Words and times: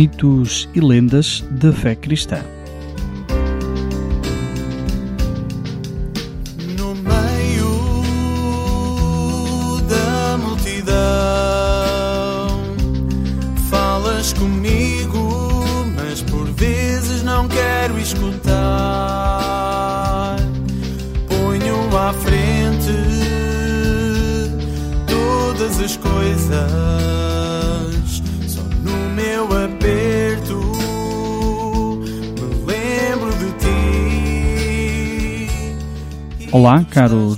mitos 0.00 0.66
e 0.74 0.80
lendas 0.80 1.44
da 1.50 1.74
fé 1.74 1.94
cristã. 1.94 2.42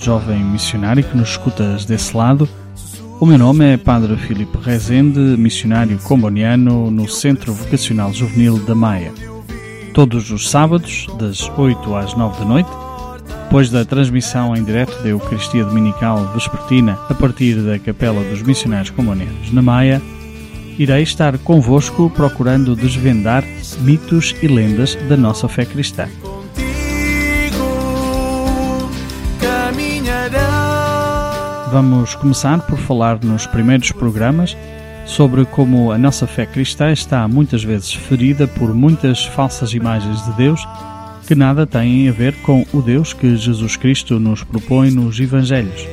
Jovem 0.03 0.42
missionário 0.42 1.05
que 1.05 1.17
nos 1.17 1.31
escutas 1.31 1.84
desse 1.84 2.17
lado. 2.17 2.48
O 3.20 3.27
meu 3.27 3.39
nome 3.39 3.64
é 3.64 3.77
Padre 3.77 4.17
Filipe 4.17 4.58
Rezende, 4.58 5.20
missionário 5.20 5.97
comboniano 5.98 6.91
no 6.91 7.08
Centro 7.08 7.53
Vocacional 7.53 8.12
Juvenil 8.12 8.58
da 8.58 8.75
Maia. 8.75 9.12
Todos 9.95 10.30
os 10.30 10.50
sábados, 10.50 11.06
das 11.19 11.48
8 11.56 11.95
às 11.95 12.14
9 12.14 12.41
da 12.41 12.45
noite, 12.45 12.70
depois 13.45 13.70
da 13.70 13.84
transmissão 13.84 14.56
em 14.56 14.64
direto 14.64 15.00
da 15.03 15.11
Eucaristia 15.11 15.64
Dominical 15.64 16.33
Vespertina 16.33 16.98
a 17.08 17.14
partir 17.14 17.55
da 17.56 17.78
Capela 17.78 18.25
dos 18.25 18.42
Missionários 18.42 18.91
Combonianos 18.91 19.53
na 19.53 19.62
Maia, 19.62 20.03
irei 20.78 21.03
estar 21.03 21.36
convosco 21.39 22.11
procurando 22.11 22.75
desvendar 22.75 23.45
mitos 23.83 24.34
e 24.42 24.48
lendas 24.48 24.97
da 25.08 25.17
nossa 25.17 25.47
fé 25.48 25.64
cristã. 25.64 26.08
Vamos 31.73 32.15
começar 32.15 32.61
por 32.67 32.78
falar 32.78 33.25
nos 33.25 33.47
primeiros 33.47 33.91
programas 33.92 34.55
sobre 35.06 35.47
como 35.47 35.91
a 35.91 35.97
nossa 35.97 36.27
fé 36.27 36.45
cristã 36.45 36.92
está 36.92 37.27
muitas 37.27 37.64
vezes 37.64 37.95
ferida 37.95 38.47
por 38.47 38.75
muitas 38.75 39.25
falsas 39.25 39.73
imagens 39.73 40.23
de 40.27 40.33
Deus 40.34 40.69
que 41.27 41.34
nada 41.34 41.67
têm 41.67 42.11
a 42.11 42.12
ver 42.12 42.34
com 42.42 42.67
o 42.75 42.83
Deus 42.83 43.14
que 43.14 43.39
Jesus 43.39 43.75
Cristo 43.77 44.20
nos 44.20 44.45
propõe 44.45 44.91
nos 44.91 45.19
Evangelhos. 45.19 45.89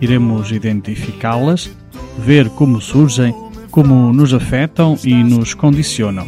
Iremos 0.00 0.50
identificá-las, 0.50 1.70
ver 2.18 2.50
como 2.50 2.80
surgem, 2.80 3.32
como 3.70 4.12
nos 4.12 4.34
afetam 4.34 4.98
e 5.04 5.14
nos 5.22 5.54
condicionam, 5.54 6.26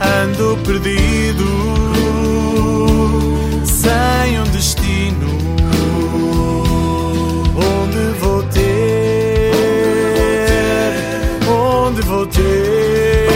Ando 0.00 0.58
perdido, 0.64 1.44
sem 3.64 4.40
um 4.40 4.44
destino. 4.44 5.28
Onde 7.56 8.18
vou 8.18 8.42
ter? 8.44 9.52
Onde 11.48 12.02
vou 12.02 12.26
ter? 12.26 13.28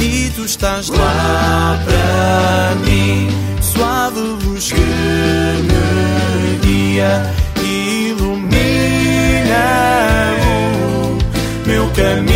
E 0.00 0.30
tu 0.34 0.44
estás 0.44 0.88
lá 0.88 1.78
para 1.84 2.74
mim, 2.84 3.28
suave 3.60 4.20
luz 4.20 4.72
que 4.72 4.80
me 4.80 6.58
guia, 6.62 7.22
meu 12.00 12.29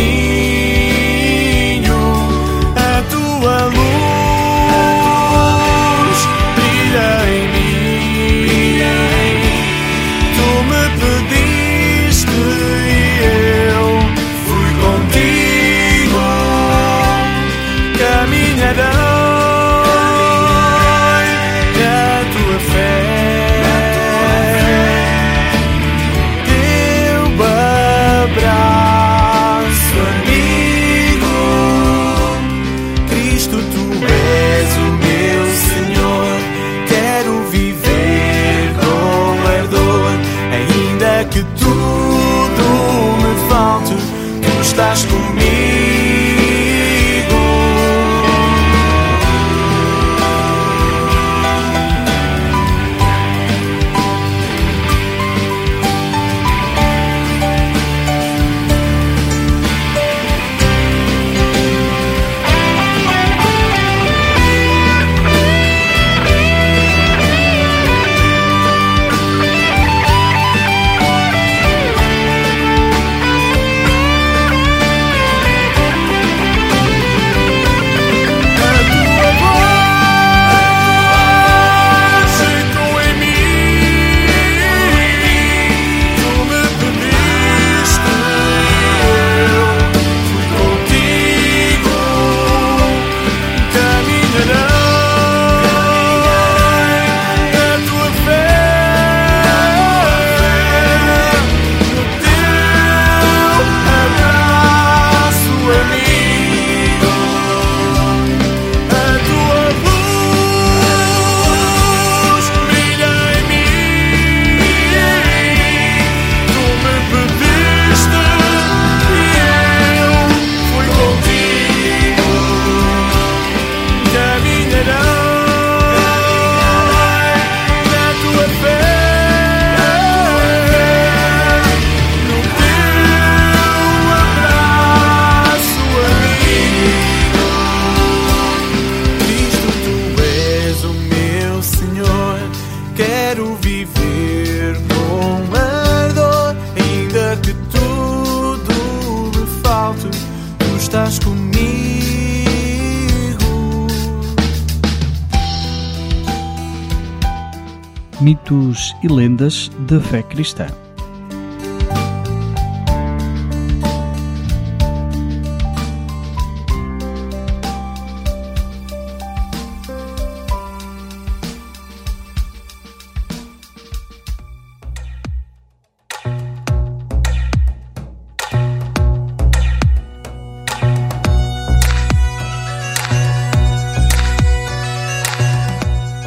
da 159.85 159.99
fé 159.99 160.23
cristã. 160.23 160.67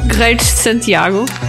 Guerreiros 0.07 0.45
de 0.45 0.51
Santiago. 0.51 1.48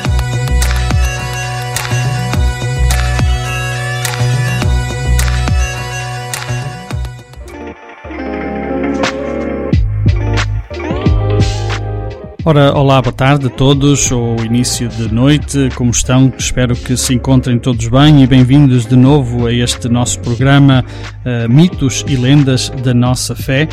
Ora, 12.43 12.73
olá, 12.73 12.99
boa 12.99 13.13
tarde 13.13 13.45
a 13.45 13.49
todos, 13.51 14.11
ou 14.11 14.35
início 14.43 14.89
de 14.89 15.13
noite, 15.13 15.69
como 15.75 15.91
estão? 15.91 16.33
Espero 16.35 16.75
que 16.75 16.97
se 16.97 17.13
encontrem 17.13 17.59
todos 17.59 17.87
bem 17.87 18.23
e 18.23 18.27
bem-vindos 18.27 18.87
de 18.87 18.95
novo 18.95 19.45
a 19.45 19.53
este 19.53 19.87
nosso 19.87 20.19
programa 20.21 20.83
uh, 21.23 21.47
Mitos 21.47 22.03
e 22.07 22.15
Lendas 22.15 22.69
da 22.83 22.95
Nossa 22.95 23.35
Fé. 23.35 23.69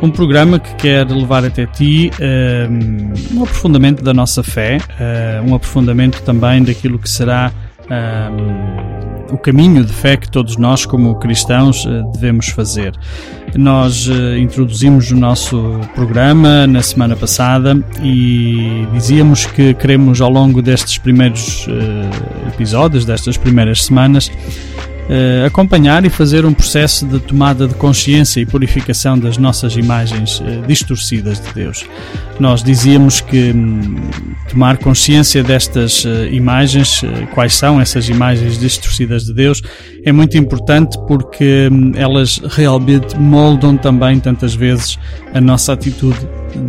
Um 0.00 0.10
programa 0.10 0.58
que 0.58 0.74
quer 0.76 1.06
levar 1.06 1.44
até 1.44 1.66
ti 1.66 2.10
uh, 2.18 3.36
um 3.36 3.42
aprofundamento 3.42 4.02
da 4.02 4.14
nossa 4.14 4.42
fé, 4.42 4.78
uh, 4.78 5.50
um 5.50 5.54
aprofundamento 5.54 6.22
também 6.22 6.62
daquilo 6.62 6.98
que 6.98 7.10
será 7.10 7.52
o 9.30 9.38
caminho 9.38 9.84
de 9.84 9.92
fé 9.92 10.16
que 10.16 10.30
todos 10.30 10.56
nós, 10.56 10.86
como 10.86 11.14
cristãos, 11.16 11.84
devemos 12.12 12.48
fazer. 12.48 12.92
Nós 13.54 14.06
uh, 14.08 14.36
introduzimos 14.36 15.10
o 15.10 15.16
nosso 15.16 15.80
programa 15.94 16.66
na 16.66 16.82
semana 16.82 17.16
passada 17.16 17.76
e 18.02 18.86
dizíamos 18.92 19.46
que 19.46 19.72
queremos, 19.74 20.20
ao 20.20 20.30
longo 20.30 20.60
destes 20.60 20.98
primeiros 20.98 21.66
uh, 21.66 22.48
episódios, 22.48 23.04
destas 23.04 23.36
primeiras 23.36 23.84
semanas, 23.84 24.30
uh, 25.08 25.46
acompanhar 25.46 26.04
e 26.04 26.10
fazer 26.10 26.44
um 26.44 26.52
processo 26.52 27.06
de 27.06 27.18
tomada 27.20 27.66
de 27.66 27.74
consciência 27.74 28.40
e 28.40 28.46
purificação 28.46 29.18
das 29.18 29.38
nossas 29.38 29.76
imagens 29.76 30.40
uh, 30.40 30.66
distorcidas 30.66 31.40
de 31.40 31.52
Deus. 31.52 31.84
Nós 32.38 32.62
dizíamos 32.62 33.20
que 33.20 33.52
um, 33.52 33.96
tomar 34.48 34.76
consciência 34.78 35.42
destas 35.42 36.04
uh, 36.04 36.26
imagens, 36.30 37.02
quais 37.34 37.54
são 37.54 37.80
essas 37.80 38.08
imagens 38.08 38.58
distorcidas 38.58 39.24
de 39.24 39.32
Deus, 39.32 39.62
é 40.04 40.12
muito 40.12 40.36
importante 40.36 40.98
porque 41.06 41.68
um, 41.70 41.92
elas 41.96 42.40
realmente 42.50 43.16
moldam 43.18 43.76
também 43.76 44.20
tantas 44.20 44.54
vezes 44.54 44.98
a 45.32 45.40
nossa 45.40 45.72
atitude 45.72 46.18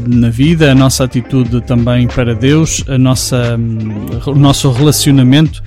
na 0.07 0.30
vida, 0.30 0.72
a 0.72 0.75
nossa 0.75 1.04
atitude 1.04 1.62
também 1.62 2.07
para 2.07 2.34
Deus, 2.34 2.84
a 2.88 2.98
nossa, 2.98 3.57
hum, 3.57 4.07
o 4.25 4.36
nosso 4.36 4.72
relacionamento 4.72 5.62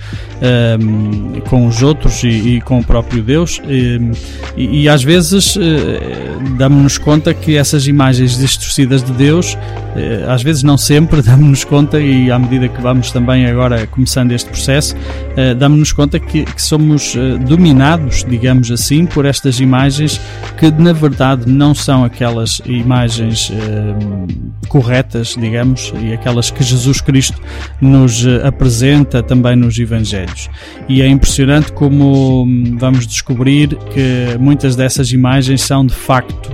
um, 0.79 1.39
com 1.41 1.67
os 1.67 1.81
outros 1.83 2.23
e, 2.23 2.27
e, 2.27 2.61
com 2.61 2.79
o 2.79 2.83
próprio 2.83 3.21
Deus. 3.23 3.61
Hum, 3.63 4.11
e, 4.55 4.83
e 4.83 4.89
às 4.89 5.03
vezes 5.03 5.55
uh, 5.55 5.59
damos-nos 6.57 6.97
conta 6.97 7.33
que 7.33 7.55
essas 7.55 7.87
imagens 7.87 8.37
distorcidas 8.37 9.03
de 9.03 9.11
Deus, 9.13 9.57
às 10.27 10.41
vezes 10.41 10.63
não 10.63 10.77
sempre, 10.77 11.21
damos-nos 11.23 11.63
conta, 11.63 11.99
e 11.99 12.31
à 12.31 12.39
medida 12.39 12.67
que 12.67 12.81
vamos 12.81 13.11
também 13.11 13.45
agora 13.45 13.85
começando 13.87 14.31
este 14.31 14.49
processo, 14.49 14.95
uh, 14.95 15.55
damos-nos 15.55 15.91
conta 15.91 16.19
que, 16.19 16.45
que 16.45 16.61
somos 16.61 17.15
dominados, 17.47 18.25
digamos 18.27 18.71
assim, 18.71 19.05
por 19.05 19.25
estas 19.25 19.59
imagens 19.59 20.19
que 20.57 20.71
na 20.71 20.93
verdade 20.93 21.49
não 21.51 21.73
são 21.73 22.03
aquelas 22.03 22.61
imagens 22.65 23.51
corretas, 24.71 25.35
digamos, 25.37 25.93
e 26.01 26.13
aquelas 26.13 26.49
que 26.49 26.63
Jesus 26.63 27.01
Cristo 27.01 27.41
nos 27.81 28.25
eh, 28.25 28.47
apresenta 28.47 29.21
também 29.21 29.53
nos 29.53 29.77
Evangelhos. 29.77 30.49
E 30.87 31.01
é 31.01 31.07
impressionante 31.09 31.73
como 31.73 32.43
hum, 32.43 32.77
vamos 32.79 33.05
descobrir 33.05 33.75
que 33.93 34.37
muitas 34.39 34.73
dessas 34.77 35.11
imagens 35.11 35.61
são 35.61 35.85
de 35.85 35.93
facto. 35.93 36.49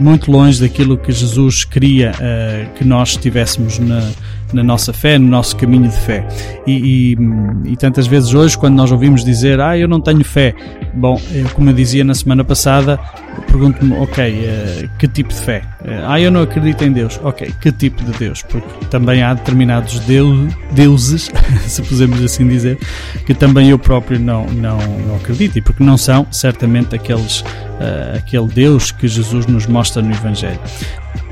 Muito 0.00 0.30
longe 0.30 0.60
daquilo 0.60 0.96
que 0.96 1.12
Jesus 1.12 1.64
queria 1.64 2.12
uh, 2.12 2.72
que 2.74 2.84
nós 2.84 3.10
estivéssemos 3.10 3.78
na, 3.78 4.10
na 4.52 4.62
nossa 4.62 4.92
fé, 4.92 5.18
no 5.18 5.28
nosso 5.28 5.56
caminho 5.56 5.88
de 5.88 5.96
fé. 5.96 6.26
E, 6.66 7.14
e, 7.14 7.72
e, 7.72 7.76
tantas 7.76 8.06
vezes 8.06 8.34
hoje, 8.34 8.56
quando 8.56 8.74
nós 8.74 8.90
ouvimos 8.90 9.24
dizer, 9.24 9.60
ah, 9.60 9.76
eu 9.76 9.88
não 9.88 10.00
tenho 10.00 10.24
fé, 10.24 10.54
bom, 10.94 11.20
como 11.54 11.70
eu 11.70 11.74
dizia 11.74 12.04
na 12.04 12.14
semana 12.14 12.44
passada, 12.44 12.98
pergunto-me, 13.46 13.94
ok, 13.94 14.32
uh, 14.32 14.90
que 14.98 15.08
tipo 15.08 15.30
de 15.30 15.40
fé? 15.40 15.62
Uh, 15.80 16.06
ah, 16.06 16.20
eu 16.20 16.30
não 16.30 16.42
acredito 16.42 16.82
em 16.84 16.92
Deus, 16.92 17.20
ok, 17.22 17.52
que 17.60 17.72
tipo 17.72 18.02
de 18.04 18.12
Deus? 18.18 18.42
Porque 18.42 18.86
também 18.86 19.22
há 19.22 19.34
determinados 19.34 19.98
deus, 20.00 20.52
deuses, 20.72 21.30
se 21.66 21.82
pudermos 21.82 22.22
assim 22.22 22.46
dizer, 22.46 22.78
que 23.26 23.34
também 23.34 23.70
eu 23.70 23.78
próprio 23.78 24.18
não, 24.18 24.46
não, 24.46 24.78
não 24.78 25.16
acredito, 25.16 25.58
e 25.58 25.60
porque 25.60 25.82
não 25.82 25.96
são 25.96 26.26
certamente 26.30 26.94
aqueles, 26.94 27.40
uh, 27.40 28.16
aquele 28.16 28.48
Deus 28.48 28.90
que 28.90 29.08
Jesus 29.08 29.46
nos 29.46 29.66
mostra 29.66 30.02
no 30.02 30.12
Evangelho. 30.12 30.60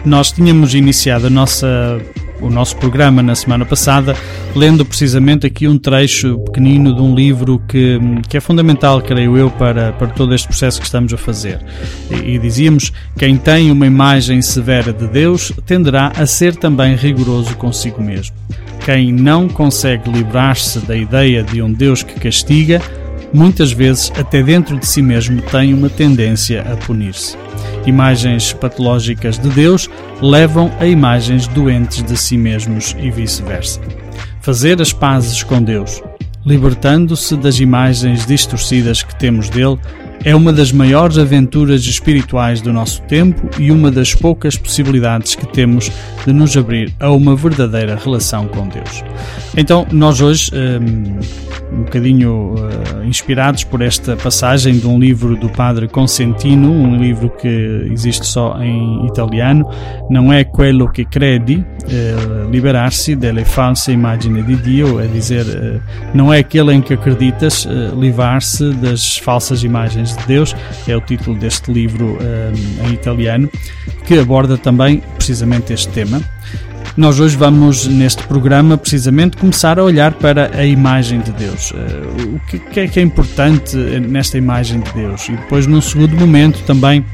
Nós 0.04 0.32
tínhamos 0.32 0.74
iniciado 0.74 1.26
a 1.26 1.30
nossa 1.30 2.00
o 2.40 2.50
nosso 2.50 2.76
programa 2.76 3.22
na 3.22 3.34
semana 3.34 3.64
passada, 3.64 4.16
lendo 4.54 4.84
precisamente 4.84 5.46
aqui 5.46 5.66
um 5.66 5.78
trecho 5.78 6.38
pequenino 6.38 6.94
de 6.94 7.00
um 7.00 7.14
livro 7.14 7.60
que, 7.68 7.98
que 8.28 8.36
é 8.36 8.40
fundamental, 8.40 9.00
creio 9.02 9.36
eu, 9.36 9.50
para, 9.50 9.92
para 9.92 10.08
todo 10.08 10.34
este 10.34 10.48
processo 10.48 10.80
que 10.80 10.86
estamos 10.86 11.12
a 11.12 11.16
fazer. 11.16 11.60
E, 12.10 12.34
e 12.34 12.38
dizíamos: 12.38 12.92
quem 13.16 13.36
tem 13.36 13.70
uma 13.70 13.86
imagem 13.86 14.40
severa 14.42 14.92
de 14.92 15.06
Deus 15.06 15.52
tenderá 15.66 16.12
a 16.16 16.26
ser 16.26 16.56
também 16.56 16.94
rigoroso 16.96 17.56
consigo 17.56 18.02
mesmo. 18.02 18.36
Quem 18.84 19.12
não 19.12 19.48
consegue 19.48 20.10
livrar-se 20.10 20.78
da 20.80 20.96
ideia 20.96 21.42
de 21.42 21.60
um 21.60 21.72
Deus 21.72 22.02
que 22.02 22.18
castiga, 22.18 22.80
muitas 23.32 23.72
vezes 23.72 24.10
até 24.16 24.42
dentro 24.42 24.78
de 24.78 24.86
si 24.86 25.02
mesmo 25.02 25.42
tem 25.42 25.74
uma 25.74 25.90
tendência 25.90 26.62
a 26.62 26.76
punir-se. 26.76 27.47
Imagens 27.86 28.52
patológicas 28.52 29.38
de 29.38 29.48
Deus 29.48 29.88
levam 30.20 30.70
a 30.78 30.86
imagens 30.86 31.46
doentes 31.48 32.02
de 32.02 32.16
si 32.16 32.36
mesmos 32.36 32.94
e 33.00 33.10
vice-versa. 33.10 33.80
Fazer 34.40 34.80
as 34.80 34.92
pazes 34.92 35.42
com 35.42 35.62
Deus, 35.62 36.02
libertando-se 36.44 37.36
das 37.36 37.60
imagens 37.60 38.26
distorcidas 38.26 39.02
que 39.02 39.14
temos 39.16 39.48
dele, 39.48 39.78
é 40.24 40.34
uma 40.34 40.52
das 40.52 40.72
maiores 40.72 41.18
aventuras 41.18 41.84
espirituais 41.84 42.60
do 42.60 42.72
nosso 42.72 43.02
tempo 43.02 43.48
e 43.58 43.70
uma 43.70 43.90
das 43.90 44.14
poucas 44.14 44.56
possibilidades 44.56 45.34
que 45.34 45.46
temos 45.46 45.90
de 46.26 46.32
nos 46.32 46.56
abrir 46.56 46.92
a 47.00 47.10
uma 47.10 47.36
verdadeira 47.36 47.96
relação 47.96 48.46
com 48.48 48.66
Deus. 48.68 49.04
Então, 49.56 49.86
nós 49.92 50.20
hoje, 50.20 50.50
hum, 50.54 51.18
um 51.72 51.82
bocadinho 51.82 52.54
uh, 52.54 53.04
inspirados 53.04 53.64
por 53.64 53.80
esta 53.80 54.16
passagem 54.16 54.78
de 54.78 54.86
um 54.86 54.98
livro 54.98 55.36
do 55.36 55.48
padre 55.50 55.88
Consentino, 55.88 56.70
um 56.70 56.96
livro 56.96 57.30
que 57.30 57.88
existe 57.90 58.26
só 58.26 58.60
em 58.62 59.06
italiano, 59.06 59.68
não 60.10 60.32
é 60.32 60.44
quello 60.44 60.90
che 60.90 61.04
credi, 61.04 61.64
uh, 61.88 62.50
liberar-se 62.50 63.16
delle 63.16 63.44
false 63.44 63.90
immagini 63.92 64.42
di 64.42 64.56
Dio, 64.56 65.00
é 65.00 65.06
dizer, 65.06 65.44
uh, 65.46 65.80
não 66.14 66.32
é 66.32 66.38
aquele 66.38 66.72
em 66.72 66.80
que 66.80 66.94
acreditas, 66.94 67.66
livrar-se 67.98 68.72
das 68.74 69.18
falsas 69.18 69.62
imagens 69.64 70.16
de 70.16 70.26
Deus, 70.26 70.54
é 70.86 70.96
o 70.96 71.00
título 71.00 71.36
deste 71.38 71.72
livro 71.72 72.18
em 72.86 72.92
italiano, 72.92 73.50
que 74.06 74.18
aborda 74.18 74.56
também 74.56 75.02
precisamente 75.16 75.72
este 75.72 75.88
tema. 75.88 76.22
Nós 76.98 77.20
hoje 77.20 77.36
vamos, 77.36 77.86
neste 77.86 78.24
programa, 78.24 78.76
precisamente 78.76 79.36
começar 79.36 79.78
a 79.78 79.84
olhar 79.84 80.14
para 80.14 80.50
a 80.58 80.66
imagem 80.66 81.20
de 81.20 81.30
Deus. 81.30 81.72
Eh, 81.72 82.24
o 82.24 82.40
que 82.72 82.80
é 82.80 82.88
que 82.88 82.98
é 82.98 83.02
importante 83.04 83.76
nesta 83.76 84.36
imagem 84.36 84.80
de 84.80 84.92
Deus? 84.92 85.28
E 85.28 85.36
depois, 85.36 85.64
num 85.64 85.80
segundo 85.80 86.16
momento, 86.16 86.60
também 86.64 87.04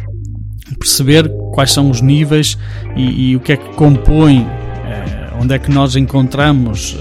perceber 0.79 1.29
quais 1.53 1.71
são 1.71 1.91
os 1.91 2.01
níveis 2.01 2.57
e, 2.97 3.33
e 3.33 3.37
o 3.37 3.41
que 3.41 3.53
é 3.53 3.57
que 3.59 3.75
compõe, 3.75 4.47
eh, 4.49 4.64
onde 5.41 5.55
é 5.55 5.59
que 5.59 5.71
nós 5.71 5.97
encontramos 5.97 6.99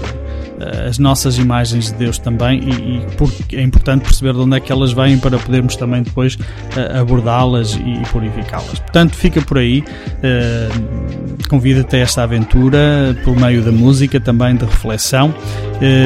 as 0.88 0.98
nossas 0.98 1.38
imagens 1.38 1.92
de 1.92 1.94
Deus 1.94 2.18
também 2.18 2.60
e, 2.60 2.70
e 2.70 3.06
porque 3.16 3.56
é 3.56 3.62
importante 3.62 4.02
perceber 4.02 4.32
de 4.32 4.40
onde 4.40 4.56
é 4.56 4.60
que 4.60 4.70
elas 4.70 4.92
vêm 4.92 5.18
para 5.18 5.38
podermos 5.38 5.76
também 5.76 6.02
depois 6.02 6.34
uh, 6.34 7.00
abordá-las 7.00 7.74
e, 7.74 8.02
purificá-las. 8.10 8.78
Portanto, 8.78 9.14
fica 9.14 9.40
por 9.42 9.58
aí. 9.58 9.84
Uh, 10.18 11.34
Convida-te 11.48 11.96
a 11.96 11.98
esta 12.00 12.22
aventura 12.22 13.16
por 13.22 13.36
meio 13.36 13.62
da 13.62 13.70
música, 13.70 14.18
também 14.18 14.56
de 14.56 14.64
reflexão. 14.64 15.34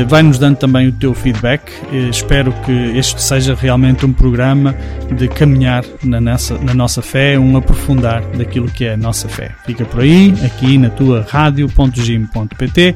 Vai-nos 0.08 0.38
dando 0.38 0.56
também 0.56 0.88
o 0.88 0.92
teu 0.92 1.14
feedback. 1.14 1.70
Espero 2.10 2.52
que 2.64 2.72
este 2.98 3.22
seja 3.22 3.54
realmente 3.54 4.04
um 4.04 4.12
programa 4.12 4.74
de 5.16 5.28
caminhar 5.28 5.84
na 6.02 6.20
nossa, 6.20 6.58
na 6.58 6.74
nossa 6.74 7.00
fé, 7.02 7.38
um 7.38 7.56
aprofundar 7.56 8.22
daquilo 8.36 8.68
que 8.68 8.84
é 8.84 8.94
a 8.94 8.96
nossa 8.96 9.28
fé. 9.28 9.52
Fica 9.64 9.84
por 9.84 10.00
aí, 10.00 10.34
aqui 10.44 10.76
na 10.76 10.90
tua 10.90 11.24
rádio.gim.pt, 11.28 12.94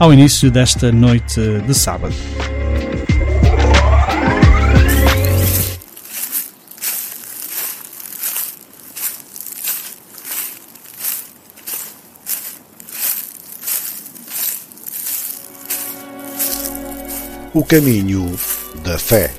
ao 0.00 0.14
início 0.14 0.50
desta 0.50 0.90
noite 0.90 1.38
de 1.66 1.74
sábado. 1.74 2.14
O 17.52 17.62
caminho 17.62 18.34
da 18.82 18.98
fé. 18.98 19.30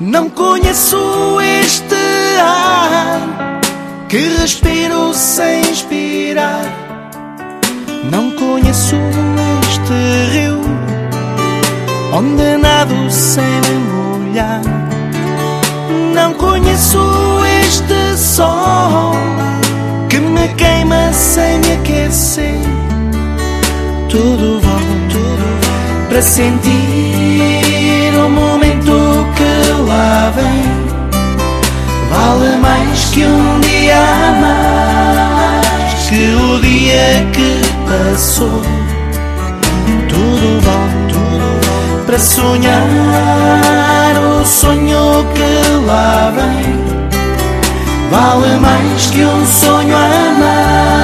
Não 0.00 0.30
conheço 0.30 1.38
este 1.40 1.94
ar 2.40 3.60
que 4.08 4.18
respiro 4.38 5.12
sem 5.12 5.60
inspirar. 5.70 6.64
Não 8.10 8.30
conheço 8.30 8.96
este 9.70 10.38
rio 10.38 10.60
onde 12.12 12.56
nado 12.56 13.10
sem 13.10 13.60
molhar. 13.92 14.62
Não 16.14 16.32
conheço 16.34 16.98
este 17.60 18.16
sol 18.16 19.14
que 20.08 20.18
me 20.20 20.48
queima 20.54 21.12
sem 21.12 21.58
me 21.58 21.72
aquecer. 21.72 22.83
Tudo 24.14 24.60
volta, 24.60 24.94
tudo 25.10 26.08
para 26.08 26.22
sentir 26.22 26.70
o 28.16 28.30
momento 28.30 29.26
que 29.34 29.72
lá 29.88 30.32
vem. 30.36 30.62
Vale 32.08 32.56
mais 32.58 33.06
que 33.06 33.24
um 33.24 33.58
dia 33.58 34.04
mais 34.40 36.08
que 36.08 36.32
o 36.32 36.60
dia 36.60 37.26
que 37.32 37.60
passou. 37.90 38.62
Tudo 40.08 40.60
vale, 40.60 41.08
tudo 41.08 41.58
vale 41.66 42.04
para 42.06 42.18
sonhar 42.20 42.86
o 44.16 44.46
sonho 44.46 45.26
que 45.34 45.86
lá 45.86 46.32
vem. 46.36 46.84
Vale 48.12 48.60
mais 48.60 49.10
que 49.10 49.24
um 49.24 49.44
sonho 49.44 49.96
a 49.96 50.38
mais 50.38 51.03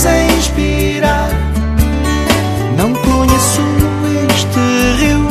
sem 0.00 0.26
inspirar. 0.38 1.28
Não 2.74 2.94
conheço 2.94 3.60
este 4.30 5.04
rio 5.04 5.28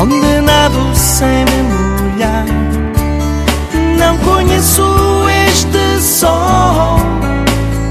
onde 0.00 0.40
nado 0.40 0.94
sem 0.94 1.44
me 1.46 1.62
molhar. 1.72 2.46
Não 3.98 4.16
conheço 4.18 4.84
este 5.48 6.00
sol 6.00 7.00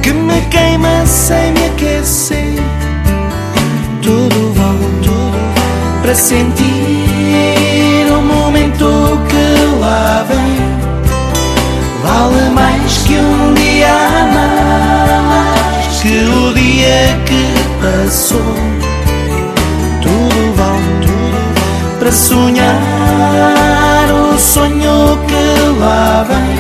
que 0.02 0.14
me 0.14 0.40
queima 0.50 1.06
sem 1.06 1.52
me 1.52 1.66
aquecer. 1.66 2.64
Tudo 4.02 4.54
vale, 4.54 4.88
tudo 5.04 5.32
vale 5.32 6.02
para 6.02 6.16
sentir 6.16 6.97
passou. 17.82 18.54
Tudo 20.02 20.54
vale, 20.56 21.02
tudo 21.02 21.38
para 22.00 22.12
sonhar 22.12 22.76
o 24.12 24.38
sonho 24.38 25.18
que 25.28 25.80
lá 25.80 26.26
vem. 26.28 26.58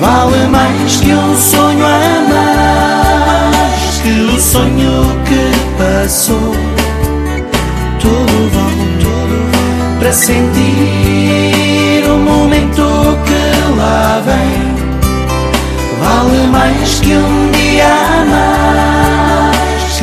Vale 0.00 0.46
mais 0.48 0.96
que 0.96 1.12
um 1.12 1.36
sonho 1.36 1.84
a 1.86 2.24
mais 2.28 4.00
que 4.02 4.10
o 4.10 4.40
sonho 4.40 5.22
que 5.24 5.50
passou. 5.78 6.54
Tudo 8.00 8.50
vale, 8.52 8.98
tudo 9.00 9.98
para 9.98 10.12
sentir 10.12 12.04
o 12.06 12.18
momento 12.18 13.16
que 13.24 13.42
lá 13.78 14.22
vem. 14.24 14.74
Vale 16.00 16.46
mais 16.48 17.00
que 17.00 17.14
um 17.14 17.50
dia 17.52 17.86
a 17.86 18.24
mais 18.26 18.53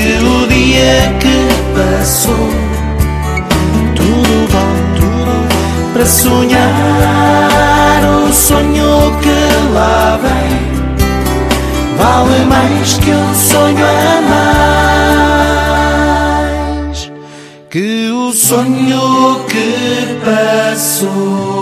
que 0.01 0.13
o 0.17 0.48
dia 0.48 1.13
que 1.20 1.38
passou. 1.75 2.50
Tudo 3.96 4.48
vale, 4.51 4.84
tudo 4.98 5.36
para 5.93 6.05
sonhar 6.05 6.70
o 8.25 8.34
sonho 8.34 8.91
que 9.22 9.39
lá 9.74 10.20
vem. 10.24 10.53
Vale 11.98 12.46
mais 12.46 12.98
que 12.98 13.12
um 13.12 13.36
sonho 13.36 13.86
a 13.86 14.22
mais 16.89 17.12
que 17.70 18.10
o 18.10 18.31
sonho 18.34 19.46
que 19.48 20.17
passou. 20.25 21.60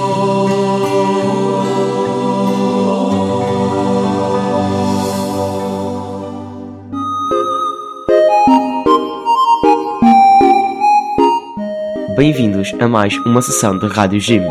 Bem-vindos 12.20 12.74
a 12.82 12.86
mais 12.86 13.16
uma 13.20 13.42
sessão 13.42 13.80
de 13.80 13.88
Rádio 13.88 14.20
Jim. 14.20 14.42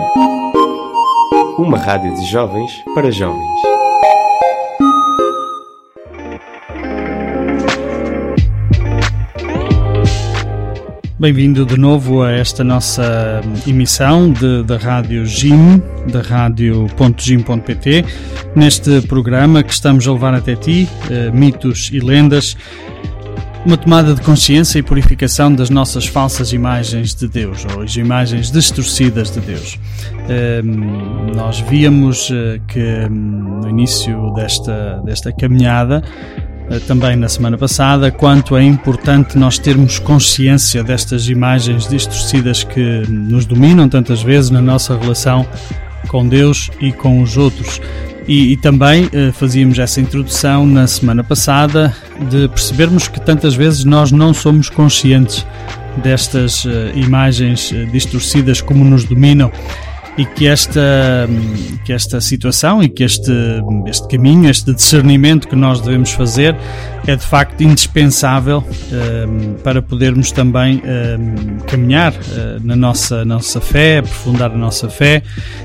Uma 1.59 1.77
rádio 1.77 2.15
de 2.15 2.25
jovens 2.25 2.73
para 2.95 3.11
jovens. 3.11 3.45
Bem-vindo 11.21 11.67
de 11.67 11.77
novo 11.77 12.23
a 12.23 12.33
esta 12.33 12.65
nossa 12.65 13.43
emissão 13.67 14.33
de, 14.33 14.63
da 14.63 14.79
Rádio 14.79 15.27
GIM, 15.27 15.83
da 16.11 16.23
Rádio.gim.pt, 16.23 18.05
neste 18.57 19.03
programa 19.03 19.63
que 19.63 19.75
estamos 19.75 20.09
a 20.09 20.13
levar 20.13 20.33
até 20.33 20.57
ti, 20.57 20.89
uh, 21.11 21.37
mitos 21.37 21.91
e 21.93 22.01
lendas, 22.01 22.57
uma 23.69 23.77
tomada 23.77 24.15
de 24.15 24.23
consciência 24.23 24.79
e 24.79 24.83
purificação 24.83 25.55
das 25.55 25.69
nossas 25.69 26.07
falsas 26.07 26.55
imagens 26.55 27.15
de 27.15 27.29
Deus, 27.29 27.67
ou 27.71 27.83
as 27.83 27.95
imagens 27.97 28.51
distorcidas 28.51 29.31
de 29.31 29.41
Deus. 29.41 29.75
Uh, 29.75 31.37
nós 31.37 31.61
víamos 31.61 32.31
uh, 32.31 32.59
que 32.67 32.81
um, 32.81 33.61
no 33.61 33.69
início 33.69 34.33
desta, 34.33 35.03
desta 35.05 35.31
caminhada 35.33 36.03
eh, 36.71 36.79
também 36.87 37.15
na 37.15 37.29
semana 37.29 37.59
passada, 37.59 38.11
quanto 38.11 38.57
é 38.57 38.63
importante 38.63 39.37
nós 39.37 39.59
termos 39.59 39.99
consciência 39.99 40.83
destas 40.83 41.29
imagens 41.29 41.87
distorcidas 41.87 42.65
que 42.65 43.03
nos 43.07 43.45
dominam 43.45 43.87
tantas 43.87 44.23
vezes 44.23 44.51
na 44.51 44.63
nossa 44.63 44.99
relação 44.99 45.47
com 46.09 46.27
Deus 46.27 46.71
e 46.81 46.91
com 46.91 47.21
os 47.21 47.37
outros. 47.37 47.81
E, 48.29 48.53
e 48.53 48.57
também 48.59 49.09
eh, 49.11 49.33
fazíamos 49.33 49.79
essa 49.79 50.03
introdução 50.03 50.67
na 50.67 50.87
semana 50.87 51.25
passada 51.25 51.97
de 52.29 52.47
percebermos 52.49 53.09
que 53.09 53.19
tantas 53.19 53.55
vezes 53.55 53.85
nós 53.85 54.13
não 54.13 54.35
somos 54.35 54.69
conscientes 54.69 55.47
destas 56.03 56.67
eh, 56.67 56.93
imagens 56.95 57.73
eh, 57.73 57.87
distorcidas 57.87 58.61
como 58.61 58.85
nos 58.85 59.05
dominam 59.05 59.51
e 60.19 60.27
que 60.27 60.49
esta, 60.49 61.29
que 61.85 61.93
esta 61.93 62.21
situação 62.21 62.83
e 62.83 62.89
que 62.89 63.05
este, 63.05 63.33
este 63.87 64.09
caminho, 64.09 64.51
este 64.51 64.75
discernimento 64.75 65.47
que 65.47 65.55
nós 65.55 65.81
devemos 65.81 66.11
fazer 66.11 66.57
é 67.07 67.15
de 67.15 67.25
facto 67.25 67.63
indispensável 67.63 68.65
um, 68.67 69.55
para 69.63 69.81
podermos 69.81 70.33
também 70.33 70.83
um, 70.85 71.59
caminhar 71.61 72.13
uh, 72.13 72.61
na 72.65 72.75
nossa, 72.75 73.25
nossa 73.25 73.61
fé, 73.61 73.99
aprofundar 73.99 74.51
a 74.51 74.59
nossa 74.59 74.91
fé 74.91 75.23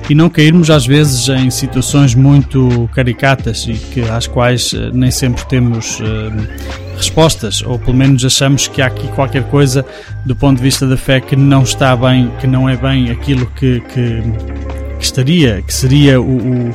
e 0.07 0.13
não 0.13 0.29
cairmos 0.29 0.69
às 0.69 0.85
vezes 0.85 1.27
em 1.29 1.49
situações 1.49 2.13
muito 2.13 2.87
caricatas 2.93 3.65
e 3.67 3.73
que, 3.73 4.01
às 4.01 4.27
quais 4.27 4.71
uh, 4.73 4.91
nem 4.93 5.09
sempre 5.09 5.43
temos 5.47 5.99
uh, 5.99 6.82
respostas, 6.95 7.61
ou 7.61 7.77
pelo 7.77 7.95
menos 7.95 8.23
achamos 8.23 8.67
que 8.67 8.81
há 8.81 8.87
aqui 8.87 9.07
qualquer 9.09 9.43
coisa 9.43 9.85
do 10.25 10.35
ponto 10.35 10.57
de 10.57 10.63
vista 10.63 10.87
da 10.87 10.97
fé 10.97 11.19
que 11.19 11.35
não 11.35 11.63
está 11.63 11.95
bem, 11.95 12.31
que 12.39 12.47
não 12.47 12.67
é 12.67 12.75
bem 12.77 13.09
aquilo 13.09 13.45
que, 13.47 13.81
que, 13.81 14.21
que 14.99 15.05
estaria, 15.05 15.61
que 15.61 15.73
seria 15.73 16.21
o, 16.21 16.25
o, 16.25 16.69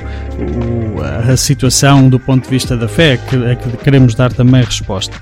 o, 0.97 1.03
a 1.33 1.37
situação 1.37 2.09
do 2.09 2.19
ponto 2.19 2.45
de 2.45 2.51
vista 2.51 2.77
da 2.77 2.89
fé, 2.89 3.17
que, 3.17 3.37
a 3.37 3.57
que 3.57 3.77
queremos 3.79 4.15
dar 4.15 4.33
também 4.33 4.63
resposta. 4.63 5.17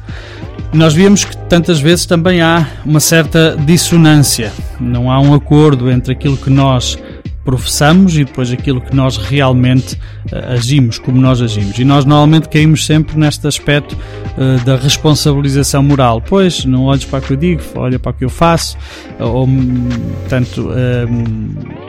Nós 0.72 0.92
vimos 0.94 1.24
que 1.24 1.36
tantas 1.48 1.80
vezes 1.80 2.06
também 2.06 2.40
há 2.40 2.66
uma 2.84 3.00
certa 3.00 3.56
dissonância, 3.64 4.52
não 4.80 5.10
há 5.10 5.20
um 5.20 5.32
acordo 5.32 5.90
entre 5.90 6.12
aquilo 6.12 6.36
que 6.36 6.50
nós 6.50 6.98
professamos 7.46 8.18
e 8.18 8.24
depois 8.24 8.50
aquilo 8.50 8.80
que 8.80 8.94
nós 8.94 9.16
realmente 9.16 9.94
uh, 9.94 10.52
agimos, 10.52 10.98
como 10.98 11.18
nós 11.20 11.40
agimos. 11.40 11.78
E 11.78 11.84
nós 11.84 12.04
normalmente 12.04 12.48
caímos 12.48 12.84
sempre 12.84 13.16
neste 13.16 13.46
aspecto 13.46 13.96
uh, 13.96 14.62
da 14.64 14.76
responsabilização 14.76 15.82
moral. 15.82 16.20
Pois, 16.20 16.64
não 16.64 16.84
olhes 16.86 17.04
para 17.04 17.20
o 17.20 17.22
que 17.22 17.32
eu 17.32 17.36
digo, 17.36 17.62
olha 17.76 17.98
para 17.98 18.10
o 18.10 18.14
que 18.14 18.24
eu 18.24 18.30
faço, 18.30 18.76
ou, 19.20 19.48
tanto. 20.28 20.68
Uh, 20.68 21.85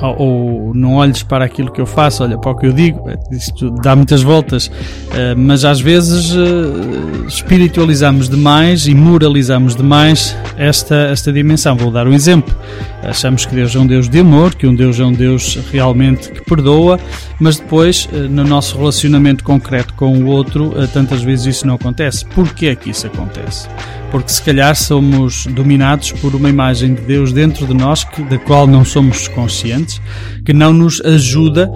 ou, 0.00 0.72
não 0.74 0.94
olhes 0.94 1.22
para 1.22 1.44
aquilo 1.44 1.72
que 1.72 1.80
eu 1.80 1.86
faço, 1.86 2.22
olha 2.22 2.38
para 2.38 2.50
o 2.50 2.56
que 2.56 2.66
eu 2.66 2.72
digo, 2.72 3.04
isto 3.30 3.70
dá 3.70 3.96
muitas 3.96 4.22
voltas, 4.22 4.70
eh, 5.14 5.34
mas 5.34 5.64
às 5.64 5.80
vezes 5.80 6.34
eh, 6.34 7.26
espiritualizamos 7.26 8.28
demais 8.28 8.86
e 8.86 8.94
moralizamos 8.94 9.74
demais 9.74 10.36
esta, 10.56 10.94
esta 10.94 11.32
dimensão. 11.32 11.76
Vou 11.76 11.90
dar 11.90 12.06
um 12.06 12.12
exemplo. 12.12 12.54
Achamos 13.02 13.46
que 13.46 13.54
Deus 13.54 13.74
é 13.74 13.78
um 13.78 13.86
Deus 13.86 14.08
de 14.08 14.20
amor, 14.20 14.54
que 14.54 14.66
um 14.66 14.74
Deus 14.74 14.98
é 15.00 15.04
um 15.04 15.12
Deus 15.12 15.58
realmente 15.70 16.30
que 16.30 16.42
perdoa, 16.44 16.98
mas 17.40 17.58
depois, 17.58 18.08
eh, 18.12 18.16
no 18.16 18.44
nosso 18.44 18.76
relacionamento 18.76 19.42
concreto 19.42 19.94
com 19.94 20.16
o 20.18 20.26
outro, 20.26 20.72
tantas 20.92 21.22
vezes 21.22 21.56
isso 21.56 21.66
não 21.66 21.74
acontece. 21.74 22.24
Porquê 22.26 22.66
é 22.66 22.76
que 22.76 22.90
isso 22.90 23.06
acontece? 23.06 23.68
Porque 24.10 24.30
se 24.30 24.42
calhar 24.42 24.74
somos 24.74 25.46
dominados 25.46 26.12
por 26.12 26.34
uma 26.34 26.48
imagem 26.48 26.94
de 26.94 27.02
Deus 27.02 27.32
dentro 27.32 27.66
de 27.66 27.74
nós 27.74 28.04
que, 28.04 28.22
da 28.22 28.38
qual 28.38 28.66
não 28.66 28.84
somos 28.84 29.28
conscientes, 29.28 30.00
que 30.44 30.52
não 30.52 30.72
nos 30.72 31.00
ajuda 31.02 31.70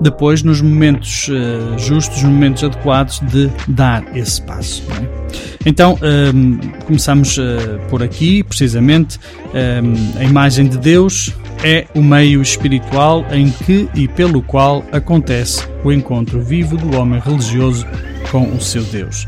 depois 0.00 0.42
nos 0.42 0.60
momentos 0.60 1.28
uh, 1.28 1.78
justos, 1.78 2.22
nos 2.22 2.32
momentos 2.32 2.62
adequados 2.62 3.20
de 3.20 3.50
dar 3.66 4.04
esse 4.16 4.40
passo. 4.42 4.82
É? 4.92 5.18
Então 5.66 5.98
um, 6.00 6.06
ehm, 6.06 6.58
começamos 6.86 7.36
uh, 7.36 7.80
por 7.90 8.02
aqui, 8.02 8.42
precisamente 8.42 9.18
um, 9.52 9.58
ehm, 9.58 10.18
a 10.18 10.24
imagem 10.24 10.68
de 10.68 10.78
Deus 10.78 11.34
é 11.64 11.86
o 11.94 12.02
meio 12.02 12.40
espiritual 12.40 13.26
em 13.32 13.50
que 13.50 13.88
e 13.94 14.06
pelo 14.06 14.40
qual 14.40 14.84
acontece 14.92 15.66
o 15.82 15.92
encontro 15.92 16.40
vivo 16.40 16.76
do 16.76 16.96
homem 16.96 17.20
religioso 17.20 17.84
com 18.30 18.44
o 18.44 18.60
seu 18.60 18.84
Deus. 18.84 19.26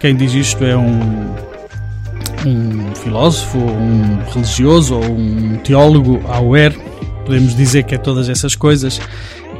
Quem 0.00 0.16
diz 0.16 0.32
isto 0.32 0.64
é 0.64 0.76
um 0.76 1.47
um 2.46 2.94
filósofo, 2.94 3.58
um 3.58 4.18
religioso 4.32 4.94
ou 4.94 5.04
um 5.04 5.56
teólogo 5.58 6.20
aware, 6.28 6.76
podemos 7.24 7.54
dizer 7.56 7.84
que 7.84 7.94
é 7.94 7.98
todas 7.98 8.28
essas 8.28 8.54
coisas. 8.54 9.00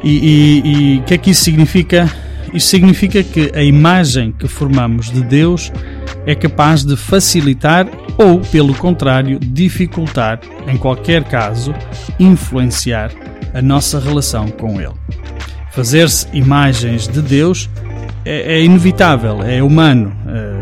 E 0.03 1.01
o 1.01 1.05
que 1.05 1.15
é 1.15 1.19
que 1.19 1.31
isso 1.31 1.45
significa? 1.45 2.11
Isso 2.55 2.69
significa 2.69 3.23
que 3.23 3.53
a 3.55 3.63
imagem 3.63 4.33
que 4.33 4.49
formamos 4.49 5.11
de 5.11 5.23
Deus 5.23 5.71
é 6.25 6.35
capaz 6.35 6.85
de 6.85 6.97
facilitar 6.97 7.87
ou, 8.17 8.41
pelo 8.41 8.75
contrário, 8.75 9.39
dificultar, 9.39 10.41
em 10.67 10.77
qualquer 10.77 11.25
caso, 11.25 11.75
influenciar 12.19 13.11
a 13.53 13.61
nossa 13.61 14.01
relação 14.01 14.49
com 14.49 14.81
Ele. 14.81 14.95
Fazer-se 15.73 16.27
imagens 16.33 17.07
de 17.07 17.21
Deus 17.21 17.69
é, 18.25 18.57
é 18.57 18.63
inevitável, 18.63 19.43
é 19.43 19.63
humano. 19.63 20.13
Uh, 20.27 20.58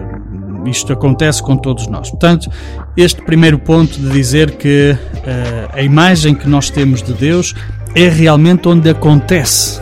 isto 0.69 0.93
acontece 0.93 1.43
com 1.43 1.57
todos 1.57 1.87
nós. 1.87 2.11
Portanto, 2.11 2.51
este 2.97 3.23
primeiro 3.23 3.59
ponto 3.59 3.99
de 3.99 4.11
dizer 4.11 4.53
que 4.53 4.93
uh, 4.93 5.71
a 5.73 5.83
imagem 5.83 6.35
que 6.35 6.49
nós 6.49 6.71
temos 6.71 7.03
de 7.03 7.13
Deus 7.13 7.55
é 7.95 8.09
realmente 8.09 8.69
onde 8.69 8.89
acontece 8.89 9.81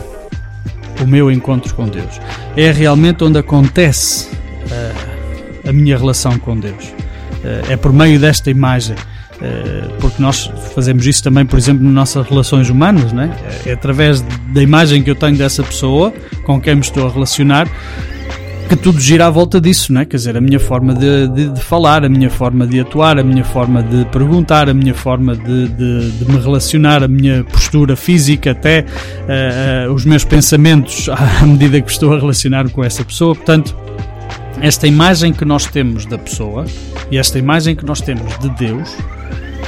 o 1.01 1.07
meu 1.07 1.29
encontro 1.31 1.73
com 1.75 1.87
Deus. 1.87 2.19
É 2.55 2.71
realmente 2.71 3.23
onde 3.23 3.37
acontece 3.37 4.29
uh, 4.29 5.69
a 5.69 5.73
minha 5.73 5.97
relação 5.97 6.37
com 6.39 6.57
Deus. 6.57 6.85
Uh, 6.85 7.71
é 7.71 7.77
por 7.77 7.91
meio 7.91 8.19
desta 8.19 8.49
imagem. 8.49 8.95
porque 9.99 10.21
nós 10.21 10.49
fazemos 10.73 11.05
isso 11.05 11.21
também, 11.21 11.45
por 11.45 11.59
exemplo, 11.59 11.83
nas 11.83 11.93
nossas 11.93 12.25
relações 12.25 12.69
humanas, 12.69 13.11
não 13.11 13.23
é? 13.23 13.29
é 13.65 13.73
através 13.73 14.21
da 14.53 14.61
imagem 14.63 15.03
que 15.03 15.11
eu 15.11 15.15
tenho 15.15 15.37
dessa 15.37 15.61
pessoa 15.61 16.13
com 16.45 16.59
quem 16.61 16.75
me 16.75 16.81
estou 16.81 17.05
a 17.05 17.11
relacionar 17.11 17.67
que 18.67 18.75
tudo 18.75 18.99
gira 18.99 19.27
à 19.27 19.29
volta 19.29 19.61
disso, 19.61 19.93
não 19.93 20.01
é? 20.01 20.05
Quer 20.05 20.17
dizer, 20.17 20.37
a 20.37 20.41
minha 20.41 20.59
forma 20.59 20.93
de, 20.93 21.27
de, 21.27 21.49
de, 21.49 21.61
falar, 21.61 22.03
a 22.03 22.09
minha 22.09 22.29
forma 22.29 22.65
de 22.65 22.79
atuar, 22.79 23.19
a 23.19 23.23
minha 23.23 23.43
forma 23.43 23.83
de 23.83 24.05
perguntar, 24.05 24.69
a 24.69 24.73
minha 24.73 24.93
forma 24.93 25.35
de, 25.35 25.67
de 25.67 26.25
me 26.31 26.39
relacionar, 26.39 27.03
a 27.03 27.07
minha 27.07 27.43
postura 27.43 27.95
física, 27.95 28.51
até 28.51 28.81
uh, 28.81 29.89
uh, 29.89 29.93
os 29.93 30.05
meus 30.05 30.23
pensamentos 30.23 31.09
à 31.09 31.45
medida 31.45 31.79
que 31.79 31.91
estou 31.91 32.13
a 32.13 32.19
relacionar 32.19 32.69
com 32.69 32.83
essa 32.83 33.03
pessoa. 33.03 33.35
Portanto, 33.35 33.75
esta 34.61 34.87
imagem 34.87 35.33
que 35.33 35.45
nós 35.45 35.65
temos 35.65 36.05
da 36.05 36.17
pessoa 36.17 36.65
e 37.11 37.17
esta 37.17 37.37
imagem 37.37 37.75
que 37.75 37.85
nós 37.85 38.01
temos 38.01 38.37
de 38.39 38.49
Deus 38.49 38.95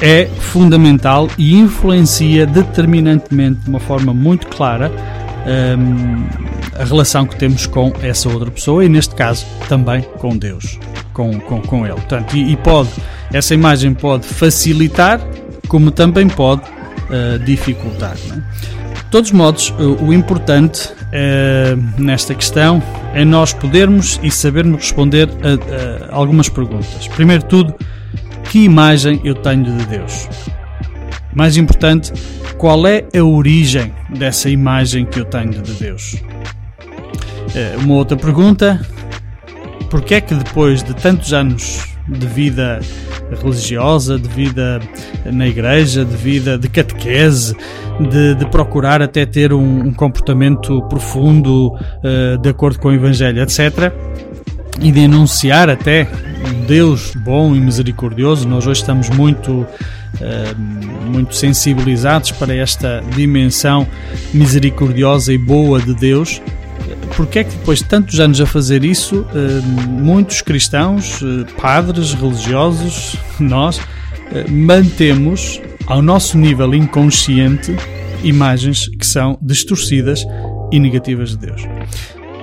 é 0.01 0.25
fundamental 0.39 1.27
e 1.37 1.55
influencia 1.55 2.45
determinantemente 2.45 3.61
de 3.61 3.69
uma 3.69 3.79
forma 3.79 4.13
muito 4.13 4.47
clara 4.47 4.91
um, 5.47 6.46
a 6.79 6.83
relação 6.83 7.25
que 7.25 7.35
temos 7.35 7.65
com 7.65 7.91
essa 8.01 8.29
outra 8.29 8.51
pessoa 8.51 8.85
e, 8.85 8.89
neste 8.89 9.15
caso, 9.15 9.45
também 9.67 10.01
com 10.01 10.37
Deus, 10.37 10.79
com, 11.13 11.39
com, 11.39 11.61
com 11.61 11.85
Ele. 11.85 11.95
Portanto, 11.95 12.35
e, 12.35 12.51
e 12.51 12.55
pode, 12.57 12.89
essa 13.33 13.53
imagem 13.53 13.93
pode 13.93 14.25
facilitar, 14.25 15.19
como 15.67 15.91
também 15.91 16.27
pode 16.27 16.61
uh, 16.61 17.39
dificultar. 17.43 18.15
É? 18.31 18.35
De 18.97 19.11
todos 19.11 19.31
modos, 19.31 19.73
o, 19.79 20.05
o 20.05 20.13
importante 20.13 20.89
uh, 20.91 22.01
nesta 22.01 22.35
questão 22.35 22.81
é 23.13 23.25
nós 23.25 23.53
podermos 23.53 24.19
e 24.21 24.29
sabermos 24.29 24.83
responder 24.83 25.29
a, 25.29 26.11
a 26.11 26.15
algumas 26.15 26.49
perguntas. 26.49 27.07
Primeiro 27.09 27.43
de 27.43 27.49
tudo, 27.49 27.75
que 28.49 28.63
imagem 28.63 29.19
eu 29.23 29.35
tenho 29.35 29.63
de 29.63 29.85
Deus? 29.85 30.29
Mais 31.33 31.57
importante, 31.57 32.11
qual 32.57 32.87
é 32.87 33.05
a 33.15 33.23
origem 33.23 33.93
dessa 34.09 34.49
imagem 34.49 35.05
que 35.05 35.19
eu 35.19 35.25
tenho 35.25 35.61
de 35.61 35.73
Deus? 35.73 36.15
Eh, 37.55 37.75
uma 37.79 37.95
outra 37.95 38.17
pergunta: 38.17 38.79
porquê 39.89 40.15
é 40.15 40.21
que 40.21 40.35
depois 40.35 40.83
de 40.83 40.93
tantos 40.95 41.33
anos 41.33 41.85
de 42.07 42.25
vida 42.27 42.79
religiosa, 43.41 44.17
de 44.17 44.29
vida 44.29 44.79
na 45.25 45.47
igreja, 45.47 46.05
de 46.05 46.15
vida 46.15 46.57
de 46.57 46.69
catequese, 46.69 47.55
de, 47.99 48.35
de 48.35 48.45
procurar 48.49 49.01
até 49.01 49.25
ter 49.25 49.51
um, 49.51 49.87
um 49.87 49.93
comportamento 49.93 50.81
profundo 50.83 51.73
uh, 51.73 52.37
de 52.41 52.49
acordo 52.49 52.79
com 52.79 52.89
o 52.89 52.93
Evangelho, 52.93 53.41
etc., 53.41 53.91
e 54.79 54.91
de 54.91 55.05
anunciar 55.05 55.69
até 55.69 56.07
um 56.47 56.65
Deus 56.65 57.13
bom 57.15 57.55
e 57.55 57.59
misericordioso. 57.59 58.47
Nós 58.47 58.67
hoje 58.67 58.81
estamos 58.81 59.09
muito, 59.09 59.51
uh, 59.51 59.67
muito 61.11 61.35
sensibilizados 61.35 62.31
para 62.31 62.55
esta 62.55 63.03
dimensão 63.15 63.87
misericordiosa 64.33 65.33
e 65.33 65.37
boa 65.37 65.81
de 65.81 65.95
Deus. 65.95 66.41
Porque 67.15 67.39
é 67.39 67.43
que 67.43 67.51
depois 67.51 67.79
de 67.79 67.85
tantos 67.85 68.19
anos 68.19 68.39
a 68.39 68.45
fazer 68.45 68.83
isso, 68.83 69.21
uh, 69.21 69.87
muitos 69.87 70.41
cristãos, 70.41 71.21
uh, 71.21 71.45
padres, 71.59 72.13
religiosos, 72.13 73.15
nós, 73.39 73.79
mantemos 74.49 75.61
ao 75.85 76.01
nosso 76.01 76.37
nível 76.37 76.75
inconsciente 76.75 77.73
imagens 78.23 78.89
que 78.89 79.05
são 79.05 79.37
distorcidas 79.41 80.25
e 80.71 80.79
negativas 80.79 81.31
de 81.31 81.47
Deus? 81.47 81.61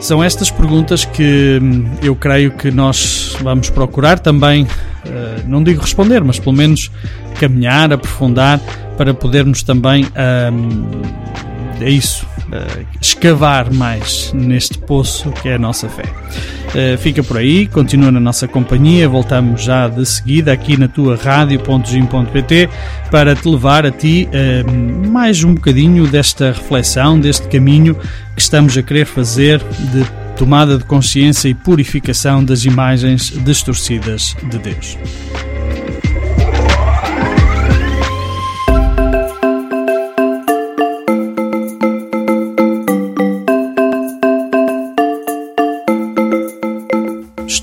São 0.01 0.23
estas 0.23 0.51
perguntas 0.51 1.05
que 1.05 1.59
hum, 1.63 1.89
eu 2.03 2.15
creio 2.15 2.51
que 2.51 2.71
nós 2.71 3.37
vamos 3.41 3.71
procurar 3.71 4.19
também, 4.19 4.67
eh, 5.07 5.43
não 5.47 5.63
digo 5.63 5.81
responder, 5.81 6.23
mas 6.23 6.39
pelo 6.39 6.55
menos 6.55 6.91
caminhar, 7.41 7.91
aprofundar, 7.93 8.61
para 8.99 9.15
podermos 9.15 9.63
também, 9.63 10.05
hum, 10.05 11.03
é 11.81 11.91
isso, 11.91 12.27
uh, 12.49 12.87
escavar 13.01 13.73
mais 13.73 14.33
neste 14.33 14.79
poço 14.79 15.31
que 15.33 15.49
é 15.49 15.55
a 15.55 15.59
nossa 15.59 15.89
fé. 15.89 16.05
Uh, 16.05 16.99
fica 16.99 17.23
por 17.23 17.39
aí, 17.39 17.67
continua 17.67 18.11
na 18.11 18.21
nossa 18.21 18.47
companhia, 18.47 19.09
voltamos 19.09 19.63
já 19.63 19.89
de 19.89 20.05
seguida 20.05 20.53
aqui 20.53 20.77
na 20.77 20.89
tua 20.89 21.17
rádio.gim.pt 21.17 22.69
para 23.11 23.35
te 23.35 23.49
levar 23.49 23.87
a 23.87 23.91
ti 23.91 24.29
uh, 24.29 25.09
mais 25.09 25.43
um 25.45 25.55
bocadinho 25.55 26.07
desta 26.07 26.53
reflexão, 26.53 27.19
deste 27.19 27.49
caminho 27.49 27.95
que 28.35 28.43
estamos 28.43 28.77
a 28.77 28.83
querer 28.83 29.07
fazer 29.07 29.59
de 29.93 30.05
tomada 30.37 30.77
de 30.77 30.85
consciência 30.85 31.49
e 31.49 31.55
purificação 31.55 32.45
das 32.45 32.65
imagens 32.65 33.31
distorcidas 33.45 34.37
de 34.51 34.59
Deus. 34.59 34.99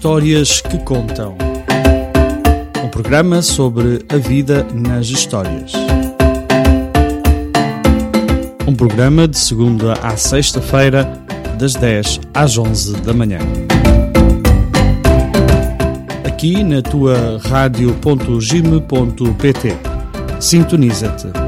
Histórias 0.01 0.61
que 0.61 0.79
Contam. 0.79 1.37
Um 2.83 2.89
programa 2.89 3.43
sobre 3.43 4.03
a 4.09 4.17
vida 4.17 4.65
nas 4.73 5.09
histórias. 5.09 5.73
Um 8.67 8.73
programa 8.73 9.27
de 9.27 9.37
segunda 9.37 9.93
à 10.01 10.17
sexta-feira, 10.17 11.21
das 11.59 11.75
10 11.75 12.19
às 12.33 12.57
11 12.57 12.93
da 13.01 13.13
manhã. 13.13 13.37
Aqui 16.25 16.63
na 16.63 16.81
tua 16.81 17.39
rádio.gime.pt. 17.47 19.77
Sintoniza-te. 20.39 21.40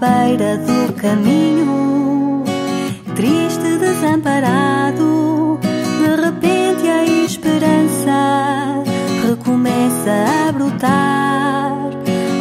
Beira 0.00 0.56
do 0.56 0.92
caminho, 0.94 2.42
triste, 3.14 3.76
desamparado. 3.78 5.60
De 5.60 6.22
repente 6.22 6.88
a 6.88 7.04
esperança 7.04 8.82
recomeça 9.28 10.48
a 10.48 10.52
brotar. 10.52 11.90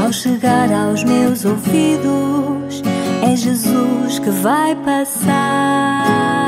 Ao 0.01 0.13
chegar 0.13 0.71
aos 0.71 1.03
meus 1.03 1.43
ouvidos, 1.43 2.81
é 3.21 3.35
Jesus 3.35 4.19
que 4.19 4.29
vai 4.29 4.75
passar. 4.77 6.38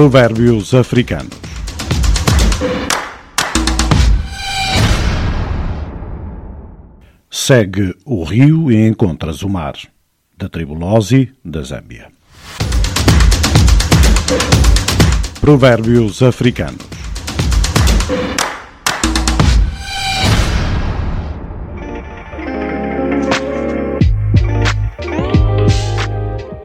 Provérbios 0.00 0.72
africanos. 0.72 1.28
Segue 7.28 7.94
o 8.06 8.24
rio 8.24 8.72
e 8.72 8.88
encontras 8.88 9.42
o 9.42 9.48
mar. 9.50 9.74
Da 10.34 10.48
tribo 10.48 10.72
Lozi, 10.72 11.30
da 11.44 11.60
Zâmbia. 11.60 12.08
Provérbios 15.38 16.22
africanos. 16.22 17.09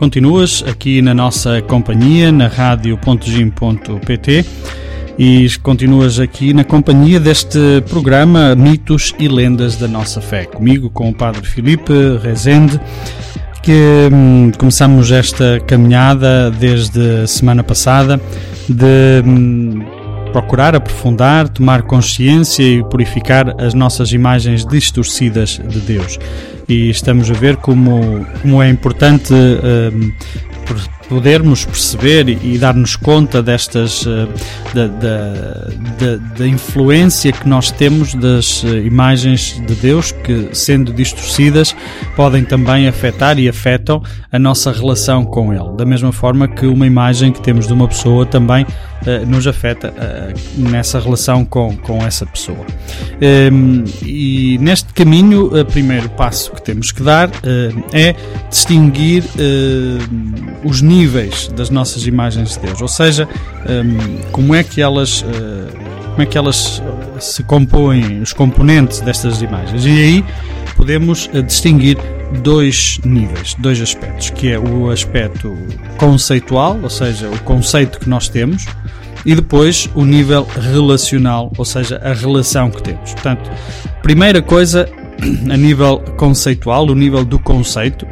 Continuas 0.05 0.63
aqui 0.67 1.01
na 1.01 1.15
nossa 1.15 1.63
companhia, 1.63 2.31
na 2.31 2.47
rádio.gim.pt 2.47 4.45
e 5.17 5.49
continuas 5.63 6.19
aqui 6.19 6.53
na 6.53 6.63
companhia 6.63 7.19
deste 7.19 7.81
programa 7.89 8.53
Mitos 8.55 9.15
e 9.17 9.27
Lendas 9.27 9.77
da 9.77 9.87
Nossa 9.87 10.21
Fé. 10.21 10.45
Comigo, 10.45 10.91
com 10.91 11.09
o 11.09 11.13
Padre 11.13 11.41
Filipe 11.43 11.91
Rezende, 12.21 12.79
que 13.63 14.07
hum, 14.13 14.51
começamos 14.55 15.11
esta 15.11 15.59
caminhada 15.61 16.51
desde 16.51 17.23
a 17.23 17.27
semana 17.27 17.63
passada 17.63 18.21
de 18.69 19.23
hum, 19.25 19.83
procurar 20.31 20.75
aprofundar, 20.75 21.49
tomar 21.49 21.81
consciência 21.81 22.61
e 22.61 22.83
purificar 22.83 23.59
as 23.59 23.73
nossas 23.73 24.11
imagens 24.11 24.63
distorcidas 24.63 25.59
de 25.67 25.79
Deus. 25.79 26.19
E 26.67 26.89
estamos 26.89 27.29
a 27.29 27.33
ver 27.33 27.57
como, 27.57 28.25
como 28.41 28.61
é 28.61 28.69
importante 28.69 29.33
hum, 29.33 30.11
por- 30.65 30.95
podermos 31.07 31.63
perceber 31.63 32.27
e, 32.27 32.57
dar-nos 32.57 32.95
conta 32.95 33.43
destas 33.43 34.03
eh, 34.07 34.27
da, 34.73 34.87
da, 34.87 35.33
da- 35.99 36.35
da 36.39 36.47
influência 36.47 37.31
que 37.31 37.47
nós 37.47 37.69
temos 37.69 38.15
das 38.15 38.63
eh, 38.65 38.79
imagens 38.79 39.61
de 39.67 39.75
Deus 39.75 40.11
que 40.11 40.49
sendo 40.53 40.91
distorcidas 40.91 41.75
podem 42.15 42.43
também 42.43 42.87
afetar 42.87 43.37
e 43.37 43.47
afetam 43.47 44.01
a 44.31 44.39
nossa 44.39 44.71
relação 44.71 45.23
com 45.23 45.53
Ele. 45.53 45.77
Da 45.77 45.85
mesma 45.85 46.11
forma 46.11 46.47
que 46.47 46.65
uma 46.65 46.87
imagem 46.87 47.31
que 47.31 47.39
temos 47.39 47.67
de 47.67 47.73
uma 47.73 47.87
pessoa 47.87 48.25
também 48.25 48.65
eh, 49.05 49.25
nos 49.25 49.47
afeta 49.47 49.93
eh, 49.97 50.33
nessa 50.57 50.99
relação 50.99 51.45
com, 51.45 51.75
com 51.77 52.05
essa 52.05 52.25
pessoa 52.25 52.65
Ehm, 53.21 53.85
e 54.05 54.57
neste 54.59 54.93
caminho 54.93 55.47
o 55.59 55.65
primeiro 55.65 56.09
passo 56.09 56.51
que 56.51 56.61
temos 56.61 56.91
que 56.91 57.01
dar 57.01 57.29
eh, 57.43 57.71
é 57.93 58.15
distinguir 58.49 59.23
os 60.63 60.81
níveis 60.81 61.47
das 61.55 61.69
nossas 61.69 62.05
imagens 62.05 62.53
de 62.53 62.59
Deus, 62.59 62.81
ou 62.81 62.87
seja, 62.87 63.27
hum, 63.67 64.21
como 64.31 64.53
é 64.53 64.63
que 64.63 64.81
elas 64.81 65.23
como 66.11 66.21
é 66.21 66.25
que 66.25 66.37
elas 66.37 66.81
se 67.19 67.43
compõem, 67.43 68.21
os 68.21 68.31
componentes 68.31 69.01
destas 69.01 69.41
imagens. 69.41 69.85
E 69.85 69.89
aí 69.89 70.25
podemos 70.75 71.29
distinguir 71.45 71.97
dois 72.41 72.99
níveis, 73.03 73.55
dois 73.59 73.81
aspectos, 73.81 74.29
que 74.29 74.51
é 74.51 74.59
o 74.59 74.89
aspecto 74.89 75.55
conceitual, 75.97 76.79
ou 76.81 76.89
seja, 76.89 77.29
o 77.29 77.39
conceito 77.39 77.99
que 77.99 78.09
nós 78.09 78.27
temos, 78.27 78.65
e 79.25 79.33
depois 79.33 79.89
o 79.95 80.05
nível 80.05 80.47
relacional, 80.55 81.51
ou 81.57 81.65
seja, 81.65 81.97
a 82.03 82.13
relação 82.13 82.69
que 82.69 82.83
temos. 82.83 83.13
Portanto, 83.13 83.49
primeira 84.01 84.41
coisa, 84.41 84.87
a 85.49 85.57
nível 85.57 85.99
conceitual, 86.17 86.85
o 86.87 86.95
nível 86.95 87.25
do 87.25 87.39
conceito, 87.39 88.05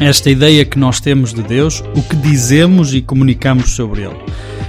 esta 0.00 0.28
ideia 0.28 0.64
que 0.64 0.78
nós 0.78 1.00
temos 1.00 1.32
de 1.32 1.42
Deus, 1.42 1.82
o 1.94 2.02
que 2.02 2.16
dizemos 2.16 2.92
e 2.92 3.00
comunicamos 3.00 3.70
sobre 3.70 4.02
Ele. 4.02 4.16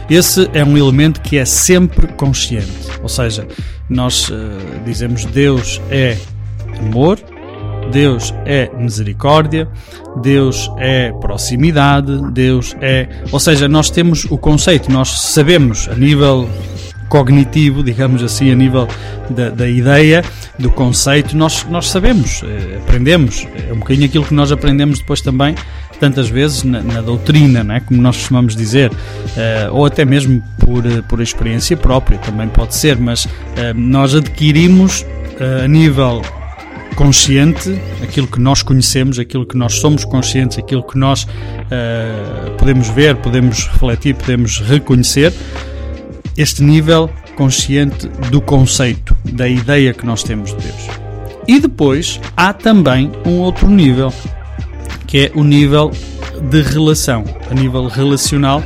Esse 0.10 0.47
é 0.54 0.63
um 0.63 0.78
elemento 0.78 1.19
que 1.19 1.38
é 1.38 1.45
sempre 1.45 2.08
consciente, 2.10 2.69
ou 3.01 3.10
seja, 3.10 3.47
nós 3.89 4.30
eh, 4.32 4.82
dizemos 4.86 5.25
Deus 5.25 5.82
é 5.89 6.15
amor, 6.80 7.19
Deus 7.91 8.34
é 8.45 8.69
misericórdia, 8.78 9.67
Deus 10.21 10.69
é 10.78 11.12
proximidade, 11.13 12.32
Deus 12.32 12.76
é. 12.82 13.08
Ou 13.32 13.39
seja, 13.39 13.67
nós 13.67 13.89
temos 13.89 14.26
o 14.26 14.38
conceito, 14.38 14.91
nós 14.91 15.21
sabemos 15.21 15.88
a 15.89 15.95
nível 15.95 16.50
cognitivo, 17.10 17.84
digamos 17.84 18.24
assim, 18.24 18.52
a 18.52 18.56
nível 18.56 18.88
da, 19.30 19.50
da 19.50 19.67
ideia, 19.67 20.24
do 20.58 20.69
conceito, 20.69 21.36
nós, 21.38 21.65
nós 21.69 21.89
sabemos, 21.89 22.41
eh, 22.43 22.80
aprendemos. 22.84 23.48
É 23.69 23.71
um 23.71 23.78
bocadinho 23.80 24.06
aquilo 24.06 24.26
que 24.26 24.34
nós 24.34 24.52
aprendemos 24.52 25.00
depois 25.00 25.21
também, 25.21 25.56
tantas 26.00 26.30
vezes, 26.30 26.63
na, 26.63 26.82
na 26.82 27.02
doutrina, 27.02 27.65
é? 27.76 27.80
como 27.80 28.02
nós 28.02 28.17
costumamos 28.17 28.56
dizer, 28.56 28.91
eh, 29.38 29.69
ou 29.71 29.86
até 29.86 30.04
mesmo 30.04 30.43
por, 30.60 30.86
eh, 30.86 31.02
por 31.08 31.21
experiência 31.21 31.78
própria, 31.78 32.17
também 32.17 32.48
pode 32.48 32.76
ser, 32.76 32.98
mas 32.98 33.28
nós 33.76 34.13
adquirimos 34.13 35.06
a 35.63 35.67
nível 35.67 36.21
consciente, 36.96 37.80
aquilo 38.02 38.28
que 38.28 38.40
nós 38.40 38.64
conhecemos, 38.64 39.20
aquilo 39.20 39.46
que 39.46 39.58
nós 39.58 39.76
somos 39.76 40.04
conscientes, 40.06 40.58
aquilo 40.58 40.82
que 40.82 40.98
nós 40.98 41.28
eh, 41.70 42.52
podemos 42.58 42.88
ver, 42.90 43.16
podemos 43.18 43.68
refletir, 43.68 44.16
podemos 44.16 44.60
reconhecer, 44.60 45.34
este 46.38 46.64
nível 46.64 47.10
consciente 47.36 48.08
do 48.32 48.42
conceito, 48.42 49.16
da 49.24 49.48
ideia 49.48 49.94
que 49.94 50.06
nós 50.06 50.24
temos 50.24 50.56
de 50.56 50.64
Deus. 50.64 50.90
E 51.48 51.60
depois 51.60 52.20
há 52.36 52.54
também 52.54 53.12
um 53.26 53.40
outro 53.40 53.70
nível, 53.70 54.12
que 55.08 55.26
é 55.26 55.32
o 55.36 55.44
nível 55.44 55.91
de 56.50 56.62
relação, 56.62 57.24
a 57.50 57.54
nível 57.54 57.88
relacional, 57.88 58.63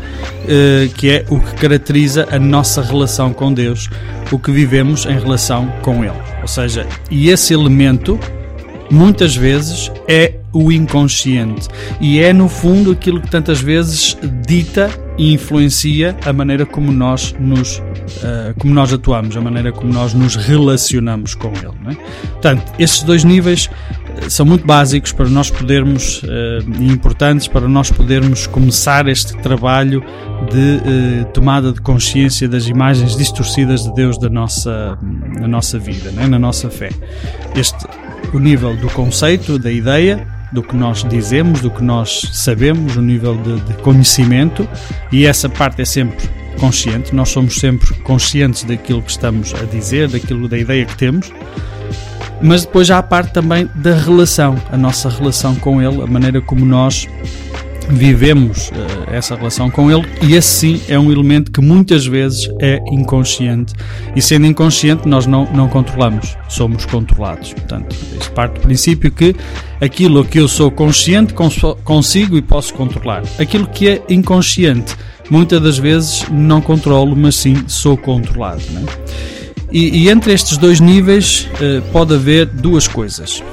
eh, 0.48 0.90
que 0.96 1.10
é 1.10 1.26
o 1.30 1.40
que 1.40 1.54
caracteriza 1.56 2.28
a 2.32 2.40
nossa 2.40 2.82
relação 2.82 3.34
com 3.34 3.54
Deus, 3.54 3.90
o 4.32 4.40
que 4.40 4.52
vivemos 4.52 5.06
em 5.06 5.20
relação 5.20 5.68
com 5.82 6.04
Ele. 6.04 6.20
Ou 6.42 6.48
seja, 6.48 6.88
e 7.12 7.30
esse 7.30 7.54
elemento 7.54 8.20
muitas 8.90 9.36
vezes 9.36 9.92
é 10.08 10.34
o 10.52 10.72
inconsciente 10.72 11.68
e 12.02 12.20
é 12.20 12.34
no 12.34 12.50
fundo 12.50 12.92
aquilo 12.92 13.22
que 13.22 13.30
tantas 13.30 13.62
vezes 13.62 14.18
dita 14.48 14.90
e 15.16 15.32
influencia 15.32 16.18
a 16.26 16.34
maneira 16.34 16.66
como 16.66 16.92
nós 16.92 17.36
nos 17.40 17.84
eh, 18.24 18.54
como 18.58 18.74
nós 18.74 18.92
atuamos, 18.92 19.38
a 19.38 19.42
maneira 19.42 19.72
como 19.72 19.94
nós 19.94 20.14
nos 20.14 20.36
relacionamos 20.36 21.36
com 21.36 21.50
ele. 21.50 21.92
É? 21.92 22.28
Portanto, 22.32 22.74
estes 22.80 23.04
dois 23.04 23.24
níveis 23.24 23.70
são 24.30 24.46
muito 24.46 24.66
básicos 24.66 25.12
para 25.12 25.30
nós 25.30 25.50
podermos 25.50 26.22
eh, 26.24 26.60
e 26.80 26.88
importantes 26.88 27.48
para 27.48 27.68
nós 27.68 27.92
podermos 27.92 28.48
começar 28.48 29.08
este 29.08 29.36
trabalho 29.38 30.04
de 30.52 31.22
eh, 31.22 31.24
tomada 31.34 31.72
de 31.72 31.82
consciência 31.82 32.48
das 32.48 32.68
imagens 32.68 33.16
distorcidas 33.16 33.84
de 33.84 33.94
Deus 33.94 34.18
da 34.18 34.30
nossa, 34.30 34.98
na 35.40 35.48
nossa 35.48 35.80
vida, 35.80 36.12
não 36.12 36.24
é? 36.24 36.28
na 36.28 36.40
nossa 36.40 36.70
fé. 36.70 36.90
Este 37.56 37.88
o 38.34 38.40
nível 38.40 38.76
do 38.76 38.88
conceito, 38.90 39.58
da 39.58 39.72
ideia, 39.72 40.28
do 40.52 40.64
que 40.64 40.76
nós 40.76 41.04
dizemos, 41.04 41.62
do 41.62 41.70
que 41.70 41.84
nós 41.84 42.30
sabemos, 42.34 42.96
o 42.96 43.02
nível 43.02 43.36
de, 43.38 43.60
de 43.62 43.74
conhecimento, 43.82 44.68
e 45.12 45.26
essa 45.26 45.48
parte 45.50 45.82
é 45.82 45.86
sempre 45.86 46.30
consciente, 46.60 47.16
nós 47.16 47.30
somos 47.30 47.56
sempre 47.56 47.94
conscientes 48.02 48.64
daquilo 48.64 49.02
que 49.02 49.12
estamos 49.12 49.54
a 49.54 49.66
dizer, 49.66 50.10
daquilo 50.10 50.48
da 50.48 50.58
ideia 50.58 50.86
que 50.86 50.98
temos. 50.98 51.32
Mas 52.42 52.66
depois 52.66 52.90
há 52.90 53.00
a 53.00 53.04
parte 53.04 53.34
também 53.34 53.70
da 53.76 53.94
relação, 53.94 54.56
a 54.72 54.78
nossa 54.78 55.10
relação 55.10 55.56
com 55.56 55.82
ele, 55.82 56.02
a 56.02 56.08
maneira 56.08 56.42
como 56.42 56.66
nós 56.66 57.08
vivemos 57.90 58.70
uh, 58.70 58.74
essa 59.12 59.36
relação 59.36 59.70
com 59.70 59.92
Ele 59.92 60.06
e 60.22 60.36
esse 60.36 60.48
sim 60.48 60.82
é 60.88 60.98
um 60.98 61.12
elemento 61.12 61.52
que 61.52 61.60
muitas 61.60 62.06
vezes 62.06 62.50
é 62.60 62.80
inconsciente 62.92 63.74
e 64.16 64.22
sendo 64.22 64.46
inconsciente 64.46 65.08
nós 65.08 65.26
não, 65.26 65.46
não 65.52 65.68
controlamos, 65.68 66.38
somos 66.48 66.86
controlados. 66.86 67.54
Portanto, 67.54 67.96
isto 68.20 68.32
parte 68.32 68.54
do 68.54 68.62
princípio 68.62 69.12
que 69.12 69.36
aquilo 69.82 70.24
que 70.24 70.40
eu 70.40 70.48
sou 70.48 70.70
consciente 70.70 71.34
consigo 71.84 72.38
e 72.38 72.42
posso 72.42 72.74
controlar. 72.74 73.24
Aquilo 73.40 73.68
que 73.68 73.90
é 73.90 74.04
inconsciente, 74.10 74.96
muitas 75.30 75.62
das 75.62 75.78
vezes 75.78 76.26
não 76.30 76.62
controlo, 76.62 77.16
mas 77.16 77.36
sim 77.36 77.64
sou 77.68 77.98
controlado. 77.98 78.62
Né? 78.72 78.86
E, 79.72 80.04
e, 80.04 80.10
entre 80.10 80.34
estes 80.34 80.58
dois 80.58 80.80
níveis 80.80 81.48
uh, 81.56 81.82
pode 81.92 82.14
haver 82.16 82.46
duas 82.48 82.88
coisas. 82.88 83.44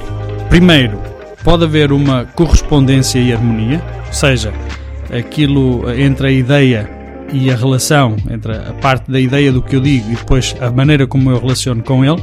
Primeiro, 0.49 0.99
pode 1.43 1.63
haver 1.63 1.91
uma 1.91 2.25
correspondência 2.25 3.19
e 3.19 3.31
harmonia, 3.31 3.83
ou 4.07 4.13
seja, 4.13 4.51
aquilo 5.11 5.89
entre 5.91 6.27
a 6.27 6.31
ideia 6.31 6.89
e 7.31 7.51
a 7.51 7.55
relação, 7.55 8.15
entre 8.29 8.53
a 8.53 8.73
parte 8.81 9.11
da 9.11 9.19
ideia 9.19 9.51
do 9.51 9.61
que 9.61 9.75
eu 9.75 9.81
digo 9.81 10.11
e 10.11 10.15
depois 10.15 10.55
a 10.59 10.71
maneira 10.71 11.05
como 11.05 11.29
eu 11.29 11.39
relaciono 11.39 11.83
com 11.83 12.03
ele, 12.03 12.21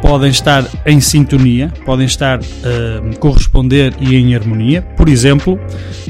podem 0.00 0.30
estar 0.30 0.64
em 0.86 1.00
sintonia, 1.00 1.72
podem 1.84 2.06
estar 2.06 2.38
a 2.38 2.42
uh, 2.42 3.18
corresponder 3.18 3.94
e 4.00 4.16
em 4.16 4.34
harmonia. 4.34 4.82
Por 4.96 5.08
exemplo, 5.08 5.58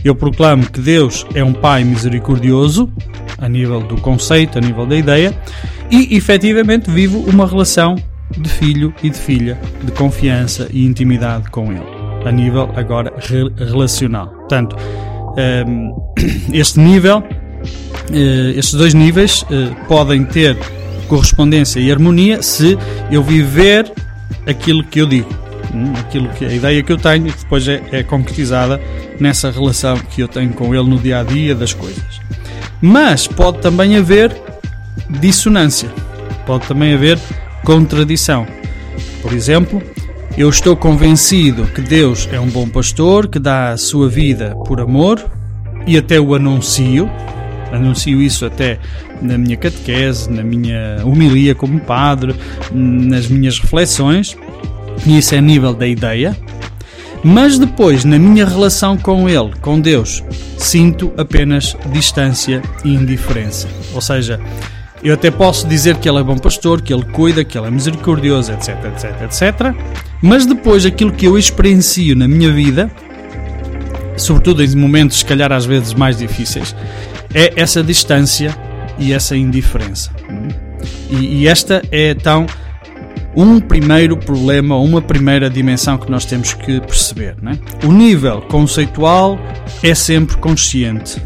eu 0.05 0.15
proclamo 0.15 0.67
que 0.71 0.81
Deus 0.81 1.27
é 1.35 1.43
um 1.43 1.53
Pai 1.53 1.85
misericordioso, 1.85 2.91
a 3.39 3.49
nível 3.49 3.81
do 3.81 3.97
conceito, 3.97 4.59
a 4.59 4.61
nível 4.61 4.87
da 4.87 4.97
ideia, 4.97 5.35
e 5.91 6.17
efetivamente 6.17 6.91
vivo 6.91 7.19
uma 7.29 7.47
relação 7.47 7.97
de 8.37 8.49
filho 8.49 8.95
e 9.03 9.11
de 9.11 9.19
filha, 9.19 9.59
de 9.85 9.93
confiança 9.93 10.69
e 10.73 10.87
intimidade 10.87 11.51
com 11.51 11.73
Ele, 11.73 11.83
a 12.25 12.31
nível 12.31 12.71
agora 12.77 13.13
relacional. 13.59 14.29
Portanto, 14.29 14.77
um, 15.67 15.95
este 16.53 16.79
nível, 16.79 17.19
uh, 17.19 18.51
estes 18.57 18.75
dois 18.75 18.95
níveis 18.95 19.43
uh, 19.43 19.75
podem 19.87 20.25
ter 20.25 20.57
correspondência 21.11 21.81
e 21.81 21.91
harmonia 21.91 22.41
se 22.41 22.79
eu 23.11 23.21
viver 23.21 23.93
aquilo 24.47 24.85
que 24.85 25.01
eu 25.01 25.07
digo, 25.07 25.29
hum, 25.75 25.93
aquilo 25.99 26.29
que 26.29 26.45
a 26.45 26.53
ideia 26.53 26.83
que 26.85 26.93
eu 26.93 26.97
tenho 26.97 27.27
e 27.27 27.33
que 27.33 27.43
depois 27.43 27.67
é, 27.67 27.83
é 27.91 28.03
concretizada 28.05 28.81
nessa 29.19 29.51
relação 29.51 29.99
que 29.99 30.23
eu 30.23 30.29
tenho 30.29 30.53
com 30.53 30.73
ele 30.73 30.89
no 30.89 31.01
dia 31.01 31.19
a 31.19 31.25
dia 31.25 31.53
das 31.53 31.75
coisas. 31.75 32.21
Mas 32.81 33.27
pode 33.27 33.59
também 33.59 33.97
haver 33.97 34.35
dissonância, 35.09 35.91
pode 36.47 36.69
também 36.69 36.95
haver 36.95 37.19
contradição. 37.65 38.47
Por 39.21 39.33
exemplo, 39.33 39.83
eu 40.39 40.49
estou 40.49 40.77
convencido 40.77 41.65
que 41.65 41.81
Deus 41.81 42.29
é 42.33 42.39
um 42.39 42.49
bom 42.49 42.69
pastor 42.69 43.27
que 43.27 43.41
dá 43.41 43.71
a 43.71 43.77
sua 43.77 44.09
vida 44.09 44.55
por 44.65 44.81
amor 44.81 45.21
e 45.89 45.99
até 45.99 46.21
o 46.21 46.37
anuncio, 46.37 47.11
anuncio 47.73 48.21
isso 48.21 48.45
até 48.47 48.79
na 49.21 49.37
minha 49.39 49.57
catequese, 49.57 50.31
na 50.31 50.43
minha 50.43 51.01
homilia 51.05 51.55
como 51.55 51.81
padre, 51.81 52.35
nas 52.73 53.29
minhas 53.29 53.59
reflexões, 53.59 54.37
e 55.07 55.19
isso 55.19 55.35
é 55.35 55.39
a 55.39 55.43
nível 55.43 55.75
da 55.75 55.87
ideia. 55.87 56.37
Mas 57.23 57.59
depois, 57.59 58.05
na 58.05 58.19
minha 58.19 58.47
relação 58.47 58.97
com 58.97 59.29
Ele, 59.29 59.53
com 59.61 59.79
Deus, 59.79 60.25
sinto 60.57 61.13
apenas 61.19 61.77
distância 61.93 62.63
e 62.83 62.95
indiferença. 62.95 63.69
Ou 63.93 64.01
seja, 64.01 64.41
eu 65.03 65.15
até 65.15 65.31
posso 65.31 65.67
dizer 65.69 65.97
que 65.97 66.09
Ele 66.09 66.19
é 66.19 66.23
bom 66.23 66.39
pastor, 66.39 66.81
que 66.81 66.93
Ele 66.93 67.05
cuida, 67.05 67.45
que 67.45 67.59
Ele 67.59 67.67
é 67.67 67.71
misericordioso, 67.71 68.53
etc, 68.53 68.77
etc, 68.87 69.23
etc. 69.23 69.75
Mas 70.23 70.47
depois, 70.47 70.87
aquilo 70.87 71.13
que 71.13 71.27
eu 71.27 71.37
experiencio 71.37 72.17
na 72.17 72.27
minha 72.27 72.51
vida, 72.51 72.91
sobretudo 74.21 74.63
em 74.63 74.77
momentos, 74.77 75.19
se 75.19 75.25
calhar 75.25 75.53
às 75.53 75.65
vezes 75.67 75.95
mais 75.95 76.19
difíceis, 76.19 76.75
é 77.35 77.53
essa 77.57 77.83
distância 77.83 78.57
e 78.99 79.13
essa 79.13 79.37
indiferença. 79.37 80.11
E, 81.11 81.43
e 81.43 81.49
esta 81.49 81.83
é 81.91 82.11
então 82.11 82.47
um 83.35 83.61
primeiro 83.61 84.17
problema, 84.17 84.77
uma 84.77 85.01
primeira 85.01 85.49
dimensão 85.49 85.97
que 85.97 86.11
nós 86.11 86.25
temos 86.25 86.53
que 86.53 86.81
perceber. 86.81 87.37
Né? 87.41 87.59
O 87.85 87.93
nível 87.93 88.43
conceitual 88.43 89.39
é 89.83 89.95
sempre 89.95 90.37
consciente 90.37 91.23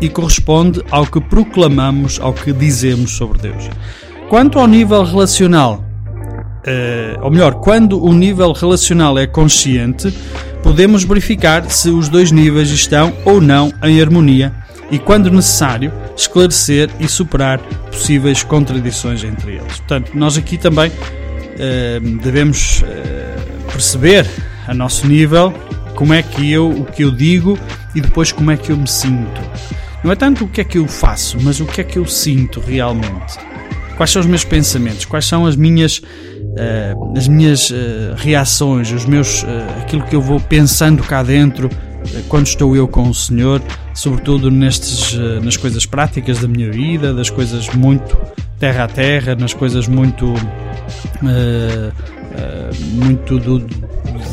e 0.00 0.08
corresponde 0.08 0.80
ao 0.90 1.06
que 1.06 1.20
proclamamos, 1.20 2.20
ao 2.20 2.32
que 2.32 2.52
dizemos 2.52 3.12
sobre 3.12 3.38
Deus. 3.38 3.68
Quanto 4.28 4.58
ao 4.58 4.66
nível 4.66 5.02
relacional, 5.02 5.84
uh, 6.58 7.24
ou 7.24 7.30
melhor, 7.30 7.54
quando 7.54 8.02
o 8.02 8.12
nível 8.12 8.52
relacional 8.52 9.18
é 9.18 9.26
consciente, 9.26 10.14
podemos 10.62 11.04
verificar 11.04 11.70
se 11.70 11.90
os 11.90 12.08
dois 12.08 12.30
níveis 12.30 12.70
estão 12.70 13.14
ou 13.24 13.40
não 13.40 13.72
em 13.82 14.00
harmonia 14.00 14.52
e, 14.90 14.98
quando 14.98 15.30
necessário, 15.30 15.92
esclarecer 16.16 16.90
e 16.98 17.08
superar 17.08 17.58
possíveis 17.90 18.42
contradições 18.42 19.22
entre 19.24 19.56
eles. 19.56 19.78
Portanto, 19.78 20.12
nós 20.14 20.36
aqui 20.36 20.56
também 20.56 20.90
uh, 20.90 22.18
devemos 22.22 22.82
uh, 22.82 23.72
perceber 23.72 24.26
a 24.66 24.74
nosso 24.74 25.06
nível 25.06 25.52
como 25.94 26.14
é 26.14 26.22
que 26.22 26.50
eu 26.52 26.70
o 26.70 26.84
que 26.84 27.02
eu 27.02 27.10
digo 27.10 27.58
e 27.94 28.00
depois 28.00 28.32
como 28.32 28.50
é 28.50 28.56
que 28.56 28.70
eu 28.70 28.76
me 28.76 28.88
sinto. 28.88 29.40
Não 30.02 30.12
é 30.12 30.16
tanto 30.16 30.44
o 30.44 30.48
que 30.48 30.60
é 30.60 30.64
que 30.64 30.78
eu 30.78 30.86
faço, 30.86 31.36
mas 31.40 31.60
o 31.60 31.66
que 31.66 31.80
é 31.80 31.84
que 31.84 31.98
eu 31.98 32.06
sinto 32.06 32.60
realmente. 32.60 33.36
Quais 33.96 34.12
são 34.12 34.20
os 34.20 34.26
meus 34.26 34.44
pensamentos? 34.44 35.04
Quais 35.04 35.24
são 35.24 35.44
as 35.44 35.56
minhas 35.56 36.00
uh, 36.58 37.16
as 37.16 37.28
minhas 37.28 37.72
reações, 38.16 38.90
os 38.92 39.04
meus 39.04 39.44
aquilo 39.80 40.02
que 40.02 40.14
eu 40.14 40.20
vou 40.20 40.40
pensando 40.40 41.02
cá 41.02 41.22
dentro 41.22 41.70
quando 42.28 42.46
estou 42.46 42.76
eu 42.76 42.86
com 42.86 43.08
o 43.08 43.14
Senhor, 43.14 43.62
sobretudo 43.94 44.50
nestes, 44.50 45.14
eh, 45.14 45.40
nas 45.42 45.56
coisas 45.56 45.84
práticas 45.86 46.38
da 46.38 46.48
minha 46.48 46.70
vida, 46.70 47.12
das 47.12 47.30
coisas 47.30 47.68
muito 47.70 48.16
terra 48.58 48.84
a 48.84 48.88
terra, 48.88 49.34
nas 49.34 49.54
coisas 49.54 49.86
muito, 49.86 50.26
uh, 50.26 50.34
uh, 51.22 52.84
muito 52.94 53.38
do, 53.38 53.64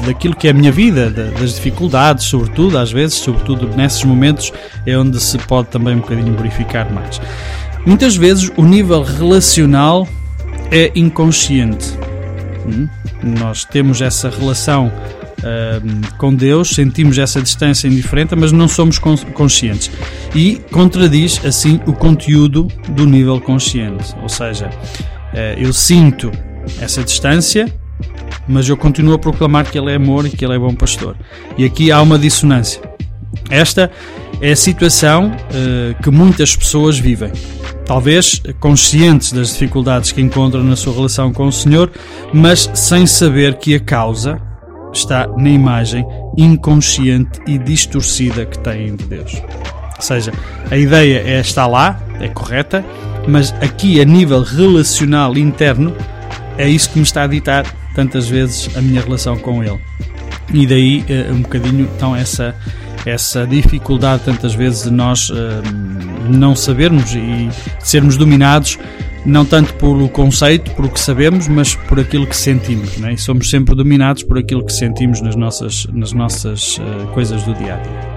daquilo 0.03 0.35
que 0.35 0.47
é 0.47 0.51
a 0.51 0.53
minha 0.53 0.71
vida, 0.71 1.11
das 1.11 1.53
dificuldades, 1.53 2.25
sobretudo, 2.25 2.79
às 2.79 2.91
vezes, 2.91 3.17
sobretudo 3.17 3.67
nesses 3.77 4.03
momentos, 4.03 4.51
é 4.83 4.97
onde 4.97 5.19
se 5.19 5.37
pode 5.37 5.67
também 5.67 5.95
um 5.95 5.99
bocadinho 5.99 6.35
verificar 6.35 6.91
mais. 6.91 7.21
Muitas 7.85 8.15
vezes 8.15 8.51
o 8.57 8.63
nível 8.63 9.03
relacional 9.03 10.07
é 10.71 10.91
inconsciente. 10.95 11.95
Nós 13.23 13.65
temos 13.65 14.01
essa 14.01 14.29
relação 14.29 14.91
com 16.17 16.33
Deus, 16.33 16.69
sentimos 16.69 17.17
essa 17.17 17.41
distância 17.41 17.87
indiferente, 17.87 18.35
mas 18.35 18.51
não 18.51 18.67
somos 18.67 18.97
conscientes. 18.99 19.91
E 20.33 20.55
contradiz 20.71 21.43
assim 21.45 21.79
o 21.85 21.93
conteúdo 21.93 22.67
do 22.89 23.05
nível 23.05 23.39
consciente. 23.39 24.15
Ou 24.21 24.29
seja, 24.29 24.67
uh, 24.67 25.37
eu 25.57 25.71
sinto 25.71 26.31
essa 26.79 27.03
distância, 27.03 27.71
mas 28.47 28.67
eu 28.67 28.75
continuo 28.75 29.13
a 29.13 29.19
proclamar 29.19 29.69
que 29.69 29.77
Ele 29.77 29.91
é 29.91 29.95
amor 29.95 30.25
e 30.25 30.29
que 30.29 30.43
Ele 30.43 30.55
é 30.55 30.59
bom 30.59 30.73
pastor. 30.73 31.15
E 31.57 31.65
aqui 31.65 31.91
há 31.91 32.01
uma 32.01 32.17
dissonância. 32.17 32.81
Esta 33.49 33.91
é 34.41 34.51
a 34.51 34.55
situação 34.55 35.27
uh, 35.27 36.01
que 36.01 36.09
muitas 36.09 36.55
pessoas 36.55 36.97
vivem. 36.97 37.31
Talvez 37.85 38.41
conscientes 38.59 39.31
das 39.31 39.49
dificuldades 39.49 40.11
que 40.11 40.21
encontram 40.21 40.63
na 40.63 40.75
sua 40.75 40.93
relação 40.93 41.31
com 41.31 41.47
o 41.47 41.51
Senhor, 41.51 41.91
mas 42.33 42.69
sem 42.73 43.05
saber 43.05 43.55
que 43.55 43.75
a 43.75 43.79
causa 43.79 44.41
está 44.91 45.27
na 45.37 45.49
imagem 45.49 46.05
inconsciente 46.37 47.39
e 47.45 47.57
distorcida 47.57 48.45
que 48.45 48.57
têm 48.59 48.95
de 48.95 49.05
Deus. 49.05 49.33
Ou 49.95 50.01
seja, 50.01 50.33
a 50.69 50.77
ideia 50.77 51.21
é 51.25 51.39
está 51.39 51.67
lá, 51.67 52.01
é 52.19 52.27
correta, 52.27 52.83
mas 53.27 53.53
aqui 53.61 54.01
a 54.01 54.05
nível 54.05 54.41
relacional 54.41 55.37
interno 55.37 55.95
é 56.57 56.67
isso 56.67 56.89
que 56.89 56.97
me 56.97 57.03
está 57.03 57.23
a 57.23 57.27
ditar 57.27 57.65
tantas 57.93 58.27
vezes 58.27 58.75
a 58.75 58.81
minha 58.81 59.01
relação 59.01 59.37
com 59.37 59.63
Ele. 59.63 59.79
E 60.53 60.65
daí 60.65 61.03
eh, 61.09 61.31
um 61.31 61.41
bocadinho 61.41 61.89
então 61.95 62.15
essa 62.15 62.55
essa 63.05 63.45
dificuldade 63.45 64.23
tantas 64.23 64.53
vezes 64.53 64.83
de 64.83 64.91
nós 64.91 65.29
uh, 65.29 65.35
não 66.29 66.55
sabermos 66.55 67.13
e 67.13 67.49
sermos 67.79 68.17
dominados 68.17 68.77
não 69.25 69.43
tanto 69.43 69.73
pelo 69.75 70.07
conceito, 70.07 70.71
por 70.71 70.85
o 70.85 70.89
que 70.89 70.99
sabemos, 70.99 71.47
mas 71.47 71.73
por 71.73 71.99
aquilo 71.99 72.27
que 72.27 72.37
sentimos. 72.37 72.97
Né? 72.97 73.13
E 73.13 73.17
somos 73.17 73.49
sempre 73.49 73.73
dominados 73.73 74.21
por 74.21 74.37
aquilo 74.37 74.63
que 74.63 74.71
sentimos 74.71 75.19
nas 75.19 75.35
nossas, 75.35 75.87
nas 75.91 76.13
nossas 76.13 76.77
uh, 76.77 77.07
coisas 77.07 77.43
do 77.43 77.53
dia 77.55 77.73
a 77.73 77.77
dia. 77.77 78.15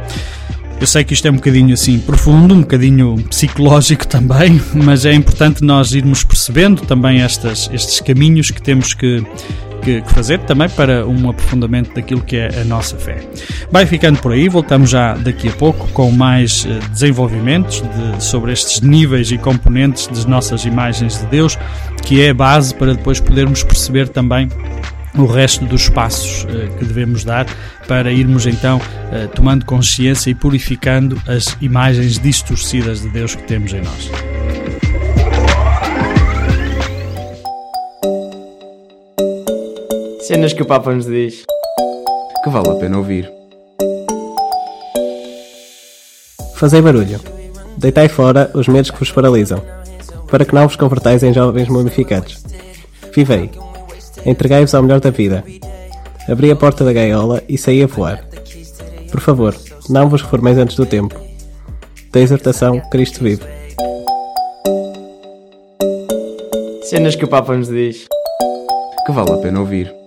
Eu 0.81 0.87
sei 0.87 1.03
que 1.03 1.13
isto 1.13 1.27
é 1.27 1.31
um 1.31 1.37
bocadinho 1.37 1.75
assim 1.75 1.99
profundo, 1.99 2.55
um 2.55 2.61
bocadinho 2.61 3.17
psicológico 3.29 4.07
também, 4.07 4.61
mas 4.75 5.05
é 5.05 5.13
importante 5.13 5.65
nós 5.65 5.93
irmos 5.93 6.23
percebendo 6.23 6.83
também 6.83 7.21
estas, 7.21 7.69
estes 7.73 8.01
caminhos 8.01 8.51
que 8.51 8.63
temos 8.63 8.95
que 8.95 9.25
que, 9.89 10.03
que, 10.03 10.13
fazer 10.13 10.39
também 10.41 10.69
para 10.69 11.07
um 11.07 11.31
aprofundamento 11.31 11.95
daquilo 11.95 12.21
que 12.21 12.37
é 12.37 12.61
a 12.61 12.65
nossa 12.65 12.97
fé. 12.97 13.27
Vai 13.71 13.87
ficando 13.87 14.21
por 14.21 14.33
aí, 14.33 14.49
voltamos 14.49 14.91
já 14.91 15.15
daqui 15.15 15.49
a 15.49 15.53
pouco 15.53 15.89
com 15.89 16.11
mais 16.11 16.67
eh, 16.69 16.79
desenvolvimentos 16.91 17.81
de, 17.83 18.23
sobre 18.23 18.53
estes 18.53 18.83
níveis 18.83 19.31
e 19.31 19.39
componentes 19.39 20.07
das 20.09 20.27
nossas 20.27 20.67
imagens 20.67 21.19
de 21.19 21.27
Deus, 21.27 21.59
que 22.05 22.21
é 22.21 22.31
a 22.31 22.35
base 22.35 22.75
para 22.75 22.95
depois 22.95 23.19
podermos 23.19 23.63
perceber 23.63 24.09
também 24.09 24.49
o 25.17 25.25
resto 25.25 25.65
dos 25.65 25.89
passos 25.89 26.45
uh, 26.45 26.77
que 26.79 26.85
devemos 26.85 27.25
dar 27.25 27.47
para 27.89 28.13
irmos 28.13 28.47
então 28.47 28.79
uh, 28.79 29.27
tomando 29.35 29.65
consciência 29.65 30.31
e 30.31 30.35
purificando 30.35 31.21
as 31.27 31.57
imagens 31.61 32.19
distorcidas 32.19 33.01
de 33.01 33.09
Deus 33.09 33.35
que 33.35 33.43
temos 33.43 33.73
em 33.73 33.81
nós. 33.81 34.38
Cenas 40.29 40.53
que 40.53 40.61
o 40.61 40.67
Papa 40.67 40.93
nos 40.93 41.07
diz 41.07 41.47
que 42.45 42.51
vale 42.51 42.69
a 42.69 42.75
pena 42.75 42.99
ouvir. 42.99 43.33
Fazei 46.55 46.83
barulho. 46.83 47.19
Deitai 47.79 48.11
fora 48.11 48.51
os 48.53 48.69
medos 48.69 48.91
que 48.91 48.99
vos 48.99 49.11
paralisam, 49.11 49.63
para 50.31 50.45
que 50.45 50.55
não 50.55 50.69
vos 50.69 50.77
convertais 50.77 51.23
em 51.23 51.33
jovens 51.33 51.71
mumificados. 51.71 52.45
Vivei. 53.15 53.51
Entregai-vos 54.27 54.75
ao 54.75 54.83
melhor 54.83 55.01
da 55.01 55.09
vida. 55.09 55.43
Abri 56.29 56.51
a 56.51 56.57
porta 56.57 56.85
da 56.85 56.93
gaiola 56.93 57.43
e 57.49 57.57
saí 57.57 57.83
a 57.83 57.87
voar. 57.87 58.23
Por 59.11 59.21
favor, 59.21 59.57
não 59.89 60.11
vos 60.11 60.21
reformeis 60.21 60.59
antes 60.59 60.77
do 60.77 60.85
tempo. 60.85 61.19
Da 62.13 62.21
exortação, 62.21 62.83
Cristo 62.91 63.25
vive. 63.25 63.45
Cenas 66.83 67.17
que 67.17 67.25
o 67.25 67.29
Papa 67.29 67.57
nos 67.57 67.69
diz 67.69 68.05
que 69.07 69.13
vale 69.13 69.33
a 69.33 69.39
pena 69.39 69.61
ouvir. 69.61 69.98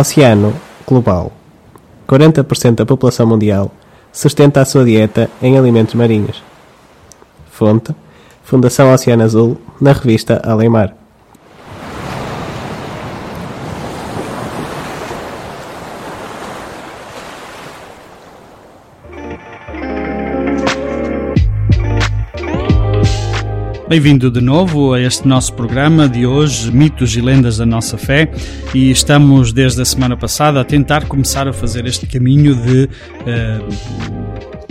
Oceano 0.00 0.54
global. 0.86 1.30
40% 2.08 2.76
da 2.76 2.86
população 2.86 3.26
mundial 3.26 3.70
sustenta 4.10 4.62
a 4.62 4.64
sua 4.64 4.82
dieta 4.82 5.28
em 5.42 5.58
alimentos 5.58 5.94
marinhos. 5.94 6.42
Fonte: 7.50 7.94
Fundação 8.42 8.90
Oceano 8.94 9.24
Azul, 9.24 9.60
na 9.78 9.92
revista 9.92 10.40
Além 10.42 10.70
Mar. 10.70 10.99
Bem-vindo 23.90 24.30
de 24.30 24.40
novo 24.40 24.94
a 24.94 25.00
este 25.00 25.26
nosso 25.26 25.52
programa 25.52 26.08
de 26.08 26.24
hoje, 26.24 26.70
Mitos 26.70 27.16
e 27.16 27.20
Lendas 27.20 27.56
da 27.56 27.66
Nossa 27.66 27.98
Fé, 27.98 28.30
e 28.72 28.88
estamos 28.88 29.52
desde 29.52 29.82
a 29.82 29.84
semana 29.84 30.16
passada 30.16 30.60
a 30.60 30.64
tentar 30.64 31.06
começar 31.06 31.48
a 31.48 31.52
fazer 31.52 31.84
este 31.86 32.06
caminho 32.06 32.54
de 32.54 32.88
eh, 33.26 33.58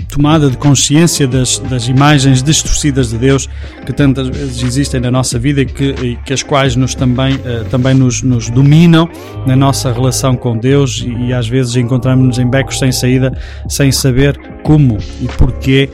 tomada 0.08 0.50
de 0.50 0.56
consciência 0.56 1.28
das, 1.28 1.60
das 1.60 1.90
imagens 1.90 2.42
distorcidas 2.42 3.10
de 3.10 3.18
Deus 3.18 3.50
que 3.86 3.92
tantas 3.92 4.30
vezes 4.30 4.64
existem 4.64 5.02
na 5.02 5.12
nossa 5.12 5.38
vida 5.38 5.60
e 5.60 5.66
que, 5.66 5.90
e 6.02 6.16
que 6.24 6.32
as 6.32 6.42
quais 6.42 6.78
nos 6.78 6.96
também, 6.96 7.38
eh, 7.44 7.66
também 7.70 7.94
nos, 7.94 8.22
nos 8.22 8.50
dominam 8.50 9.10
na 9.46 9.54
nossa 9.54 9.92
relação 9.92 10.38
com 10.38 10.58
Deus. 10.58 11.04
E, 11.06 11.26
e 11.26 11.34
às 11.34 11.46
vezes 11.46 11.76
encontramos-nos 11.76 12.40
em 12.40 12.50
becos 12.50 12.80
sem 12.80 12.94
saída, 12.94 13.38
sem 13.68 13.92
saber 13.92 14.40
como 14.64 14.98
e 15.22 15.28
porquê 15.28 15.90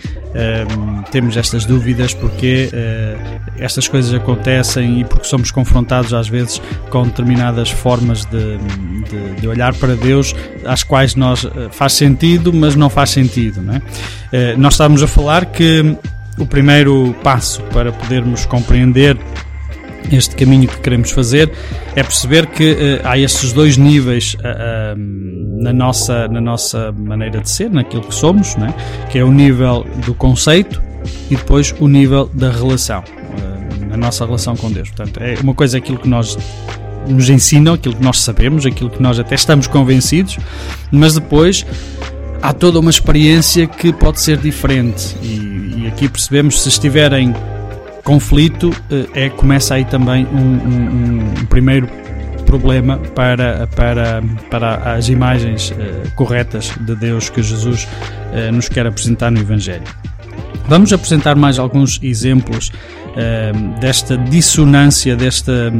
Temos 1.11 1.37
estas 1.37 1.65
dúvidas 1.65 2.13
porque 2.13 2.69
uh, 2.73 3.41
estas 3.57 3.87
coisas 3.87 4.13
acontecem 4.13 4.99
e 4.99 5.05
porque 5.05 5.25
somos 5.25 5.49
confrontados 5.49 6.13
às 6.13 6.27
vezes 6.27 6.61
com 6.89 7.03
determinadas 7.03 7.69
formas 7.69 8.25
de, 8.25 8.57
de, 8.57 9.41
de 9.41 9.47
olhar 9.47 9.73
para 9.75 9.95
Deus 9.95 10.35
às 10.65 10.83
quais 10.83 11.15
nós 11.15 11.45
uh, 11.45 11.69
faz 11.71 11.93
sentido 11.93 12.51
mas 12.51 12.75
não 12.75 12.89
faz 12.89 13.11
sentido 13.11 13.61
não 13.61 13.75
é? 13.75 13.77
uh, 13.77 14.57
nós 14.57 14.73
estávamos 14.73 15.01
a 15.03 15.07
falar 15.07 15.45
que 15.45 15.95
o 16.37 16.45
primeiro 16.45 17.15
passo 17.23 17.61
para 17.71 17.91
podermos 17.93 18.45
compreender 18.45 19.17
este 20.11 20.35
caminho 20.35 20.67
que 20.67 20.79
queremos 20.79 21.11
fazer 21.11 21.51
é 21.95 22.03
perceber 22.03 22.47
que 22.47 22.73
uh, 22.73 22.77
há 23.03 23.17
estes 23.17 23.53
dois 23.53 23.77
níveis 23.77 24.35
uh, 24.35 24.97
na, 25.61 25.73
nossa, 25.73 26.27
na 26.27 26.41
nossa 26.41 26.91
maneira 26.91 27.41
de 27.41 27.49
ser, 27.49 27.69
naquilo 27.69 28.03
que 28.03 28.13
somos, 28.13 28.55
né? 28.55 28.73
que 29.09 29.17
é 29.17 29.23
o 29.23 29.31
nível 29.31 29.85
do 30.05 30.13
conceito 30.13 30.81
e 31.29 31.35
depois 31.35 31.73
o 31.79 31.87
nível 31.87 32.29
da 32.33 32.51
relação, 32.51 33.03
na 33.89 33.97
nossa 33.97 34.25
relação 34.25 34.55
com 34.55 34.71
Deus. 34.71 34.89
Portanto, 34.89 35.21
é 35.21 35.35
uma 35.41 35.53
coisa 35.53 35.77
aquilo 35.77 35.99
que 35.99 36.07
nós 36.07 36.37
nos 37.07 37.29
ensinam, 37.29 37.73
aquilo 37.73 37.95
que 37.95 38.03
nós 38.03 38.19
sabemos, 38.19 38.65
aquilo 38.65 38.89
que 38.89 39.01
nós 39.01 39.19
até 39.19 39.35
estamos 39.35 39.67
convencidos, 39.67 40.37
mas 40.91 41.13
depois 41.13 41.65
há 42.41 42.53
toda 42.53 42.79
uma 42.79 42.89
experiência 42.89 43.67
que 43.67 43.93
pode 43.93 44.19
ser 44.19 44.37
diferente 44.37 45.15
e, 45.21 45.83
e 45.83 45.87
aqui 45.87 46.07
percebemos 46.07 46.61
se 46.61 46.69
estiverem 46.69 47.33
conflito 48.05 48.71
é 49.13 49.29
começa 49.29 49.73
aí 49.73 49.83
também 49.83 50.25
um, 50.27 50.37
um, 50.37 51.41
um 51.41 51.45
primeiro 51.47 51.89
problema 52.45 52.97
para, 53.13 53.67
para, 53.75 54.23
para 54.49 54.93
as 54.93 55.09
imagens 55.09 55.71
uh, 55.71 56.11
corretas 56.15 56.71
de 56.79 56.95
Deus 56.95 57.29
que 57.29 57.41
Jesus 57.41 57.83
uh, 57.83 58.51
nos 58.51 58.69
quer 58.69 58.85
apresentar 58.85 59.31
no 59.31 59.39
Evangelho. 59.39 59.83
Vamos 60.67 60.93
apresentar 60.93 61.35
mais 61.35 61.59
alguns 61.59 61.99
exemplos 62.01 62.69
uh, 62.69 63.79
desta 63.79 64.17
dissonância, 64.17 65.15
desta, 65.15 65.71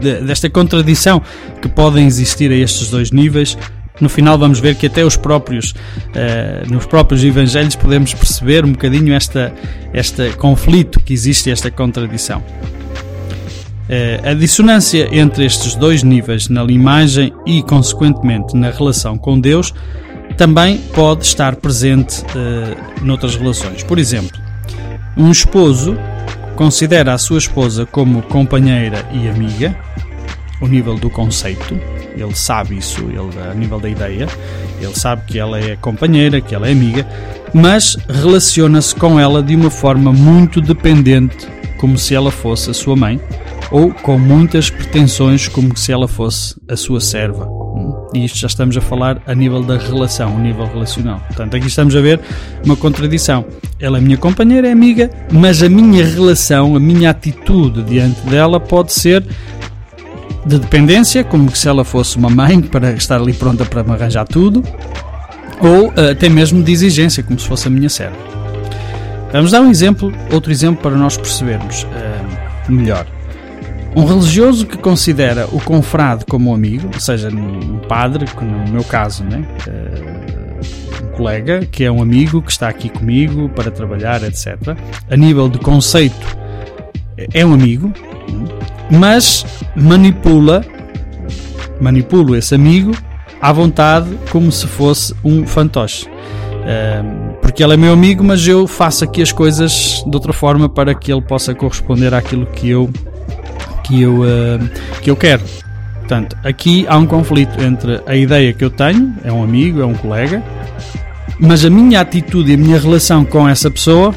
de, 0.00 0.20
desta 0.20 0.50
contradição 0.50 1.22
que 1.62 1.68
podem 1.68 2.06
existir 2.06 2.50
a 2.50 2.56
estes 2.56 2.90
dois 2.90 3.10
níveis 3.10 3.56
no 4.00 4.08
final 4.08 4.36
vamos 4.36 4.58
ver 4.58 4.74
que 4.74 4.86
até 4.86 5.04
os 5.04 5.16
próprios 5.16 5.70
uh, 5.70 6.72
nos 6.72 6.86
próprios 6.86 7.22
evangelhos 7.22 7.76
podemos 7.76 8.12
perceber 8.12 8.64
um 8.64 8.72
bocadinho 8.72 9.14
esta 9.14 9.52
este 9.92 10.30
conflito 10.32 11.00
que 11.00 11.12
existe 11.12 11.50
esta 11.50 11.70
contradição. 11.70 12.42
Uh, 13.88 14.30
a 14.30 14.34
dissonância 14.34 15.08
entre 15.12 15.44
estes 15.44 15.74
dois 15.76 16.02
níveis 16.02 16.48
na 16.48 16.64
imagem 16.64 17.32
e 17.46 17.62
consequentemente 17.62 18.56
na 18.56 18.70
relação 18.70 19.16
com 19.16 19.38
Deus 19.38 19.72
também 20.36 20.78
pode 20.94 21.24
estar 21.24 21.54
presente 21.56 22.22
uh, 22.22 23.04
noutras 23.04 23.36
relações. 23.36 23.82
Por 23.84 23.98
exemplo 23.98 24.42
um 25.16 25.30
esposo 25.30 25.96
considera 26.56 27.12
a 27.12 27.18
sua 27.18 27.38
esposa 27.38 27.86
como 27.86 28.22
companheira 28.22 29.06
e 29.12 29.28
amiga 29.28 29.76
o 30.60 30.66
nível 30.66 30.96
do 30.96 31.08
conceito 31.08 31.93
ele 32.16 32.34
sabe 32.34 32.78
isso, 32.78 33.00
ele, 33.02 33.50
a 33.50 33.54
nível 33.54 33.78
da 33.80 33.88
ideia, 33.88 34.28
ele 34.80 34.94
sabe 34.94 35.22
que 35.26 35.38
ela 35.38 35.58
é 35.58 35.76
companheira, 35.76 36.40
que 36.40 36.54
ela 36.54 36.68
é 36.68 36.72
amiga, 36.72 37.06
mas 37.52 37.96
relaciona-se 38.08 38.94
com 38.94 39.18
ela 39.18 39.42
de 39.42 39.54
uma 39.54 39.70
forma 39.70 40.12
muito 40.12 40.60
dependente, 40.60 41.46
como 41.78 41.98
se 41.98 42.14
ela 42.14 42.30
fosse 42.30 42.70
a 42.70 42.74
sua 42.74 42.96
mãe, 42.96 43.20
ou 43.70 43.92
com 43.92 44.18
muitas 44.18 44.70
pretensões, 44.70 45.48
como 45.48 45.76
se 45.76 45.92
ela 45.92 46.08
fosse 46.08 46.54
a 46.68 46.76
sua 46.76 47.00
serva. 47.00 47.48
E 48.14 48.24
isto 48.24 48.38
já 48.38 48.46
estamos 48.46 48.76
a 48.76 48.80
falar 48.80 49.20
a 49.26 49.34
nível 49.34 49.60
da 49.60 49.76
relação, 49.76 50.36
o 50.36 50.38
nível 50.38 50.66
relacional. 50.66 51.20
Portanto, 51.26 51.56
aqui 51.56 51.66
estamos 51.66 51.96
a 51.96 52.00
ver 52.00 52.20
uma 52.64 52.76
contradição. 52.76 53.44
Ela 53.80 53.98
é 53.98 54.00
minha 54.00 54.16
companheira, 54.16 54.68
é 54.68 54.72
amiga, 54.72 55.10
mas 55.32 55.62
a 55.62 55.68
minha 55.68 56.06
relação, 56.06 56.76
a 56.76 56.80
minha 56.80 57.10
atitude 57.10 57.82
diante 57.82 58.20
dela 58.22 58.60
pode 58.60 58.92
ser 58.92 59.26
de 60.44 60.58
dependência, 60.58 61.24
como 61.24 61.54
se 61.54 61.68
ela 61.68 61.84
fosse 61.84 62.16
uma 62.16 62.30
mãe 62.30 62.60
para 62.62 62.92
estar 62.92 63.16
ali 63.16 63.32
pronta 63.32 63.64
para 63.64 63.82
me 63.82 63.92
arranjar 63.92 64.26
tudo, 64.26 64.62
ou 65.60 65.88
uh, 65.88 66.10
até 66.12 66.28
mesmo 66.28 66.62
de 66.62 66.72
exigência, 66.72 67.22
como 67.22 67.38
se 67.38 67.46
fosse 67.46 67.68
a 67.68 67.70
minha 67.70 67.88
serva. 67.88 68.16
Vamos 69.32 69.50
dar 69.50 69.60
um 69.62 69.70
exemplo, 69.70 70.12
outro 70.32 70.52
exemplo 70.52 70.82
para 70.82 70.96
nós 70.96 71.16
percebermos 71.16 71.84
uh, 71.84 72.72
melhor. 72.72 73.06
Um 73.96 74.04
religioso 74.04 74.66
que 74.66 74.76
considera 74.76 75.48
o 75.52 75.60
confrade 75.60 76.24
como 76.24 76.50
um 76.50 76.54
amigo, 76.54 76.88
ou 76.92 77.00
seja, 77.00 77.28
um 77.28 77.78
padre, 77.88 78.26
no 78.40 78.72
meu 78.72 78.84
caso, 78.84 79.24
né? 79.24 79.44
Uh, 79.66 81.04
um 81.04 81.16
colega 81.16 81.64
que 81.66 81.84
é 81.84 81.90
um 81.90 82.02
amigo 82.02 82.42
que 82.42 82.50
está 82.50 82.68
aqui 82.68 82.88
comigo 82.88 83.48
para 83.48 83.70
trabalhar, 83.70 84.22
etc. 84.22 84.56
A 85.10 85.16
nível 85.16 85.48
de 85.48 85.58
conceito, 85.58 86.44
é 87.32 87.44
um 87.46 87.54
amigo, 87.54 87.92
mas 88.90 89.44
manipula 89.76 90.64
manipulo 91.80 92.36
esse 92.36 92.54
amigo 92.54 92.92
à 93.40 93.52
vontade 93.52 94.08
como 94.30 94.50
se 94.50 94.66
fosse 94.66 95.14
um 95.24 95.46
fantoche. 95.46 96.08
porque 97.42 97.62
ele 97.62 97.74
é 97.74 97.76
meu 97.76 97.92
amigo, 97.92 98.24
mas 98.24 98.46
eu 98.46 98.66
faço 98.66 99.04
aqui 99.04 99.20
as 99.20 99.32
coisas 99.32 100.02
de 100.06 100.16
outra 100.16 100.32
forma 100.32 100.68
para 100.68 100.94
que 100.94 101.12
ele 101.12 101.20
possa 101.22 101.54
corresponder 101.54 102.14
àquilo 102.14 102.46
que 102.46 102.70
eu 102.70 102.90
que 103.82 104.00
eu, 104.00 104.22
que 105.02 105.10
eu 105.10 105.16
quero. 105.16 105.42
Portanto, 105.98 106.36
aqui 106.42 106.86
há 106.88 106.96
um 106.96 107.06
conflito 107.06 107.62
entre 107.62 108.00
a 108.06 108.14
ideia 108.14 108.52
que 108.52 108.64
eu 108.64 108.70
tenho, 108.70 109.14
é 109.22 109.32
um 109.32 109.42
amigo, 109.42 109.80
é 109.80 109.86
um 109.86 109.94
colega, 109.94 110.42
mas 111.38 111.64
a 111.64 111.70
minha 111.70 112.00
atitude 112.00 112.50
e 112.50 112.54
a 112.54 112.58
minha 112.58 112.78
relação 112.78 113.24
com 113.24 113.48
essa 113.48 113.70
pessoa, 113.70 114.14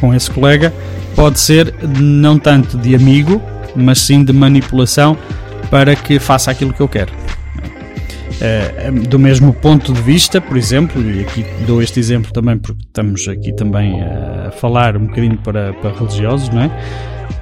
com 0.00 0.14
esse 0.14 0.30
colega, 0.30 0.72
pode 1.14 1.38
ser 1.38 1.74
não 1.98 2.38
tanto 2.38 2.76
de 2.76 2.94
amigo, 2.94 3.40
mas 3.76 4.00
sim 4.00 4.24
de 4.24 4.32
manipulação 4.32 5.16
para 5.70 5.94
que 5.96 6.18
faça 6.18 6.50
aquilo 6.50 6.72
que 6.72 6.80
eu 6.80 6.88
quero. 6.88 7.12
É, 8.38 8.90
do 8.90 9.18
mesmo 9.18 9.52
ponto 9.54 9.92
de 9.92 10.02
vista, 10.02 10.40
por 10.42 10.58
exemplo, 10.58 11.00
e 11.02 11.20
aqui 11.20 11.44
dou 11.66 11.82
este 11.82 11.98
exemplo 11.98 12.30
também 12.32 12.58
porque 12.58 12.82
estamos 12.82 13.26
aqui 13.28 13.50
também 13.54 14.02
a 14.02 14.50
falar 14.50 14.94
um 14.96 15.06
bocadinho 15.06 15.38
para, 15.38 15.72
para 15.74 15.90
religiosos, 15.92 16.50
não 16.50 16.62
é? 16.62 16.70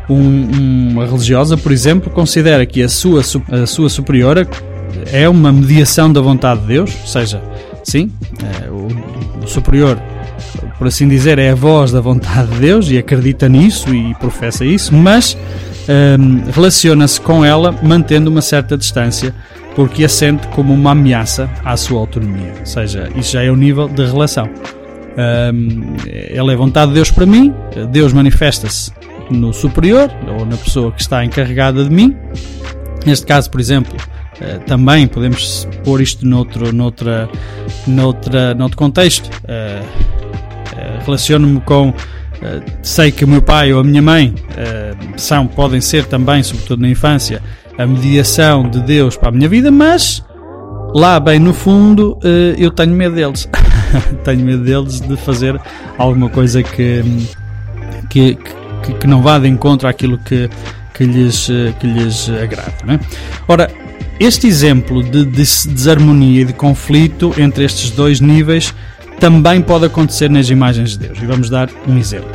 Um, 0.09 0.93
uma 0.93 1.05
religiosa, 1.05 1.57
por 1.57 1.72
exemplo, 1.72 2.11
considera 2.11 2.64
que 2.64 2.80
a 2.82 2.89
sua, 2.89 3.22
a 3.51 3.66
sua 3.66 3.89
superiora 3.89 4.47
é 5.12 5.28
uma 5.28 5.53
mediação 5.53 6.12
da 6.12 6.20
vontade 6.20 6.61
de 6.61 6.66
Deus, 6.68 6.95
ou 7.01 7.07
seja, 7.09 7.43
sim, 7.82 8.12
é, 8.62 8.70
o, 8.70 8.87
o 9.43 9.49
superior, 9.49 9.99
por 10.78 10.87
assim 10.87 11.09
dizer, 11.09 11.41
é 11.41 11.51
a 11.51 11.55
voz 11.57 11.91
da 11.91 12.01
vontade 12.01 12.53
de 12.53 12.59
Deus 12.61 12.91
e 12.91 12.99
acredita 12.99 13.49
nisso 13.49 13.93
e 13.93 14.14
professa 14.14 14.64
isso, 14.64 14.95
mas 14.95 15.37
um, 15.89 16.51
relaciona-se 16.51 17.20
com 17.20 17.45
ela 17.45 17.72
mantendo 17.82 18.30
uma 18.30 18.43
certa 18.43 18.76
distância 18.76 19.35
porque 19.74 20.05
a 20.05 20.09
sente 20.09 20.47
como 20.49 20.72
uma 20.72 20.93
ameaça 20.93 21.51
à 21.64 21.76
sua 21.76 21.99
autonomia. 21.99 22.55
Ou 22.61 22.66
seja, 22.66 23.09
isso 23.16 23.32
já 23.32 23.43
é 23.43 23.51
o 23.51 23.57
nível 23.57 23.89
de 23.89 24.05
relação. 24.05 24.49
Um, 25.16 25.97
ela 26.30 26.53
é 26.53 26.57
vontade 26.57 26.89
de 26.89 26.95
Deus 26.95 27.11
para 27.11 27.26
mim, 27.26 27.55
Deus 27.91 28.12
manifesta-se 28.12 28.93
no 29.30 29.53
superior 29.53 30.11
ou 30.39 30.45
na 30.45 30.57
pessoa 30.57 30.93
que 30.93 31.01
está 31.01 31.24
encarregada 31.24 31.85
de 31.85 31.91
mim. 31.91 32.16
Neste 33.05 33.26
caso, 33.26 33.51
por 33.51 33.61
exemplo, 33.61 33.97
uh, 33.97 34.61
também 34.66 35.07
podemos 35.07 35.68
pôr 35.85 36.01
isto 36.01 36.26
noutro, 36.26 36.72
noutra, 36.72 37.28
noutra, 37.87 38.55
noutro 38.55 38.76
contexto. 38.76 39.28
Uh, 39.45 39.85
uh, 39.85 41.05
Relaciono-me 41.05 41.61
com 41.61 41.89
eh, 41.89 42.13
sei 42.82 43.11
que 43.11 43.24
o 43.24 43.28
meu 43.28 43.42
pai 43.42 43.72
ou 43.72 43.80
a 43.80 43.84
minha 43.84 44.03
mãe 44.03 44.34
uh, 44.51 45.18
são, 45.18 45.47
podem 45.47 45.80
ser 45.80 46.05
também, 46.07 46.42
sobretudo 46.42 46.82
na 46.82 46.88
infância, 46.88 47.42
a 47.78 47.86
mediação 47.86 48.68
de 48.68 48.80
Deus 48.80 49.16
para 49.16 49.28
a 49.28 49.32
minha 49.32 49.49
vida, 49.49 49.70
mas 49.70 50.22
lá 50.95 51.18
bem 51.18 51.38
no 51.38 51.53
fundo 51.53 52.18
uh, 52.22 52.55
eu 52.59 52.70
tenho 52.70 52.92
medo 52.92 53.14
deles. 53.14 53.49
tenho 54.24 54.45
medo 54.45 54.64
deles 54.64 55.01
de 55.01 55.16
fazer 55.16 55.61
alguma 55.99 56.28
coisa 56.28 56.62
que, 56.62 57.03
que, 58.11 58.36
que, 59.01 59.07
não 59.07 59.22
vá 59.22 59.38
de 59.38 59.49
encontro 59.49 59.88
àquilo 59.88 60.18
que, 60.18 60.49
que, 60.92 61.05
lhes, 61.05 61.49
que 61.80 61.86
lhes 61.86 62.28
agrada. 62.28 62.74
É? 62.88 62.99
Ora, 63.49 63.70
este 64.20 64.47
exemplo 64.47 65.03
de 65.03 65.24
desarmonia 65.24 66.42
e 66.42 66.45
de 66.45 66.53
conflito 66.53 67.34
entre 67.36 67.64
estes 67.64 67.90
dois 67.90 68.20
níveis 68.20 68.72
também 69.20 69.60
pode 69.60 69.86
acontecer 69.86 70.28
nas 70.30 70.50
imagens 70.50 70.90
de 70.90 71.06
Deus. 71.06 71.18
E 71.22 71.26
vamos 71.26 71.48
dar 71.48 71.68
um 71.86 71.96
exemplo. 71.96 72.30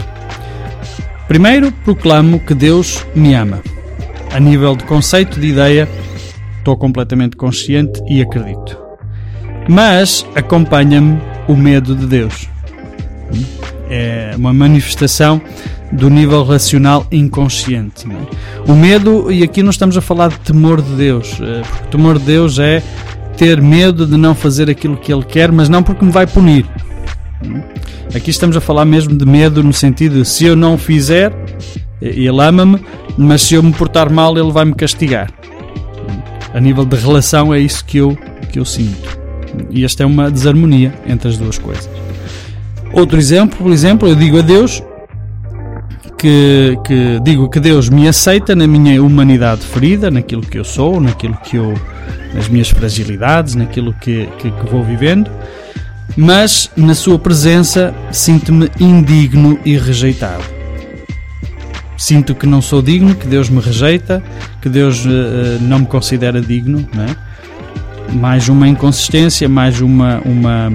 Primeiro, 1.27 1.71
proclamo 1.71 2.39
que 2.39 2.53
Deus 2.53 3.05
me 3.15 3.33
ama. 3.35 3.61
A 4.31 4.39
nível 4.39 4.75
de 4.75 4.83
conceito, 4.85 5.39
de 5.39 5.47
ideia, 5.47 5.87
estou 6.57 6.75
completamente 6.77 7.35
consciente 7.35 8.01
e 8.07 8.21
acredito. 8.21 8.77
Mas 9.67 10.25
acompanha-me 10.35 11.19
o 11.47 11.55
medo 11.55 11.95
de 11.95 12.05
Deus. 12.05 12.49
É 13.89 14.33
uma 14.35 14.53
manifestação 14.53 15.41
do 15.91 16.09
nível 16.09 16.43
racional 16.43 17.05
inconsciente. 17.11 18.07
É? 18.07 18.71
O 18.71 18.75
medo, 18.75 19.31
e 19.31 19.43
aqui 19.43 19.63
não 19.63 19.71
estamos 19.71 19.97
a 19.97 20.01
falar 20.01 20.29
de 20.29 20.39
temor 20.39 20.81
de 20.81 20.95
Deus, 20.95 21.39
eh, 21.41 21.61
porque 21.61 21.85
o 21.85 21.87
temor 21.87 22.19
de 22.19 22.25
Deus 22.25 22.59
é 22.59 22.83
ter 23.39 23.61
medo 23.61 24.05
de 24.05 24.17
não 24.17 24.35
fazer 24.35 24.69
aquilo 24.69 24.97
que 24.97 25.13
ele 25.13 25.23
quer, 25.23 25.49
mas 25.49 25.69
não 25.69 25.81
porque 25.81 26.03
me 26.03 26.11
vai 26.11 26.27
punir. 26.27 26.65
Aqui 28.13 28.31
estamos 28.31 28.57
a 28.57 28.59
falar 28.59 28.83
mesmo 28.83 29.15
de 29.15 29.25
medo 29.25 29.63
no 29.63 29.71
sentido 29.71 30.21
de 30.21 30.27
se 30.27 30.43
eu 30.43 30.57
não 30.57 30.77
fizer, 30.77 31.33
ele 32.01 32.41
ama-me, 32.41 32.81
mas 33.17 33.43
se 33.43 33.55
eu 33.55 33.63
me 33.63 33.71
portar 33.71 34.11
mal, 34.11 34.37
ele 34.37 34.51
vai 34.51 34.65
me 34.65 34.75
castigar. 34.75 35.31
A 36.53 36.59
nível 36.59 36.83
de 36.83 36.97
relação 36.97 37.53
é 37.53 37.59
isso 37.61 37.85
que 37.85 37.99
eu, 37.99 38.17
que 38.51 38.59
eu 38.59 38.65
sinto. 38.65 39.17
E 39.69 39.85
esta 39.85 40.03
é 40.03 40.05
uma 40.05 40.29
desarmonia 40.29 40.93
entre 41.07 41.29
as 41.29 41.37
duas 41.37 41.57
coisas. 41.57 41.89
Outro 42.91 43.17
exemplo, 43.17 43.57
por 43.59 43.71
exemplo, 43.71 44.09
eu 44.09 44.15
digo 44.15 44.39
a 44.39 44.41
Deus 44.41 44.83
que, 46.19 46.77
que 46.83 47.19
digo 47.23 47.49
que 47.49 47.59
Deus 47.59 47.87
me 47.87 48.07
aceita 48.07 48.53
na 48.53 48.67
minha 48.67 49.01
humanidade 49.01 49.61
ferida, 49.61 50.11
naquilo 50.11 50.41
que 50.41 50.59
eu 50.59 50.65
sou, 50.65 50.99
naquilo 50.99 51.37
que 51.43 51.55
eu 51.55 51.73
nas 52.33 52.47
minhas 52.49 52.69
fragilidades, 52.69 53.55
naquilo 53.55 53.93
que, 53.93 54.27
que, 54.37 54.51
que 54.51 54.69
vou 54.69 54.83
vivendo, 54.83 55.31
mas 56.15 56.69
na 56.75 56.93
sua 56.93 57.17
presença 57.17 57.95
sinto-me 58.11 58.69
indigno 58.79 59.57
e 59.65 59.77
rejeitado. 59.77 60.43
Sinto 61.97 62.35
que 62.35 62.45
não 62.45 62.61
sou 62.61 62.81
digno, 62.81 63.15
que 63.15 63.27
Deus 63.27 63.49
me 63.49 63.61
rejeita, 63.61 64.21
que 64.61 64.69
Deus 64.69 65.05
uh, 65.05 65.09
não 65.61 65.79
me 65.79 65.85
considera 65.85 66.39
digno, 66.41 66.87
não 66.93 67.03
é? 67.03 67.15
mais 68.13 68.49
uma 68.49 68.67
inconsistência, 68.67 69.47
mais 69.47 69.81
uma, 69.81 70.19
uma, 70.25 70.71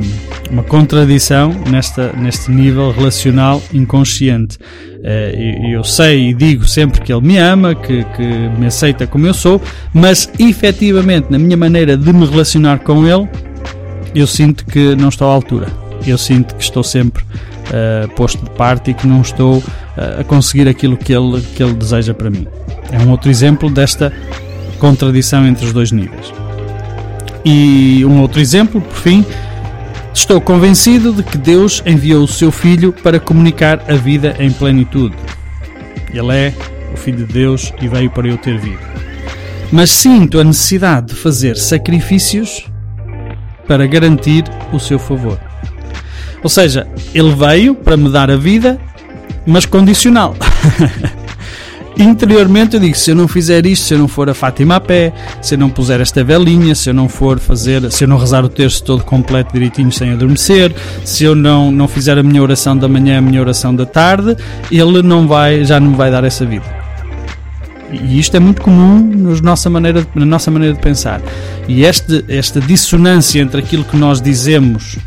uma 0.51 0.62
contradição 0.62 1.51
nesta, 1.70 2.12
neste 2.12 2.51
nível 2.51 2.90
relacional 2.90 3.62
inconsciente. 3.72 4.57
Uh, 4.57 5.68
eu 5.72 5.84
sei 5.84 6.30
e 6.30 6.34
digo 6.34 6.66
sempre 6.66 7.01
que 7.01 7.12
Ele 7.12 7.26
me 7.26 7.36
ama, 7.38 7.74
que, 7.74 8.05
que 8.16 8.22
me 8.59 8.66
aceita 8.66 9.07
como 9.07 9.26
eu 9.26 9.34
sou, 9.34 9.61
mas 9.92 10.30
efetivamente 10.38 11.26
na 11.30 11.38
minha 11.38 11.57
maneira 11.57 11.97
de 11.97 12.12
me 12.12 12.26
relacionar 12.26 12.78
com 12.80 13.07
Ele, 13.07 13.28
eu 14.14 14.26
sinto 14.26 14.64
que 14.64 14.95
não 14.95 15.09
estou 15.09 15.28
à 15.28 15.32
altura. 15.32 15.66
Eu 16.07 16.18
sinto 16.18 16.55
que 16.55 16.62
estou 16.62 16.82
sempre 16.82 17.22
uh, 17.22 18.09
posto 18.14 18.45
de 18.45 18.51
parte 18.51 18.90
e 18.90 18.95
que 18.95 19.07
não 19.07 19.20
estou 19.20 19.59
uh, 19.59 20.20
a 20.20 20.24
conseguir 20.24 20.68
aquilo 20.68 20.97
que 20.97 21.12
ele, 21.12 21.40
que 21.55 21.62
ele 21.62 21.74
deseja 21.74 22.14
para 22.14 22.30
mim. 22.30 22.47
É 22.92 22.99
um 22.99 23.11
outro 23.11 23.30
exemplo 23.30 23.70
desta 23.70 24.12
contradição 24.78 25.47
entre 25.47 25.64
os 25.64 25.72
dois 25.72 25.90
níveis. 25.90 26.32
E 27.45 28.05
um 28.05 28.20
outro 28.20 28.40
exemplo, 28.40 28.80
por 28.80 28.97
fim, 28.97 29.24
estou 30.15 30.41
convencido 30.41 31.12
de 31.12 31.23
que 31.23 31.37
Deus 31.37 31.83
enviou 31.85 32.23
o 32.23 32.29
seu 32.29 32.53
Filho 32.53 32.93
para 32.93 33.19
comunicar 33.19 33.83
a 33.91 33.95
vida 33.95 34.35
em 34.39 34.51
plenitude. 34.51 35.17
Ele 36.12 36.33
é 36.33 36.55
o 36.93 36.97
Filho 36.97 37.27
de 37.27 37.33
Deus 37.33 37.73
e 37.83 37.89
veio 37.89 38.11
para 38.11 38.29
eu 38.29 38.39
ter 38.39 38.59
vida. 38.59 38.81
Mas 39.73 39.91
sinto 39.91 40.39
a 40.39 40.45
necessidade 40.45 41.09
de 41.09 41.15
fazer 41.15 41.57
sacrifícios 41.57 42.67
para 43.67 43.87
garantir 43.87 44.45
o 44.73 44.79
seu 44.79 44.99
favor. 44.99 45.39
Ou 46.43 46.49
seja, 46.49 46.87
ele 47.12 47.35
veio 47.35 47.75
para 47.75 47.97
me 47.97 48.09
dar 48.09 48.31
a 48.31 48.37
vida, 48.37 48.79
mas 49.47 49.67
condicional. 49.67 50.37
interiormente 51.97 52.74
eu 52.74 52.80
digo, 52.80 52.97
se 52.97 53.11
eu 53.11 53.14
não 53.14 53.28
fizer 53.28 53.64
isto, 53.66 53.86
se 53.86 53.95
eu 53.95 53.99
não 53.99 54.09
for 54.09 54.28
a 54.28 54.34
Fátima 54.34 54.76
a 54.76 54.80
pé, 54.80 55.12
se 55.40 55.55
eu 55.55 55.59
não 55.59 55.70
puser 55.70 56.01
esta 56.01 56.24
velinha, 56.24 56.74
se 56.74 56.90
eu 56.90 56.95
não 56.95 57.09
for 57.09 57.38
fazer, 57.38 57.90
se 57.92 58.05
eu 58.05 58.09
não 58.09 58.18
rezar 58.18 58.45
o 58.45 58.49
terço 58.49 58.82
todo 58.82 59.05
completo 59.05 59.53
direitinho 59.53 59.92
sem 59.92 60.12
adormecer, 60.12 60.74
se 61.05 61.24
eu 61.24 61.34
não, 61.34 61.70
não 61.70 61.86
fizer 61.86 62.18
a 62.18 62.22
minha 62.22 62.42
oração 62.42 62.76
da 62.76 62.88
manhã, 62.88 63.18
a 63.18 63.22
minha 63.22 63.40
oração 63.40 63.74
da 63.74 63.86
tarde, 63.86 64.36
ele 64.70 65.03
não 65.03 65.26
vai, 65.26 65.64
já 65.64 65.78
não 65.78 65.95
vai 65.95 66.11
dar 66.11 66.24
essa 66.24 66.45
vida. 66.45 66.84
E 67.92 68.18
isto 68.18 68.36
é 68.36 68.40
muito 68.40 68.61
comum 68.61 68.99
nos 68.99 69.40
nossa 69.40 69.70
maneira, 69.70 70.07
na 70.14 70.24
nossa 70.24 70.51
maneira 70.51 70.74
de 70.74 70.80
pensar. 70.80 71.20
E 71.68 71.84
este, 71.84 72.24
esta 72.28 72.61
dissonância 72.61 73.40
entre 73.40 73.61
aquilo 73.61 73.84
que 73.84 73.97
nós 73.97 74.20
dizemos 74.20 74.99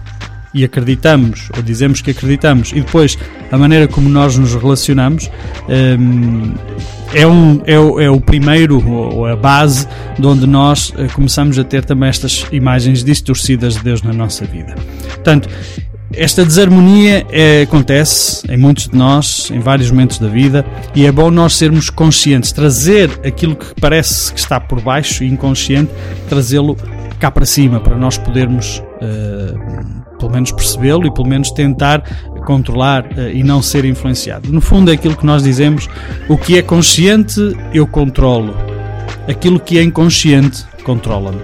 e 0.53 0.63
acreditamos, 0.63 1.49
ou 1.55 1.61
dizemos 1.61 2.01
que 2.01 2.11
acreditamos, 2.11 2.71
e 2.71 2.81
depois 2.81 3.17
a 3.51 3.57
maneira 3.57 3.87
como 3.87 4.09
nós 4.09 4.37
nos 4.37 4.55
relacionamos, 4.55 5.29
um, 5.69 6.53
é, 7.13 7.25
um, 7.25 7.61
é, 7.65 7.79
o, 7.79 7.99
é 7.99 8.09
o 8.09 8.19
primeiro, 8.19 8.85
ou 8.87 9.25
a 9.25 9.35
base, 9.35 9.87
de 10.17 10.25
onde 10.25 10.45
nós 10.45 10.91
eh, 10.97 11.07
começamos 11.13 11.57
a 11.57 11.63
ter 11.63 11.85
também 11.85 12.09
estas 12.09 12.45
imagens 12.51 13.03
distorcidas 13.03 13.75
de 13.75 13.83
Deus 13.83 14.01
na 14.01 14.11
nossa 14.11 14.45
vida. 14.45 14.75
Portanto, 15.07 15.47
esta 16.13 16.45
desarmonia 16.45 17.25
é, 17.29 17.63
acontece 17.63 18.45
em 18.49 18.57
muitos 18.57 18.87
de 18.87 18.95
nós, 18.95 19.51
em 19.51 19.59
vários 19.59 19.91
momentos 19.91 20.19
da 20.19 20.27
vida, 20.27 20.65
e 20.95 21.05
é 21.05 21.11
bom 21.11 21.29
nós 21.29 21.55
sermos 21.55 21.89
conscientes, 21.89 22.51
trazer 22.51 23.09
aquilo 23.25 23.55
que 23.55 23.73
parece 23.79 24.33
que 24.33 24.39
está 24.39 24.59
por 24.59 24.81
baixo 24.81 25.23
e 25.23 25.27
inconsciente, 25.27 25.91
trazê-lo 26.29 26.77
cá 27.19 27.29
para 27.29 27.45
cima, 27.45 27.79
para 27.79 27.97
nós 27.97 28.17
podermos 28.17 28.81
uh, 29.01 29.96
pelo 30.17 30.31
menos 30.31 30.51
percebê-lo 30.51 31.05
e 31.05 31.13
pelo 31.13 31.27
menos 31.27 31.51
tentar 31.51 32.03
controlar 32.45 33.05
uh, 33.05 33.29
e 33.33 33.43
não 33.43 33.61
ser 33.61 33.85
influenciado. 33.85 34.51
No 34.51 34.61
fundo 34.61 34.91
é 34.91 34.93
aquilo 34.93 35.15
que 35.15 35.25
nós 35.25 35.43
dizemos, 35.43 35.89
o 36.27 36.37
que 36.37 36.57
é 36.57 36.61
consciente 36.61 37.39
eu 37.73 37.85
controlo, 37.87 38.55
aquilo 39.27 39.59
que 39.59 39.77
é 39.77 39.83
inconsciente 39.83 40.65
controla-me. 40.83 41.41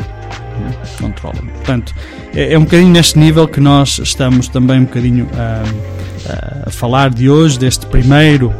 Controla-me. 0.99 1.51
Portanto, 1.51 1.93
é, 2.33 2.53
é, 2.53 2.57
um 2.57 2.63
bocadinho 2.63 2.91
neste 2.91 3.19
nível 3.19 3.47
que 3.47 3.59
nós 3.59 3.99
estamos 3.99 4.47
também 4.47 4.79
um 4.79 4.85
bocadinho 4.85 5.27
a, 5.33 6.67
a 6.67 6.69
falar 6.69 7.09
de 7.09 7.29
hoje, 7.29 7.59
deste 7.59 7.85
primeiro 7.85 8.53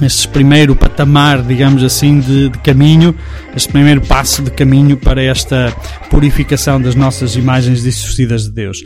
este 0.00 0.26
primeiro 0.28 0.74
patamar, 0.74 1.42
digamos 1.42 1.84
assim, 1.84 2.18
de, 2.18 2.48
de, 2.48 2.58
caminho, 2.58 3.14
este 3.54 3.68
primeiro 3.68 4.00
passo 4.00 4.42
de 4.42 4.50
caminho 4.50 4.96
para 4.96 5.22
esta 5.22 5.72
purificação 6.10 6.80
das 6.80 6.94
nossas 6.94 7.36
imagens 7.36 7.82
distorcidas 7.82 8.44
de 8.44 8.50
Deus. 8.50 8.82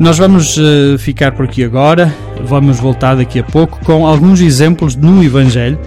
Nós 0.00 0.16
vamos 0.16 0.56
uh, 0.56 0.96
ficar 0.98 1.32
por 1.32 1.46
aqui 1.46 1.64
agora, 1.64 2.14
vamos 2.44 2.78
voltar 2.78 3.16
daqui 3.16 3.40
a 3.40 3.42
pouco 3.42 3.84
com 3.84 4.06
alguns 4.06 4.40
exemplos 4.40 4.94
no 4.94 5.22
Evangelho 5.24 5.78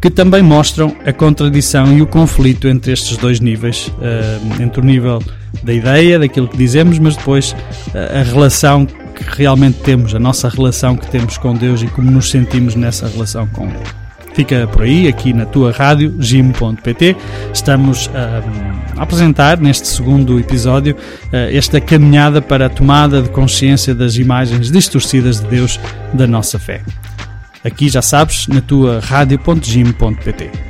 que 0.00 0.10
também 0.10 0.42
mostram 0.42 0.96
a 1.04 1.12
contradição 1.12 1.92
e 1.96 2.00
o 2.00 2.06
conflito 2.06 2.66
entre 2.66 2.90
estes 2.90 3.16
dois 3.18 3.38
níveis, 3.38 3.88
uh, 3.98 4.62
entre 4.62 4.80
o 4.80 4.84
nível 4.84 5.22
da 5.62 5.72
ideia, 5.72 6.18
daquilo 6.18 6.48
que 6.48 6.56
dizemos, 6.56 6.98
mas 6.98 7.16
depois 7.16 7.52
uh, 7.52 8.18
a 8.18 8.22
relação 8.22 8.86
que 8.86 9.22
realmente 9.36 9.78
temos, 9.80 10.14
a 10.14 10.18
nossa 10.18 10.48
relação 10.48 10.96
que 10.96 11.08
temos 11.08 11.38
com 11.38 11.54
Deus 11.54 11.82
e 11.82 11.86
como 11.86 12.10
nos 12.10 12.30
sentimos 12.30 12.74
nessa 12.74 13.06
relação 13.06 13.46
com 13.48 13.66
Ele. 13.66 13.99
Fica 14.40 14.66
por 14.66 14.84
aí, 14.84 15.06
aqui 15.06 15.34
na 15.34 15.44
tua 15.44 15.70
rádio, 15.70 16.16
gim.pt. 16.18 17.14
Estamos 17.52 18.06
uh, 18.06 18.10
a 18.96 19.02
apresentar 19.02 19.60
neste 19.60 19.86
segundo 19.86 20.40
episódio 20.40 20.94
uh, 20.94 21.54
esta 21.54 21.78
caminhada 21.78 22.40
para 22.40 22.64
a 22.64 22.68
tomada 22.70 23.20
de 23.20 23.28
consciência 23.28 23.94
das 23.94 24.16
imagens 24.16 24.70
distorcidas 24.70 25.40
de 25.40 25.46
Deus 25.48 25.78
da 26.14 26.26
nossa 26.26 26.58
fé. 26.58 26.80
Aqui 27.62 27.90
já 27.90 28.00
sabes, 28.00 28.46
na 28.48 28.62
tua 28.62 28.98
rádio.gim.pt. 29.00 30.69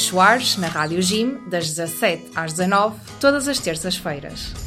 Soares, 0.00 0.56
na 0.56 0.68
Rádio 0.68 1.02
Gym, 1.02 1.38
das 1.48 1.68
17 1.68 2.32
às 2.34 2.52
19, 2.52 2.96
todas 3.20 3.48
as 3.48 3.58
terças-feiras. 3.58 4.61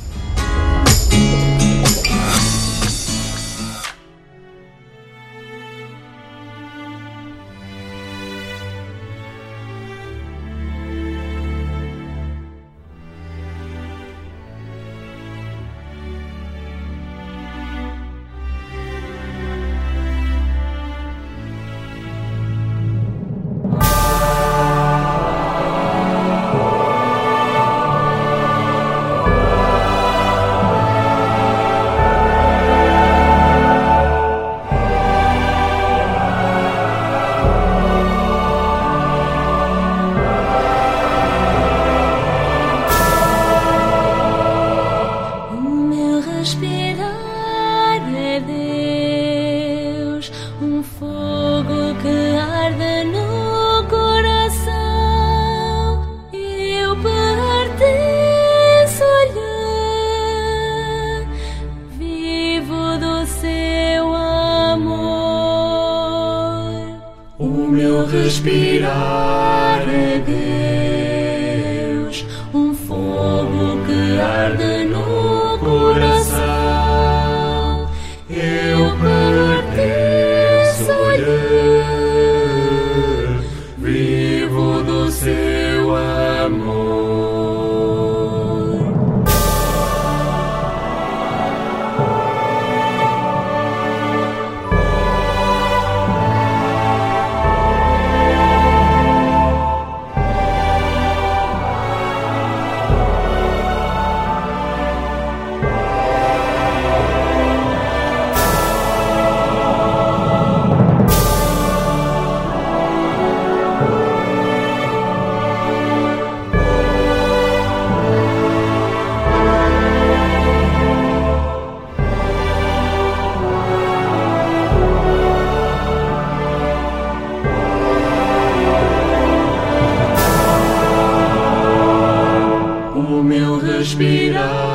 Meu 133.95 134.07
respirar 134.07 134.74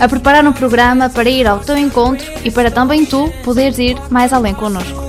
a 0.00 0.08
preparar 0.08 0.46
um 0.46 0.52
programa 0.52 1.08
para 1.08 1.28
ir 1.28 1.46
ao 1.46 1.58
teu 1.58 1.76
encontro 1.76 2.26
e 2.44 2.50
para 2.50 2.70
também 2.70 3.04
tu 3.04 3.32
poderes 3.44 3.78
ir 3.78 3.96
mais 4.10 4.32
além 4.32 4.54
connosco. 4.54 5.08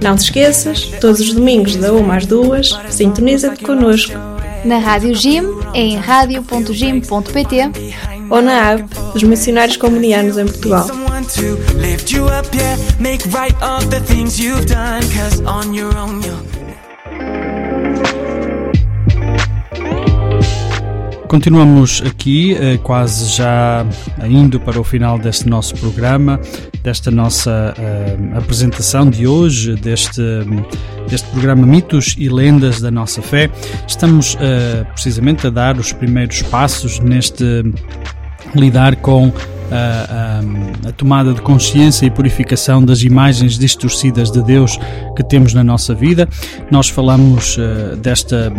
Não 0.00 0.16
te 0.16 0.24
esqueças, 0.24 0.82
todos 1.00 1.20
os 1.20 1.32
domingos, 1.32 1.74
da 1.76 1.92
1 1.92 2.12
às 2.12 2.26
2, 2.26 2.78
sintoniza-te 2.88 3.64
connosco 3.64 4.12
Na 4.64 4.78
Rádio 4.78 5.14
Gym, 5.14 5.44
em 5.74 5.96
radio.gym.pt 5.96 7.70
ou 8.30 8.40
na 8.40 8.72
app 8.72 8.84
dos 9.12 9.22
Missionários 9.22 9.76
Comunianos 9.76 10.38
em 10.38 10.46
Portugal. 10.46 10.86
to 11.34 11.56
lift 11.78 12.10
you 12.10 12.26
up, 12.26 12.46
yeah. 12.54 12.76
Make 12.98 13.24
right 13.26 13.54
of 13.62 13.90
the 13.90 14.00
things 14.00 14.38
you've 14.38 14.66
done, 14.66 15.02
cause 15.10 15.40
on 15.42 15.74
your 15.74 15.96
own 15.96 16.22
you'll. 16.22 16.47
Continuamos 21.28 22.02
aqui, 22.06 22.54
eh, 22.54 22.78
quase 22.82 23.36
já 23.36 23.84
indo 24.26 24.58
para 24.58 24.80
o 24.80 24.84
final 24.84 25.18
deste 25.18 25.46
nosso 25.46 25.74
programa, 25.74 26.40
desta 26.82 27.10
nossa 27.10 27.74
eh, 27.78 28.16
apresentação 28.34 29.08
de 29.10 29.26
hoje, 29.26 29.74
deste, 29.76 30.22
deste 31.08 31.28
programa 31.28 31.66
Mitos 31.66 32.14
e 32.18 32.30
Lendas 32.30 32.80
da 32.80 32.90
Nossa 32.90 33.20
Fé. 33.20 33.50
Estamos 33.86 34.38
eh, 34.40 34.84
precisamente 34.94 35.46
a 35.46 35.50
dar 35.50 35.76
os 35.76 35.92
primeiros 35.92 36.40
passos 36.42 36.98
neste 36.98 37.44
lidar 38.54 38.96
com 38.96 39.30
a, 39.70 39.76
a- 39.76 40.88
a 40.88 40.92
tomada 40.92 41.34
de 41.34 41.42
consciência 41.42 42.06
e 42.06 42.10
purificação 42.10 42.82
das 42.82 43.02
imagens 43.02 43.58
distorcidas 43.58 44.30
de 44.30 44.42
Deus 44.42 44.78
que 45.14 45.22
temos 45.22 45.52
na 45.52 45.62
nossa 45.62 45.94
vida. 45.94 46.26
Nós 46.70 46.88
falamos 46.88 47.58
eh, 47.58 47.96
desta, 47.96 48.50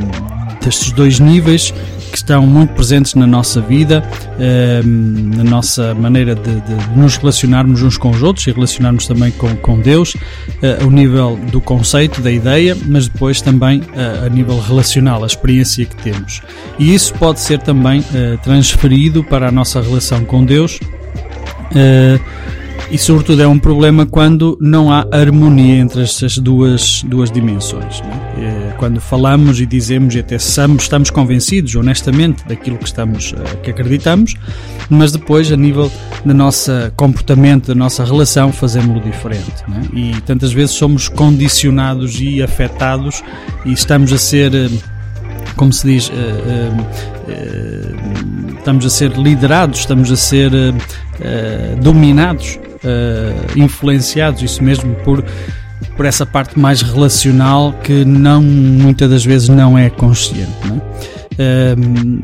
destes 0.64 0.92
dois 0.92 1.20
níveis 1.20 1.74
que 2.10 2.18
estão 2.18 2.46
muito 2.46 2.74
presentes 2.74 3.14
na 3.16 3.28
nossa 3.28 3.62
vida, 3.62 4.04
eh, 4.40 4.82
na 4.84 5.44
nossa 5.44 5.94
maneira 5.94 6.36
de, 6.36 6.62
de 6.62 6.98
nos 6.98 7.18
relacionarmos 7.18 7.82
uns 7.82 7.98
com 7.98 8.10
os 8.10 8.24
outros 8.24 8.46
e 8.48 8.52
relacionarmos 8.52 9.08
também 9.08 9.32
com, 9.32 9.56
com 9.58 9.80
Deus, 9.80 10.16
eh, 10.62 10.80
o 10.84 10.90
nível 10.90 11.38
do 11.52 11.62
conceito, 11.62 12.22
da 12.22 12.32
ideia, 12.32 12.76
mas 12.86 13.08
depois 13.08 13.42
também 13.42 13.82
eh, 13.94 14.26
a 14.26 14.30
nível 14.30 14.60
relacional, 14.60 15.24
a 15.24 15.28
experiência 15.28 15.86
que 15.86 15.96
temos. 15.98 16.42
E 16.78 16.94
isso 16.94 17.14
pode 17.16 17.40
ser 17.40 17.60
também 17.60 18.04
eh, 18.14 18.38
transferido 18.44 19.24
para 19.24 19.48
a 19.50 19.52
nossa 19.52 19.82
relação 19.82 20.26
com 20.26 20.44
Deus. 20.44 20.80
eh, 21.76 22.20
e 22.92 22.98
sobretudo 22.98 23.42
é 23.42 23.48
um 23.48 23.60
problema 23.60 24.06
quando 24.06 24.58
não 24.60 24.92
há 24.92 25.06
harmonia 25.12 25.76
entre 25.76 26.02
estas 26.02 26.38
duas, 26.38 27.04
duas 27.04 27.32
dimensões. 27.32 28.02
é? 28.02 28.42
Eh, 28.42 28.74
Quando 28.78 29.00
falamos 29.00 29.60
e 29.60 29.66
dizemos 29.66 30.16
e 30.16 30.20
até 30.20 30.36
estamos, 30.36 30.84
estamos 30.84 31.10
convencidos 31.10 31.76
honestamente 31.76 32.44
daquilo 32.48 32.78
que, 32.78 32.86
estamos, 32.86 33.34
eh, 33.34 33.56
que 33.62 33.70
acreditamos, 33.70 34.34
mas 34.90 35.12
depois 35.12 35.52
a 35.52 35.58
nível 35.58 35.92
do 36.26 36.34
nosso 36.34 36.72
comportamento, 36.96 37.68
da 37.68 37.76
nossa 37.76 38.04
relação, 38.04 38.52
fazemos-lo 38.52 39.02
diferente. 39.02 39.64
é? 39.68 39.98
E 39.98 40.22
tantas 40.22 40.52
vezes 40.52 40.72
somos 40.72 41.08
condicionados 41.08 42.20
e 42.20 42.42
afetados 42.42 43.24
e 43.66 43.72
estamos 43.72 44.12
a 44.12 44.18
ser 44.18 44.54
eh, 44.56 44.70
como 45.56 45.74
se 45.74 45.88
diz, 45.88 46.12
estamos 48.60 48.86
a 48.86 48.90
ser 48.90 49.12
liderados, 49.18 49.80
estamos 49.80 50.12
a 50.12 50.16
ser 50.16 50.52
eh, 51.22 51.76
dominados, 51.82 52.60
eh, 52.84 53.34
influenciados, 53.56 54.42
isso 54.42 54.64
mesmo, 54.64 54.96
por, 55.04 55.24
por 55.96 56.06
essa 56.06 56.26
parte 56.26 56.58
mais 56.60 56.82
relacional 56.82 57.74
que 57.84 58.06
não, 58.06 58.42
muitas 58.42 59.10
das 59.10 59.26
vezes 59.26 59.50
não 59.50 59.78
é 59.78 59.90
consciente. 59.90 60.52
Não 60.66 60.78
é? 60.78 61.76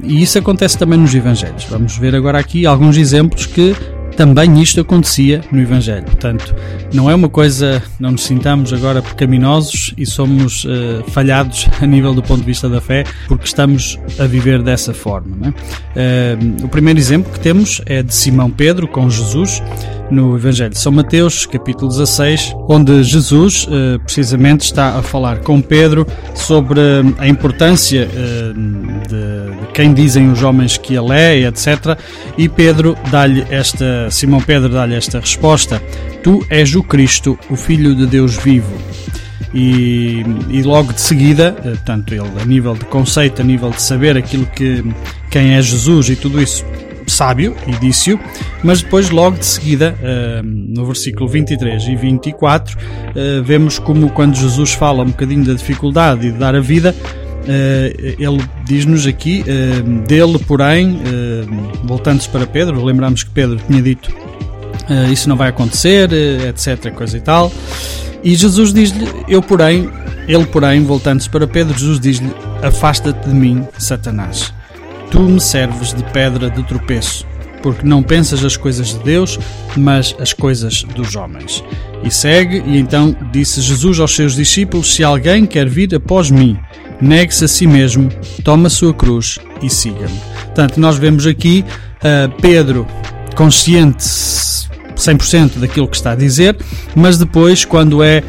E 0.04 0.22
isso 0.22 0.38
acontece 0.38 0.78
também 0.78 1.00
nos 1.00 1.16
Evangelhos. 1.16 1.66
Vamos 1.70 1.98
ver 1.98 2.14
agora 2.14 2.38
aqui 2.38 2.66
alguns 2.66 2.98
exemplos 2.98 3.46
que 3.46 3.74
também 4.16 4.62
isto 4.62 4.82
acontecia 4.82 5.42
no 5.52 5.62
Evangelho. 5.62 6.04
Portanto, 6.04 6.56
não 6.94 7.10
é 7.10 7.16
uma 7.16 7.30
coisa, 7.30 7.82
não 8.00 8.12
nos 8.12 8.24
sintamos 8.24 8.74
agora 8.74 9.02
pecaminosos 9.02 9.94
e 9.98 10.06
somos 10.06 10.66
uh, 10.66 11.04
falhados 11.10 11.68
a 11.82 11.86
nível 11.86 12.14
do 12.14 12.24
ponto 12.24 12.40
de 12.40 12.46
vista 12.46 12.70
da 12.70 12.82
fé, 12.82 13.04
porque 13.28 13.46
estamos 13.46 14.00
a 14.20 14.26
viver 14.26 14.62
dessa 14.62 14.94
forma. 14.94 15.54
É? 15.96 16.36
Uh, 16.36 16.66
o 16.66 16.70
primeiro 16.70 17.00
exemplo 17.00 17.32
que 17.32 17.40
temos 17.40 17.82
é 17.86 18.02
de 18.02 18.14
Simão 18.14 18.50
Pedro 18.50 18.88
com 18.88 19.10
Jesus 19.10 19.62
no 20.10 20.36
Evangelho 20.36 20.72
de 20.72 20.78
São 20.78 20.92
Mateus, 20.92 21.46
capítulo 21.46 21.90
16, 21.90 22.56
onde 22.68 23.04
Jesus 23.04 23.66
uh, 23.68 24.00
precisamente 24.00 24.66
está 24.66 24.98
a 24.98 25.02
falar 25.02 25.40
com 25.40 25.62
Pedro 25.62 26.06
sobre 26.34 26.80
a 27.18 27.28
importância 27.28 28.08
de, 28.08 28.54
de 28.54 29.68
quem 29.74 29.94
dizem 29.94 30.32
os 30.32 30.42
homens 30.44 30.78
que 30.78 30.96
ele 30.96 31.14
é, 31.14 31.48
etc. 31.48 31.98
E 32.38 32.48
Pedro 32.48 32.96
dá-lhe 33.10 33.46
esta, 33.50 34.10
Simão 34.10 34.42
Pedro 34.42 34.70
dá-lhe 34.70 34.96
esta 34.96 35.20
resposta: 35.20 35.82
Tu 36.24 36.46
és 36.50 36.76
o 36.76 36.84
Cristo, 36.84 37.38
o 37.50 37.56
Filho 37.56 37.96
de 37.96 38.06
Deus 38.06 38.36
vivo. 38.36 38.74
E, 39.54 40.24
e, 40.50 40.64
logo 40.64 40.92
de 40.92 41.00
seguida, 41.00 41.56
eh, 41.64 41.76
tanto 41.86 42.14
ele 42.14 42.30
a 42.42 42.46
nível 42.46 42.74
de 42.74 42.84
conceito, 42.86 43.42
a 43.42 43.46
nível 43.46 43.70
de 43.70 43.82
saber 43.82 44.18
aquilo 44.18 44.46
que 44.48 44.84
quem 45.32 45.54
é 45.54 45.62
Jesus 45.62 46.10
e 46.10 46.16
tudo 46.18 46.42
isso, 46.42 46.66
sábio 47.12 47.56
e 47.68 47.72
disse-o, 47.74 48.20
mas 48.64 48.82
depois 48.82 49.10
logo 49.10 49.38
de 49.38 49.46
seguida, 49.46 49.96
eh, 50.02 50.42
no 50.44 50.86
versículo 50.86 51.28
23 51.28 51.84
e 51.84 51.96
24, 51.96 52.78
eh, 53.16 53.42
vemos 53.44 53.80
como 53.80 54.10
quando 54.10 54.36
Jesus 54.36 54.74
fala 54.74 55.04
um 55.04 55.08
bocadinho 55.08 55.44
da 55.44 55.54
dificuldade 55.54 56.28
e 56.28 56.32
de 56.32 56.38
dar 56.38 56.56
a 56.56 56.62
vida, 56.62 56.96
Uh, 57.46 57.94
ele 58.18 58.44
diz-nos 58.66 59.06
aqui, 59.06 59.44
uh, 59.44 60.08
dele, 60.08 60.40
porém, 60.48 60.96
uh, 60.96 61.84
voltando-se 61.84 62.28
para 62.28 62.48
Pedro, 62.48 62.84
lembramos 62.84 63.22
que 63.22 63.30
Pedro 63.30 63.60
tinha 63.68 63.84
dito 63.84 64.12
isso 65.12 65.28
não 65.28 65.36
vai 65.36 65.50
acontecer, 65.50 66.12
etc, 66.48 66.92
coisa 66.92 67.18
e 67.18 67.22
tal, 67.22 67.52
e 68.24 68.36
Jesus 68.36 68.74
diz-lhe, 68.74 69.08
eu 69.28 69.42
porém, 69.42 69.90
ele 70.28 70.46
porém, 70.46 70.84
voltando-se 70.84 71.30
para 71.30 71.48
Pedro, 71.48 71.78
Jesus 71.78 72.00
diz-lhe, 72.00 72.32
afasta-te 72.64 73.30
de 73.30 73.36
mim, 73.36 73.68
Satanás, 73.78 74.54
tu 75.12 75.20
me 75.22 75.40
serves 75.40 75.94
de 75.94 76.04
pedra 76.12 76.50
de 76.50 76.64
tropeço, 76.64 77.26
porque 77.62 77.86
não 77.86 78.04
pensas 78.04 78.44
as 78.44 78.58
coisas 78.58 78.90
de 78.90 79.00
Deus, 79.00 79.40
mas 79.76 80.16
as 80.20 80.34
coisas 80.34 80.84
dos 80.84 81.16
homens. 81.16 81.64
E 82.04 82.12
segue, 82.12 82.62
e 82.66 82.78
então 82.78 83.16
disse 83.32 83.62
Jesus 83.62 84.00
aos 84.00 84.16
seus 84.16 84.36
discípulos, 84.36 84.94
se 84.94 85.04
alguém 85.04 85.46
quer 85.46 85.68
vir 85.68 85.94
após 85.96 86.30
mim, 86.30 86.58
negue-se 87.02 87.46
a 87.46 87.48
si 87.48 87.66
mesmo, 87.66 88.10
toma 88.44 88.68
a 88.68 88.70
sua 88.70 88.94
cruz 88.94 89.40
e 89.62 89.70
siga-me. 89.70 90.20
Portanto, 90.44 90.80
nós 90.80 90.98
vemos 90.98 91.26
aqui 91.26 91.66
uh, 91.98 92.42
Pedro 92.42 92.86
consciente 93.36 94.04
100% 94.96 95.60
daquilo 95.60 95.88
que 95.88 95.96
está 95.96 96.12
a 96.12 96.16
dizer, 96.16 96.58
mas 96.96 97.18
depois, 97.18 97.66
quando 97.66 98.04
é 98.04 98.24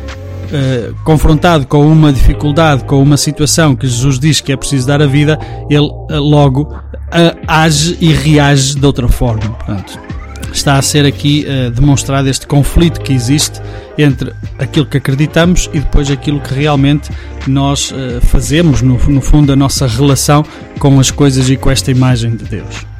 uh, 0.46 0.94
confrontado 1.04 1.66
com 1.66 1.86
uma 1.86 2.12
dificuldade, 2.12 2.84
com 2.84 3.02
uma 3.02 3.16
situação 3.16 3.74
que 3.74 3.86
Jesus 3.86 4.18
diz 4.18 4.40
que 4.40 4.52
é 4.52 4.56
preciso 4.56 4.86
dar 4.86 5.02
a 5.02 5.06
vida, 5.06 5.38
ele 5.68 5.86
uh, 5.86 6.06
logo 6.10 6.74
age 7.46 7.96
e 8.00 8.12
reage 8.12 8.74
de 8.74 8.84
outra 8.84 9.08
forma. 9.08 9.48
Portanto, 9.50 9.98
está 10.52 10.76
a 10.76 10.82
ser 10.82 11.06
aqui 11.06 11.46
demonstrado 11.72 12.28
este 12.28 12.46
conflito 12.48 13.00
que 13.00 13.12
existe 13.12 13.60
entre 13.96 14.32
aquilo 14.58 14.86
que 14.86 14.96
acreditamos 14.96 15.70
e 15.72 15.78
depois 15.78 16.10
aquilo 16.10 16.40
que 16.40 16.52
realmente 16.52 17.10
nós 17.46 17.94
fazemos, 18.22 18.82
no, 18.82 18.98
no 19.08 19.20
fundo, 19.20 19.52
a 19.52 19.56
nossa 19.56 19.86
relação 19.86 20.44
com 20.80 20.98
as 20.98 21.12
coisas 21.12 21.48
e 21.48 21.56
com 21.56 21.70
esta 21.70 21.92
imagem 21.92 22.34
de 22.34 22.44
Deus. 22.44 22.95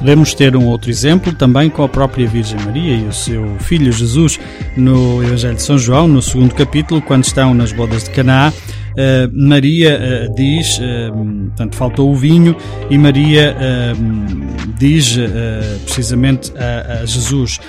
Podemos 0.00 0.32
ter 0.32 0.56
um 0.56 0.66
outro 0.66 0.88
exemplo 0.88 1.30
também 1.34 1.68
com 1.68 1.82
a 1.82 1.88
própria 1.88 2.26
Virgem 2.26 2.58
Maria 2.64 2.94
e 2.96 3.04
o 3.04 3.12
seu 3.12 3.44
filho 3.58 3.92
Jesus 3.92 4.40
no 4.74 5.22
Evangelho 5.22 5.56
de 5.56 5.62
São 5.62 5.78
João, 5.78 6.08
no 6.08 6.22
segundo 6.22 6.54
capítulo, 6.54 7.02
quando 7.02 7.24
estão 7.24 7.52
nas 7.52 7.70
bodas 7.70 8.04
de 8.04 8.10
Canaã. 8.10 8.50
Uh, 8.50 9.30
Maria 9.30 10.00
uh, 10.00 10.34
diz, 10.34 10.78
uh, 10.78 11.12
portanto, 11.48 11.76
faltou 11.76 12.10
o 12.10 12.16
vinho, 12.16 12.56
e 12.88 12.96
Maria 12.96 13.54
diz 14.78 15.18
precisamente 15.84 16.50
a, 16.56 17.02
a 17.02 17.06
Jesus, 17.06 17.60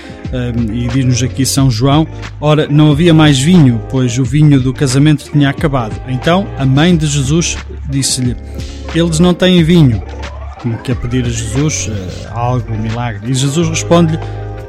e 0.74 0.88
diz-nos 0.88 1.22
aqui 1.22 1.46
São 1.46 1.70
João: 1.70 2.08
Ora, 2.40 2.66
não 2.70 2.92
havia 2.92 3.14
mais 3.14 3.38
vinho, 3.38 3.82
pois 3.90 4.18
o 4.18 4.24
vinho 4.24 4.58
do 4.62 4.74
casamento 4.74 5.30
tinha 5.30 5.50
acabado. 5.50 6.02
Então 6.08 6.48
a 6.58 6.66
mãe 6.66 6.96
de 6.96 7.06
Jesus 7.08 7.58
disse-lhe: 7.90 8.38
Eles 8.96 9.20
não 9.20 9.34
têm 9.34 9.62
vinho. 9.64 10.02
Como 10.62 10.78
que 10.78 10.92
a 10.92 10.96
pedir 10.96 11.26
a 11.26 11.30
Jesus 11.30 11.90
algo, 12.30 12.72
um 12.72 12.78
milagre. 12.78 13.32
E 13.32 13.34
Jesus 13.34 13.68
responde-lhe: 13.68 14.20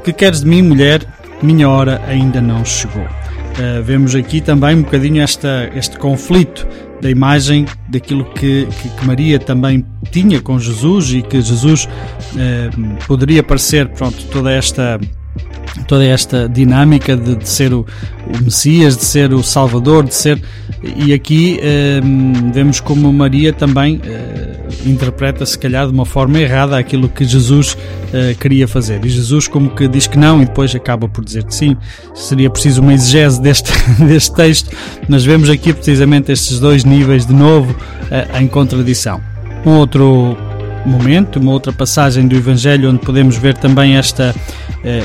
Que 0.03 0.11
queres 0.11 0.41
de 0.41 0.47
mim, 0.47 0.61
mulher? 0.61 1.05
Minha 1.41 1.69
hora 1.69 2.01
ainda 2.07 2.41
não 2.41 2.65
chegou. 2.65 3.03
Uh, 3.03 3.83
vemos 3.83 4.15
aqui 4.15 4.41
também 4.41 4.77
um 4.77 4.81
bocadinho 4.81 5.21
esta, 5.21 5.69
este 5.75 5.99
conflito 5.99 6.65
da 6.99 7.11
imagem 7.11 7.65
daquilo 7.87 8.25
que, 8.33 8.65
que, 8.65 8.89
que, 8.89 9.05
Maria 9.05 9.37
também 9.37 9.85
tinha 10.09 10.41
com 10.41 10.57
Jesus 10.57 11.13
e 11.13 11.21
que 11.21 11.39
Jesus 11.39 11.85
uh, 11.85 13.05
poderia 13.05 13.43
parecer, 13.43 13.87
pronto, 13.89 14.25
toda 14.31 14.51
esta 14.51 14.99
toda 15.87 16.03
esta 16.03 16.47
dinâmica 16.47 17.15
de, 17.15 17.35
de 17.35 17.47
ser 17.47 17.73
o, 17.73 17.85
o, 18.27 18.43
Messias, 18.43 18.97
de 18.97 19.05
ser 19.05 19.33
o 19.33 19.43
Salvador, 19.43 20.05
de 20.05 20.15
ser. 20.15 20.41
E 20.95 21.13
aqui 21.13 21.59
vemos 22.53 22.79
como 22.79 23.11
Maria 23.11 23.51
também 23.51 23.99
interpreta, 24.85 25.45
se 25.45 25.57
calhar, 25.57 25.87
de 25.87 25.93
uma 25.93 26.05
forma 26.05 26.39
errada 26.39 26.77
aquilo 26.77 27.09
que 27.09 27.25
Jesus 27.25 27.73
uh, 27.73 28.37
queria 28.39 28.67
fazer. 28.67 29.03
E 29.05 29.09
Jesus, 29.09 29.47
como 29.47 29.69
que 29.69 29.87
diz 29.87 30.07
que 30.07 30.17
não, 30.17 30.41
e 30.41 30.45
depois 30.45 30.73
acaba 30.75 31.07
por 31.07 31.23
dizer 31.23 31.43
que 31.43 31.53
sim. 31.53 31.77
Seria 32.13 32.49
preciso 32.49 32.81
uma 32.81 32.93
exegese 32.93 33.41
deste, 33.41 33.71
deste 34.05 34.33
texto, 34.33 34.75
mas 35.07 35.23
vemos 35.23 35.49
aqui 35.49 35.73
precisamente 35.73 36.31
estes 36.31 36.59
dois 36.59 36.83
níveis 36.83 37.25
de 37.25 37.33
novo 37.33 37.75
em 38.39 38.47
contradição. 38.47 39.21
Um 39.65 39.71
outro 39.71 40.37
momento, 40.85 41.39
uma 41.39 41.51
outra 41.51 41.71
passagem 41.71 42.27
do 42.27 42.35
Evangelho 42.35 42.89
onde 42.89 42.99
podemos 42.99 43.37
ver 43.37 43.55
também 43.57 43.95
esta, 43.95 44.35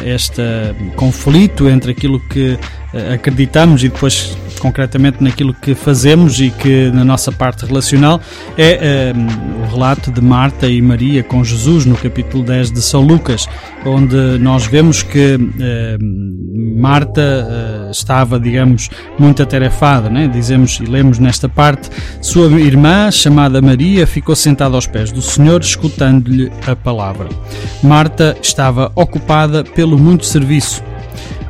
este 0.04 0.42
conflito 0.96 1.68
entre 1.68 1.92
aquilo 1.92 2.20
que 2.28 2.58
eh, 2.92 3.14
acreditamos 3.14 3.84
e 3.84 3.88
depois 3.88 4.36
concretamente 4.58 5.22
naquilo 5.22 5.54
que 5.54 5.74
fazemos 5.74 6.40
e 6.40 6.50
que 6.50 6.90
na 6.90 7.04
nossa 7.04 7.30
parte 7.30 7.64
relacional 7.64 8.20
é 8.56 9.12
um, 9.14 9.26
eh, 9.26 9.66
o 9.66 9.72
relato 9.72 10.10
de 10.10 10.20
Marta 10.20 10.68
e 10.68 10.80
Maria 10.80 11.22
com 11.22 11.42
Jesus 11.44 11.84
no 11.84 11.96
capítulo 11.96 12.42
10 12.42 12.72
de 12.72 12.82
São 12.82 13.02
Lucas, 13.02 13.48
onde 13.84 14.16
nós 14.38 14.66
vemos 14.66 15.02
que 15.02 15.36
um, 15.36 16.38
Marta 16.78 17.20
uh, 17.20 17.90
estava, 17.90 18.38
digamos, 18.38 18.88
muito 19.18 19.42
atarefada, 19.42 20.08
né? 20.08 20.28
dizemos 20.28 20.78
e 20.80 20.84
lemos 20.84 21.18
nesta 21.18 21.48
parte, 21.48 21.90
sua 22.20 22.48
irmã, 22.60 23.10
chamada 23.10 23.60
Maria, 23.60 24.06
ficou 24.06 24.36
sentada 24.36 24.74
aos 24.74 24.86
pés 24.86 25.10
do 25.10 25.20
Senhor, 25.20 25.60
escutando-lhe 25.60 26.50
a 26.66 26.76
palavra. 26.76 27.28
Marta 27.82 28.36
estava 28.40 28.92
ocupada 28.94 29.64
pelo 29.64 29.98
muito 29.98 30.24
serviço 30.24 30.82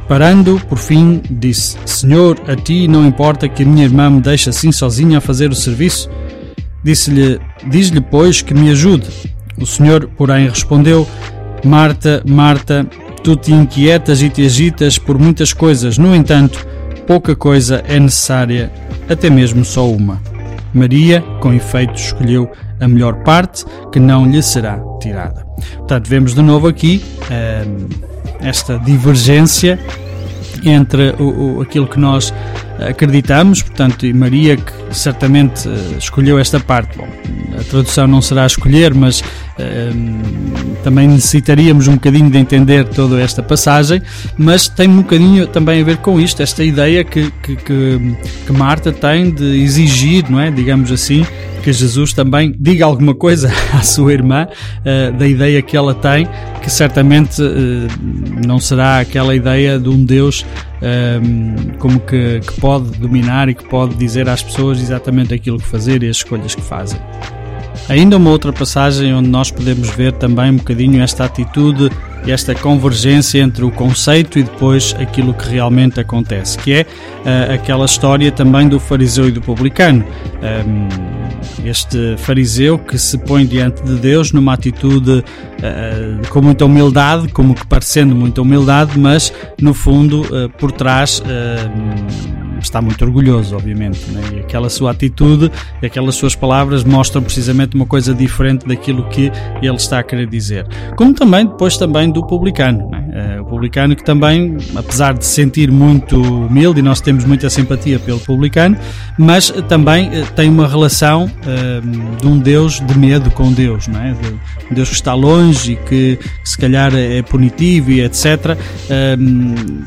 Parando, 0.08 0.58
por 0.68 0.78
fim, 0.78 1.20
disse: 1.30 1.76
Senhor, 1.84 2.40
a 2.48 2.56
ti 2.56 2.88
não 2.88 3.06
importa 3.06 3.48
que 3.48 3.62
a 3.62 3.66
minha 3.66 3.84
irmã 3.84 4.08
me 4.08 4.22
deixe 4.22 4.48
assim 4.48 4.72
sozinha 4.72 5.18
a 5.18 5.20
fazer 5.20 5.50
o 5.50 5.54
serviço? 5.54 6.08
Disse-lhe: 6.82 7.38
Diz-lhe, 7.68 8.00
pois, 8.00 8.40
que 8.40 8.54
me 8.54 8.70
ajude. 8.70 9.06
O 9.60 9.66
Senhor, 9.66 10.08
porém, 10.16 10.48
respondeu: 10.48 11.06
Marta, 11.62 12.22
Marta, 12.26 12.86
tu 13.22 13.36
te 13.36 13.52
inquietas 13.52 14.22
e 14.22 14.30
te 14.30 14.46
agitas 14.46 14.96
por 14.96 15.18
muitas 15.18 15.52
coisas, 15.52 15.98
no 15.98 16.14
entanto, 16.14 16.66
pouca 17.06 17.36
coisa 17.36 17.82
é 17.86 18.00
necessária, 18.00 18.72
até 19.08 19.28
mesmo 19.28 19.64
só 19.64 19.86
uma. 19.90 20.22
Maria, 20.72 21.22
com 21.40 21.52
efeito, 21.52 21.94
escolheu 21.94 22.50
a 22.80 22.88
melhor 22.88 23.22
parte, 23.24 23.64
que 23.92 23.98
não 23.98 24.26
lhe 24.26 24.42
será 24.42 24.80
tirada. 25.00 25.44
Portanto, 25.76 26.08
vemos 26.08 26.34
de 26.34 26.42
novo 26.42 26.68
aqui. 26.68 27.02
Hum, 27.30 27.88
esta 28.40 28.78
divergência 28.78 29.78
entre 30.64 31.10
o, 31.18 31.58
o, 31.58 31.60
aquilo 31.62 31.86
que 31.86 31.98
nós 31.98 32.32
acreditamos, 32.78 33.62
portanto, 33.62 34.06
e 34.06 34.12
Maria 34.12 34.56
que 34.56 34.72
certamente 34.92 35.68
uh, 35.68 35.98
escolheu 35.98 36.38
esta 36.38 36.60
parte. 36.60 36.96
Bom, 36.96 37.08
a 37.58 37.64
tradução 37.64 38.06
não 38.06 38.22
será 38.22 38.46
escolher, 38.46 38.94
mas 38.94 39.20
uh, 39.20 39.24
também 40.82 41.08
necessitaríamos 41.08 41.88
um 41.88 41.94
bocadinho 41.94 42.30
de 42.30 42.38
entender 42.38 42.84
toda 42.88 43.20
esta 43.20 43.42
passagem, 43.42 44.00
mas 44.36 44.68
tem 44.68 44.88
um 44.88 44.98
bocadinho 44.98 45.46
também 45.46 45.80
a 45.80 45.84
ver 45.84 45.98
com 45.98 46.20
isto, 46.20 46.42
esta 46.42 46.62
ideia 46.62 47.02
que, 47.04 47.30
que, 47.42 47.56
que, 47.56 48.16
que 48.46 48.52
Marta 48.52 48.92
tem 48.92 49.30
de 49.30 49.62
exigir, 49.62 50.30
não 50.30 50.40
é? 50.40 50.50
Digamos 50.50 50.92
assim, 50.92 51.26
que 51.62 51.72
Jesus 51.72 52.12
também 52.12 52.54
diga 52.58 52.84
alguma 52.84 53.14
coisa 53.14 53.50
à 53.74 53.82
sua 53.82 54.12
irmã 54.12 54.46
uh, 54.46 55.12
da 55.16 55.26
ideia 55.26 55.60
que 55.60 55.76
ela 55.76 55.94
tem, 55.94 56.28
que 56.62 56.70
certamente 56.70 57.42
uh, 57.42 57.88
não 58.46 58.58
será 58.58 59.00
aquela 59.00 59.34
ideia 59.34 59.78
de 59.78 59.88
um 59.88 60.04
Deus 60.04 60.44
um, 60.82 61.76
como 61.78 62.00
que, 62.00 62.40
que, 62.40 62.60
pode 62.60 62.90
dominar 62.98 63.48
e 63.48 63.54
que 63.54 63.64
pode 63.64 63.94
dizer 63.94 64.28
às 64.28 64.42
pessoas 64.42 64.80
exatamente 64.80 65.34
aquilo 65.34 65.58
que 65.58 65.66
fazer 65.66 66.02
e 66.02 66.08
as 66.08 66.16
escolhas 66.16 66.54
que 66.54 66.62
fazem. 66.62 67.00
Ainda 67.88 68.16
uma 68.16 68.30
outra 68.30 68.52
passagem 68.52 69.14
onde 69.14 69.28
nós 69.28 69.50
podemos 69.50 69.88
ver 69.90 70.12
também 70.12 70.50
um 70.50 70.56
bocadinho 70.56 71.02
esta 71.02 71.24
atitude 71.24 71.90
e 72.26 72.32
esta 72.32 72.54
convergência 72.54 73.40
entre 73.40 73.64
o 73.64 73.70
conceito 73.70 74.38
e 74.38 74.42
depois 74.42 74.94
aquilo 74.98 75.32
que 75.32 75.48
realmente 75.48 75.98
acontece, 75.98 76.58
que 76.58 76.72
é 76.72 76.82
uh, 76.82 77.54
aquela 77.54 77.86
história 77.86 78.30
também 78.30 78.68
do 78.68 78.78
fariseu 78.78 79.28
e 79.28 79.32
do 79.32 79.40
publicano. 79.40 80.04
Um, 80.42 81.17
este 81.64 82.16
fariseu 82.18 82.78
que 82.78 82.98
se 82.98 83.18
põe 83.18 83.46
diante 83.46 83.82
de 83.82 83.96
Deus 83.96 84.32
numa 84.32 84.54
atitude 84.54 85.10
uh, 85.18 86.28
com 86.28 86.40
muita 86.40 86.64
humildade, 86.64 87.28
como 87.28 87.54
que 87.54 87.66
parecendo 87.66 88.14
muita 88.14 88.42
humildade, 88.42 88.98
mas 88.98 89.32
no 89.60 89.74
fundo 89.74 90.22
uh, 90.22 90.48
por 90.58 90.72
trás 90.72 91.22
está 92.60 92.80
muito 92.80 93.04
orgulhoso, 93.04 93.56
obviamente. 93.56 94.10
Né? 94.10 94.22
E 94.34 94.40
aquela 94.40 94.68
sua 94.68 94.90
atitude 94.90 95.50
e 95.82 95.86
aquelas 95.86 96.14
suas 96.14 96.34
palavras 96.34 96.84
mostram 96.84 97.22
precisamente 97.22 97.74
uma 97.74 97.86
coisa 97.86 98.14
diferente 98.14 98.66
daquilo 98.66 99.08
que 99.08 99.30
ele 99.62 99.76
está 99.76 99.98
a 99.98 100.02
querer 100.02 100.26
dizer. 100.26 100.66
Como 100.96 101.14
também 101.14 101.46
depois 101.46 101.76
também 101.76 102.10
do 102.10 102.24
publicano. 102.26 102.88
Né? 102.90 103.36
Uh, 103.38 103.42
o 103.42 103.44
publicano 103.44 103.96
que 103.96 104.04
também, 104.04 104.56
apesar 104.76 105.14
de 105.14 105.24
se 105.24 105.32
sentir 105.32 105.70
muito 105.70 106.20
humilde, 106.20 106.80
e 106.80 106.82
nós 106.82 107.00
temos 107.00 107.24
muita 107.24 107.48
simpatia 107.48 107.98
pelo 107.98 108.20
publicano, 108.20 108.76
mas 109.18 109.50
também 109.68 110.08
uh, 110.08 110.26
tem 110.36 110.48
uma 110.48 110.68
relação 110.68 111.24
uh, 111.24 112.16
de 112.16 112.26
um 112.26 112.38
Deus 112.38 112.80
de 112.80 112.98
medo 112.98 113.30
com 113.30 113.52
Deus, 113.52 113.88
não 113.88 114.00
é? 114.00 114.12
de 114.12 114.28
um 114.70 114.74
Deus 114.74 114.88
que 114.88 114.94
está 114.94 115.14
longe 115.14 115.72
e 115.72 115.76
que, 115.76 116.16
que 116.16 116.48
se 116.48 116.58
calhar 116.58 116.94
é 116.94 117.22
punitivo 117.22 117.90
e 117.90 118.02
etc. 118.02 118.56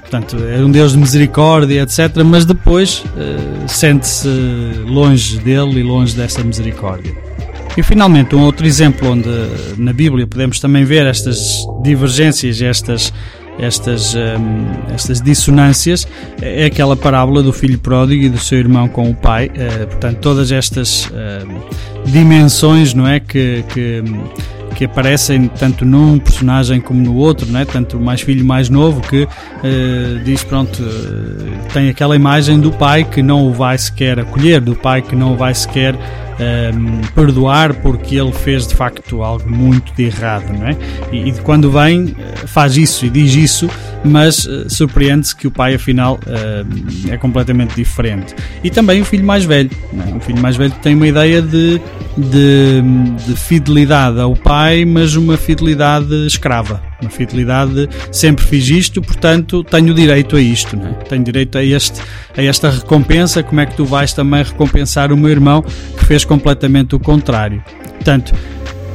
portanto, 0.02 0.38
é 0.38 0.58
um 0.64 0.72
Deus 0.72 0.94
de 0.94 0.98
misericórdia, 0.98 1.84
etc. 1.84 2.24
Mas 2.26 2.46
depois 2.64 3.04
sente-se 3.68 4.28
longe 4.86 5.40
dele 5.40 5.80
e 5.80 5.84
longe 5.84 6.16
dessa 6.16 6.44
misericórdia. 6.44 7.14
E 7.78 7.82
finalmente, 7.82 8.36
um 8.36 8.42
outro 8.42 8.66
exemplo 8.66 9.10
onde 9.10 9.30
na 9.78 9.94
Bíblia 9.94 10.28
podemos 10.28 10.60
também 10.60 10.84
ver 10.84 11.06
estas 11.06 11.66
divergências, 11.82 12.62
estas, 12.62 13.14
estas, 13.58 14.14
um, 14.14 14.94
estas 14.94 15.22
dissonâncias, 15.22 16.06
é 16.42 16.66
aquela 16.66 16.98
parábola 16.98 17.42
do 17.42 17.54
filho 17.54 17.80
pródigo 17.80 18.26
e 18.26 18.30
do 18.30 18.38
seu 18.38 18.58
irmão 18.58 18.90
com 18.90 19.10
o 19.10 19.16
pai. 19.16 19.48
Uh, 19.48 19.88
portanto, 19.88 20.18
todas 20.18 20.52
estas 20.52 21.06
uh, 21.06 21.12
dimensões, 22.06 22.94
não 22.94 23.08
é? 23.08 23.22
Que, 23.22 23.64
que, 23.70 24.04
que 24.76 24.86
aparecem 24.86 25.48
tanto 25.48 25.86
num 25.86 26.18
personagem 26.18 26.80
como 26.80 27.02
no 27.02 27.16
outro, 27.16 27.50
não 27.52 27.60
é? 27.60 27.66
tanto 27.66 27.98
o 27.98 28.02
mais 28.02 28.22
filho 28.22 28.46
mais 28.46 28.70
novo 28.70 29.02
que 29.02 29.24
uh, 29.24 30.20
diz 30.24 30.44
pronto 30.44 30.84
tem 31.74 31.90
aquela 31.90 32.16
imagem 32.16 32.60
do 32.60 32.72
pai 32.72 33.04
que 33.04 33.22
não 33.22 33.48
o 33.48 33.54
vai 33.54 33.78
sequer 33.78 34.20
acolher, 34.20 34.62
do 34.62 34.76
pai 34.76 35.02
que 35.02 35.16
não 35.16 35.34
o 35.34 35.38
vai 35.38 35.54
sequer 35.54 35.96
ehm, 36.40 37.02
perdoar 37.16 37.74
porque 37.76 38.16
ele 38.16 38.32
fez 38.32 38.68
de 38.68 38.76
facto 38.76 39.22
algo 39.24 39.50
muito 39.50 39.94
de 39.94 40.04
errado, 40.04 40.52
não 40.52 40.68
é? 40.68 40.76
E, 41.12 41.30
e 41.30 41.32
quando 41.42 41.72
vem, 41.72 42.16
eh, 42.18 42.48
faz 42.48 42.78
isso 42.78 43.06
e 43.06 43.10
diz 43.10 43.34
isso, 43.36 43.70
mas 44.04 44.46
uh, 44.46 44.70
surpreende-se 44.70 45.36
que 45.36 45.48
o 45.48 45.52
pai 45.52 45.76
afinal 45.76 46.20
uh, 46.26 47.12
é 47.12 47.18
completamente 47.18 47.76
diferente. 47.76 48.36
E 48.64 48.70
também 48.70 49.02
o 49.02 49.06
filho 49.06 49.26
mais 49.26 49.46
velho, 49.46 49.70
é? 50.08 50.16
o 50.16 50.20
filho 50.20 50.42
mais 50.42 50.56
velho 50.56 50.74
tem 50.82 50.96
uma 50.96 51.08
ideia 51.08 51.42
de, 51.42 51.82
de, 52.18 52.82
de 53.26 53.36
fidelidade 53.36 54.20
ao 54.20 54.36
pai, 54.36 54.86
mas 54.86 55.16
uma 55.16 55.38
fidelidade 55.38 56.14
escrava 56.26 56.92
uma 57.02 57.10
fidelidade, 57.10 57.90
sempre 58.12 58.46
fiz 58.46 58.70
isto, 58.70 59.02
portanto 59.02 59.64
tenho 59.64 59.94
direito 59.94 60.36
a 60.36 60.42
isto, 60.42 60.78
não 60.78 60.88
é? 60.88 60.94
tenho 61.10 61.24
direito 61.24 61.58
a, 61.58 61.64
este, 61.64 62.00
a 62.38 62.44
esta 62.44 62.70
recompensa. 62.70 63.42
Como 63.44 63.60
é 63.60 63.66
que 63.66 63.76
tu 63.76 63.84
vais 63.84 64.14
também 64.14 64.44
recompensar 64.44 65.12
o 65.12 65.18
meu 65.18 65.30
irmão 65.30 65.64
que 65.64 66.06
fez 66.06 66.24
completamente 66.24 66.96
o 66.96 67.00
contrário? 67.00 67.64
Portanto, 67.96 68.34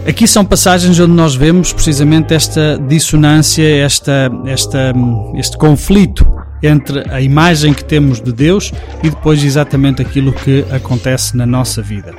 aqui 0.07 0.27
são 0.27 0.45
passagens 0.45 0.99
onde 1.01 1.13
nós 1.13 1.35
vemos 1.35 1.73
precisamente 1.73 2.33
esta 2.33 2.79
dissonância, 2.89 3.67
esta, 3.67 4.31
esta, 4.47 4.93
este 5.35 5.57
conflito 5.57 6.27
entre 6.63 7.05
a 7.11 7.21
imagem 7.21 7.75
que 7.75 7.85
temos 7.85 8.21
de 8.21 8.33
Deus 8.33 8.73
e 9.03 9.11
depois 9.11 9.43
exatamente 9.43 10.01
aquilo 10.01 10.33
que 10.33 10.65
acontece 10.71 11.37
na 11.37 11.45
nossa 11.45 11.83
vida. 11.83 12.13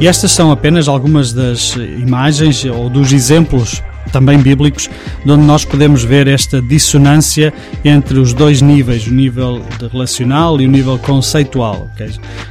E 0.00 0.06
estas 0.06 0.32
são 0.32 0.50
apenas 0.50 0.88
algumas 0.88 1.32
das 1.32 1.74
imagens 1.76 2.64
ou 2.64 2.88
dos 2.88 3.12
exemplos 3.12 3.82
também 4.12 4.38
bíblicos, 4.38 4.88
onde 5.26 5.44
nós 5.44 5.64
podemos 5.64 6.02
ver 6.02 6.26
esta 6.26 6.60
dissonância 6.60 7.52
entre 7.84 8.18
os 8.18 8.32
dois 8.32 8.60
níveis, 8.60 9.06
o 9.06 9.12
nível 9.12 9.62
relacional 9.92 10.60
e 10.60 10.66
o 10.66 10.70
nível 10.70 10.98
conceitual. 10.98 11.88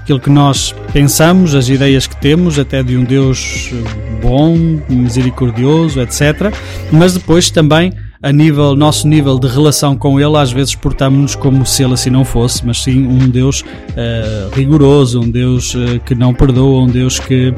Aquilo 0.01 0.19
que 0.19 0.29
nós 0.29 0.73
pensamos, 0.93 1.55
as 1.55 1.69
ideias 1.69 2.07
que 2.07 2.15
temos, 2.17 2.57
até 2.57 2.81
de 2.83 2.95
um 2.95 3.03
Deus 3.03 3.71
bom, 4.21 4.57
misericordioso, 4.89 6.01
etc. 6.01 6.53
Mas 6.91 7.13
depois 7.13 7.49
também 7.49 7.93
a 8.21 8.33
nível, 8.33 8.75
nosso 8.75 9.07
nível 9.07 9.39
de 9.39 9.47
relação 9.47 9.95
com 9.95 10.19
Ele, 10.19 10.35
às 10.35 10.51
vezes 10.51 10.75
portamos-nos 10.75 11.35
como 11.35 11.65
se 11.65 11.83
Ele 11.83 11.93
assim 11.93 12.09
não 12.09 12.25
fosse, 12.25 12.65
mas 12.65 12.83
sim 12.83 13.07
um 13.07 13.29
Deus 13.29 13.61
uh, 13.61 14.53
rigoroso, 14.53 15.21
um 15.21 15.29
Deus 15.29 15.73
uh, 15.73 15.99
que 16.05 16.13
não 16.13 16.33
perdoa, 16.33 16.83
um 16.83 16.87
Deus 16.87 17.17
que 17.17 17.53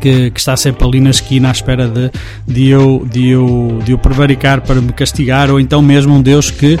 que, 0.00 0.30
que, 0.30 0.38
está 0.38 0.56
sempre 0.56 0.86
ali 0.86 1.00
na 1.00 1.10
esquina 1.10 1.48
à 1.48 1.52
espera 1.52 1.88
de, 1.88 2.10
de, 2.46 2.68
eu, 2.68 3.06
de, 3.10 3.28
eu, 3.28 3.80
de 3.84 3.92
eu 3.92 3.98
prevaricar 3.98 4.60
para 4.60 4.80
me 4.80 4.92
castigar, 4.92 5.50
ou 5.50 5.60
então 5.60 5.82
mesmo 5.82 6.14
um 6.14 6.22
Deus 6.22 6.50
que, 6.50 6.74
uh, 6.74 6.78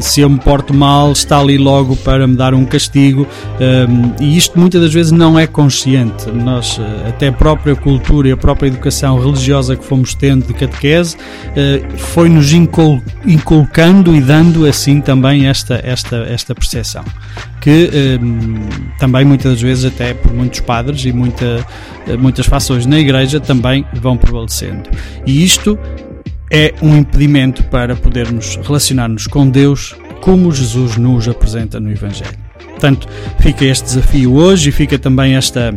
se 0.00 0.20
eu 0.20 0.30
me 0.30 0.38
porto 0.38 0.72
mal, 0.72 1.12
está 1.12 1.38
ali 1.38 1.58
logo 1.58 1.96
para 1.96 2.26
me 2.26 2.36
dar 2.36 2.54
um 2.54 2.64
castigo. 2.64 3.26
Um, 3.60 4.24
e 4.24 4.36
isto 4.36 4.58
muitas 4.58 4.80
das 4.80 4.92
vezes 4.92 5.12
não 5.12 5.38
é 5.38 5.46
consciente. 5.46 6.30
Nós, 6.30 6.78
uh, 6.78 6.82
até 7.08 7.28
a 7.28 7.32
própria 7.32 7.74
cultura 7.76 8.28
e 8.28 8.32
a 8.32 8.36
própria 8.36 8.68
educação 8.68 9.18
religiosa 9.18 9.76
que 9.76 9.84
fomos 9.84 10.14
tendo 10.14 10.46
de 10.46 10.54
catequese, 10.54 11.16
uh, 11.16 11.98
foi-nos 11.98 12.52
incul 12.52 13.00
inculcando 13.26 14.14
e 14.14 14.20
dando 14.20 14.66
assim 14.66 15.00
também 15.00 15.46
esta, 15.46 15.80
esta, 15.84 16.16
esta 16.28 16.54
percepção. 16.54 17.04
Que 17.60 18.18
um, 18.20 18.68
também 18.98 19.24
muitas 19.24 19.52
das 19.52 19.60
vezes, 19.60 19.84
até 19.84 20.14
por 20.14 20.32
muitos 20.32 20.60
padres 20.60 21.04
e 21.04 21.12
muita 21.12 21.66
eh, 22.06 22.16
muitas 22.16 22.46
fações 22.46 22.86
na 22.86 22.98
igreja 22.98 23.38
também 23.38 23.84
vão 23.94 24.16
prevalecendo. 24.16 24.88
E 25.26 25.44
isto 25.44 25.78
é 26.50 26.74
um 26.82 26.96
impedimento 26.96 27.62
para 27.64 27.94
podermos 27.94 28.56
relacionar-nos 28.56 29.26
com 29.26 29.48
Deus 29.48 29.94
como 30.20 30.52
Jesus 30.52 30.96
nos 30.96 31.28
apresenta 31.28 31.78
no 31.78 31.90
Evangelho. 31.90 32.38
Portanto, 32.70 33.06
fica 33.40 33.64
este 33.64 33.84
desafio 33.84 34.34
hoje 34.34 34.70
e 34.70 34.72
fica 34.72 34.98
também 34.98 35.34
esta 35.34 35.74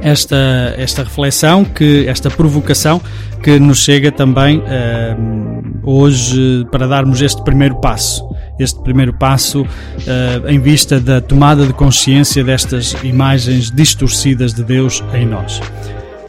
esta, 0.00 0.74
esta 0.76 1.02
reflexão, 1.02 1.64
que, 1.64 2.06
esta 2.06 2.30
provocação 2.30 3.00
que 3.42 3.58
nos 3.58 3.82
chega 3.82 4.10
também 4.10 4.58
uh, 4.58 4.62
hoje 5.82 6.66
para 6.70 6.86
darmos 6.86 7.20
este 7.20 7.42
primeiro 7.42 7.80
passo. 7.80 8.24
Este 8.58 8.80
primeiro 8.80 9.12
passo 9.12 9.62
uh, 9.62 10.48
em 10.48 10.58
vista 10.58 10.98
da 11.00 11.20
tomada 11.20 11.66
de 11.66 11.72
consciência 11.72 12.42
destas 12.42 12.94
imagens 13.04 13.70
distorcidas 13.70 14.52
de 14.52 14.64
Deus 14.64 15.02
em 15.14 15.26
nós. 15.26 15.60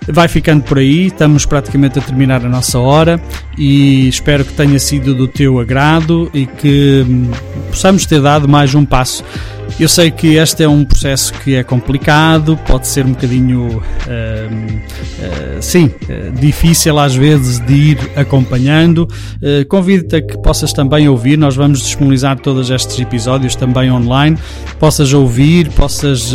Vai 0.07 0.27
ficando 0.27 0.63
por 0.63 0.79
aí, 0.79 1.07
estamos 1.07 1.45
praticamente 1.45 1.99
a 1.99 2.01
terminar 2.01 2.43
a 2.43 2.49
nossa 2.49 2.79
hora 2.79 3.21
e 3.57 4.07
espero 4.07 4.43
que 4.43 4.53
tenha 4.53 4.79
sido 4.79 5.13
do 5.13 5.27
teu 5.27 5.59
agrado 5.59 6.31
e 6.33 6.45
que 6.45 7.05
hum, 7.07 7.31
possamos 7.69 8.05
ter 8.05 8.21
dado 8.21 8.47
mais 8.47 8.73
um 8.73 8.85
passo 8.85 9.23
eu 9.77 9.87
sei 9.87 10.11
que 10.11 10.35
este 10.35 10.63
é 10.63 10.67
um 10.67 10.83
processo 10.83 11.33
que 11.33 11.55
é 11.55 11.63
complicado, 11.63 12.57
pode 12.67 12.87
ser 12.87 13.05
um 13.05 13.11
bocadinho, 13.11 13.67
uh, 13.67 13.81
uh, 13.81 15.61
sim, 15.61 15.85
uh, 15.85 16.31
difícil 16.37 16.97
às 16.99 17.15
vezes 17.15 17.59
de 17.65 17.73
ir 17.73 18.11
acompanhando. 18.15 19.07
Convido-te 19.67 20.17
a 20.17 20.21
que 20.21 20.37
possas 20.37 20.73
também 20.73 21.07
ouvir, 21.07 21.37
nós 21.37 21.55
vamos 21.55 21.81
disponibilizar 21.81 22.37
todos 22.39 22.69
estes 22.69 22.99
episódios 22.99 23.55
também 23.55 23.91
online, 23.91 24.37
possas 24.79 25.13
ouvir, 25.13 25.69
possas 25.71 26.33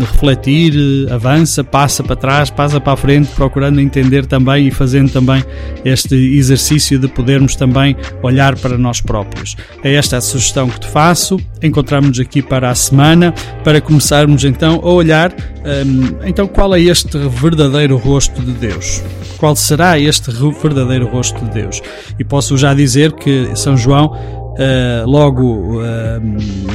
refletir, 0.00 0.72
avança, 1.10 1.64
passa 1.64 2.02
para 2.02 2.16
trás, 2.16 2.50
passa 2.50 2.79
para 2.80 2.94
a 2.94 2.96
frente, 2.96 3.30
procurando 3.34 3.80
entender 3.80 4.26
também 4.26 4.68
e 4.68 4.70
fazendo 4.70 5.10
também 5.10 5.44
este 5.84 6.14
exercício 6.14 6.98
de 6.98 7.08
podermos 7.08 7.54
também 7.56 7.96
olhar 8.22 8.56
para 8.56 8.76
nós 8.78 9.00
próprios. 9.00 9.56
É 9.82 9.94
esta 9.94 10.16
a 10.16 10.20
sugestão 10.20 10.68
que 10.68 10.80
te 10.80 10.88
faço. 10.88 11.38
Encontramos-nos 11.62 12.18
aqui 12.18 12.42
para 12.42 12.70
a 12.70 12.74
semana, 12.74 13.32
para 13.62 13.80
começarmos 13.80 14.44
então 14.44 14.80
a 14.82 14.90
olhar 14.90 15.32
um, 15.32 16.26
então 16.26 16.46
qual 16.46 16.74
é 16.74 16.80
este 16.80 17.18
verdadeiro 17.18 17.96
rosto 17.96 18.40
de 18.40 18.52
Deus. 18.52 19.02
Qual 19.36 19.54
será 19.56 19.98
este 19.98 20.30
verdadeiro 20.62 21.06
rosto 21.06 21.44
de 21.44 21.50
Deus? 21.50 21.82
E 22.18 22.24
posso 22.24 22.56
já 22.58 22.74
dizer 22.74 23.12
que 23.12 23.50
São 23.54 23.76
João 23.76 24.39
Uh, 24.60 25.08
logo 25.08 25.80
uh, 25.80 26.20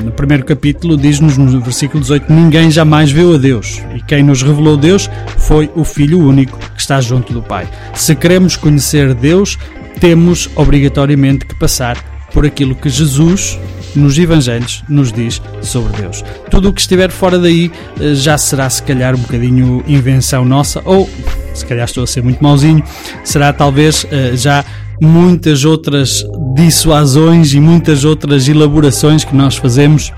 no 0.04 0.12
primeiro 0.12 0.44
capítulo, 0.44 0.98
diz-nos 0.98 1.38
no 1.38 1.62
versículo 1.62 2.02
18: 2.02 2.34
Ninguém 2.34 2.72
jamais 2.72 3.12
viu 3.12 3.36
a 3.36 3.38
Deus, 3.38 3.80
e 3.94 4.02
quem 4.02 4.24
nos 4.24 4.42
revelou 4.42 4.76
Deus 4.76 5.08
foi 5.38 5.70
o 5.76 5.84
Filho 5.84 6.20
único 6.20 6.58
que 6.58 6.82
está 6.82 7.00
junto 7.00 7.32
do 7.32 7.44
Pai. 7.44 7.70
Se 7.94 8.16
queremos 8.16 8.56
conhecer 8.56 9.14
Deus, 9.14 9.60
temos 10.00 10.50
obrigatoriamente 10.56 11.46
que 11.46 11.54
passar 11.54 12.04
por 12.34 12.44
aquilo 12.44 12.74
que 12.74 12.90
Jesus 12.90 13.60
nos 13.96 14.18
Evangelhos 14.18 14.84
nos 14.90 15.12
diz 15.12 15.42
sobre 15.62 16.02
Deus. 16.02 16.24
Tudo 16.50 16.70
o 16.70 16.74
que 16.74 16.82
estiver 16.82 17.12
fora 17.12 17.40
daí 17.40 17.72
eh, 18.00 18.14
já 18.14 18.38
será 18.38 18.70
se 18.70 18.84
calhar 18.84 19.16
um 19.16 19.20
bocadinho 19.20 19.84
invenção 19.88 20.44
nossa, 20.44 20.82
ou 20.84 21.10
se 21.54 21.66
calhar 21.66 21.86
estou 21.86 22.04
a 22.04 22.08
ser 22.08 22.22
muito 22.22 22.44
mauzinho, 22.44 22.84
será 23.24 23.54
talvez 23.54 24.06
eh, 24.12 24.32
já 24.36 24.66
muitas 25.02 25.66
outras 25.66 26.26
dissuasões 26.56 27.54
e 27.54 27.60
muitas 27.60 28.06
outras 28.06 28.48
elaborações 28.48 29.24
que 29.24 29.36
nós 29.36 29.56
fazemos 29.56 30.12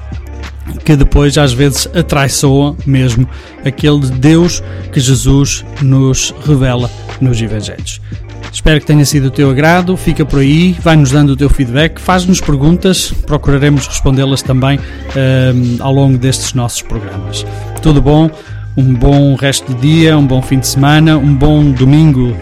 que 0.83 0.95
depois 0.95 1.37
às 1.37 1.53
vezes 1.53 1.87
atraiçoa 1.95 2.75
mesmo 2.85 3.27
aquele 3.65 4.07
Deus 4.07 4.61
que 4.91 4.99
Jesus 4.99 5.65
nos 5.81 6.33
revela 6.45 6.89
nos 7.19 7.41
Evangelhos. 7.41 8.01
Espero 8.51 8.79
que 8.79 8.85
tenha 8.85 9.05
sido 9.05 9.23
do 9.23 9.31
teu 9.31 9.49
agrado, 9.49 9.95
fica 9.97 10.25
por 10.25 10.39
aí, 10.39 10.75
vai-nos 10.81 11.11
dando 11.11 11.31
o 11.31 11.35
teu 11.35 11.49
feedback, 11.49 11.99
faz-nos 11.99 12.39
perguntas, 12.39 13.11
procuraremos 13.25 13.85
respondê-las 13.87 14.41
também 14.41 14.79
um, 14.79 15.83
ao 15.83 15.93
longo 15.93 16.17
destes 16.17 16.53
nossos 16.53 16.81
programas. 16.81 17.45
Tudo 17.81 18.01
bom, 18.01 18.29
um 18.75 18.93
bom 18.93 19.35
resto 19.35 19.73
de 19.73 19.81
dia, 19.81 20.17
um 20.17 20.25
bom 20.25 20.41
fim 20.41 20.59
de 20.59 20.67
semana, 20.67 21.17
um 21.17 21.33
bom 21.33 21.71
domingo 21.71 22.35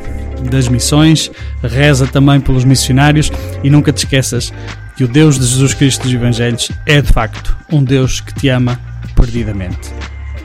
das 0.49 0.67
missões, 0.67 1.31
reza 1.63 2.07
também 2.07 2.39
pelos 2.39 2.63
missionários 2.63 3.31
e 3.63 3.69
nunca 3.69 3.91
te 3.91 3.99
esqueças 3.99 4.53
que 4.95 5.03
o 5.03 5.07
Deus 5.07 5.37
de 5.37 5.45
Jesus 5.45 5.73
Cristo 5.73 6.03
dos 6.03 6.13
Evangelhos 6.13 6.71
é 6.85 7.01
de 7.01 7.11
facto 7.11 7.55
um 7.71 7.83
Deus 7.83 8.21
que 8.21 8.33
te 8.33 8.49
ama 8.49 8.79
perdidamente. 9.15 9.91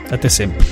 Até 0.09 0.27
sempre. 0.27 0.67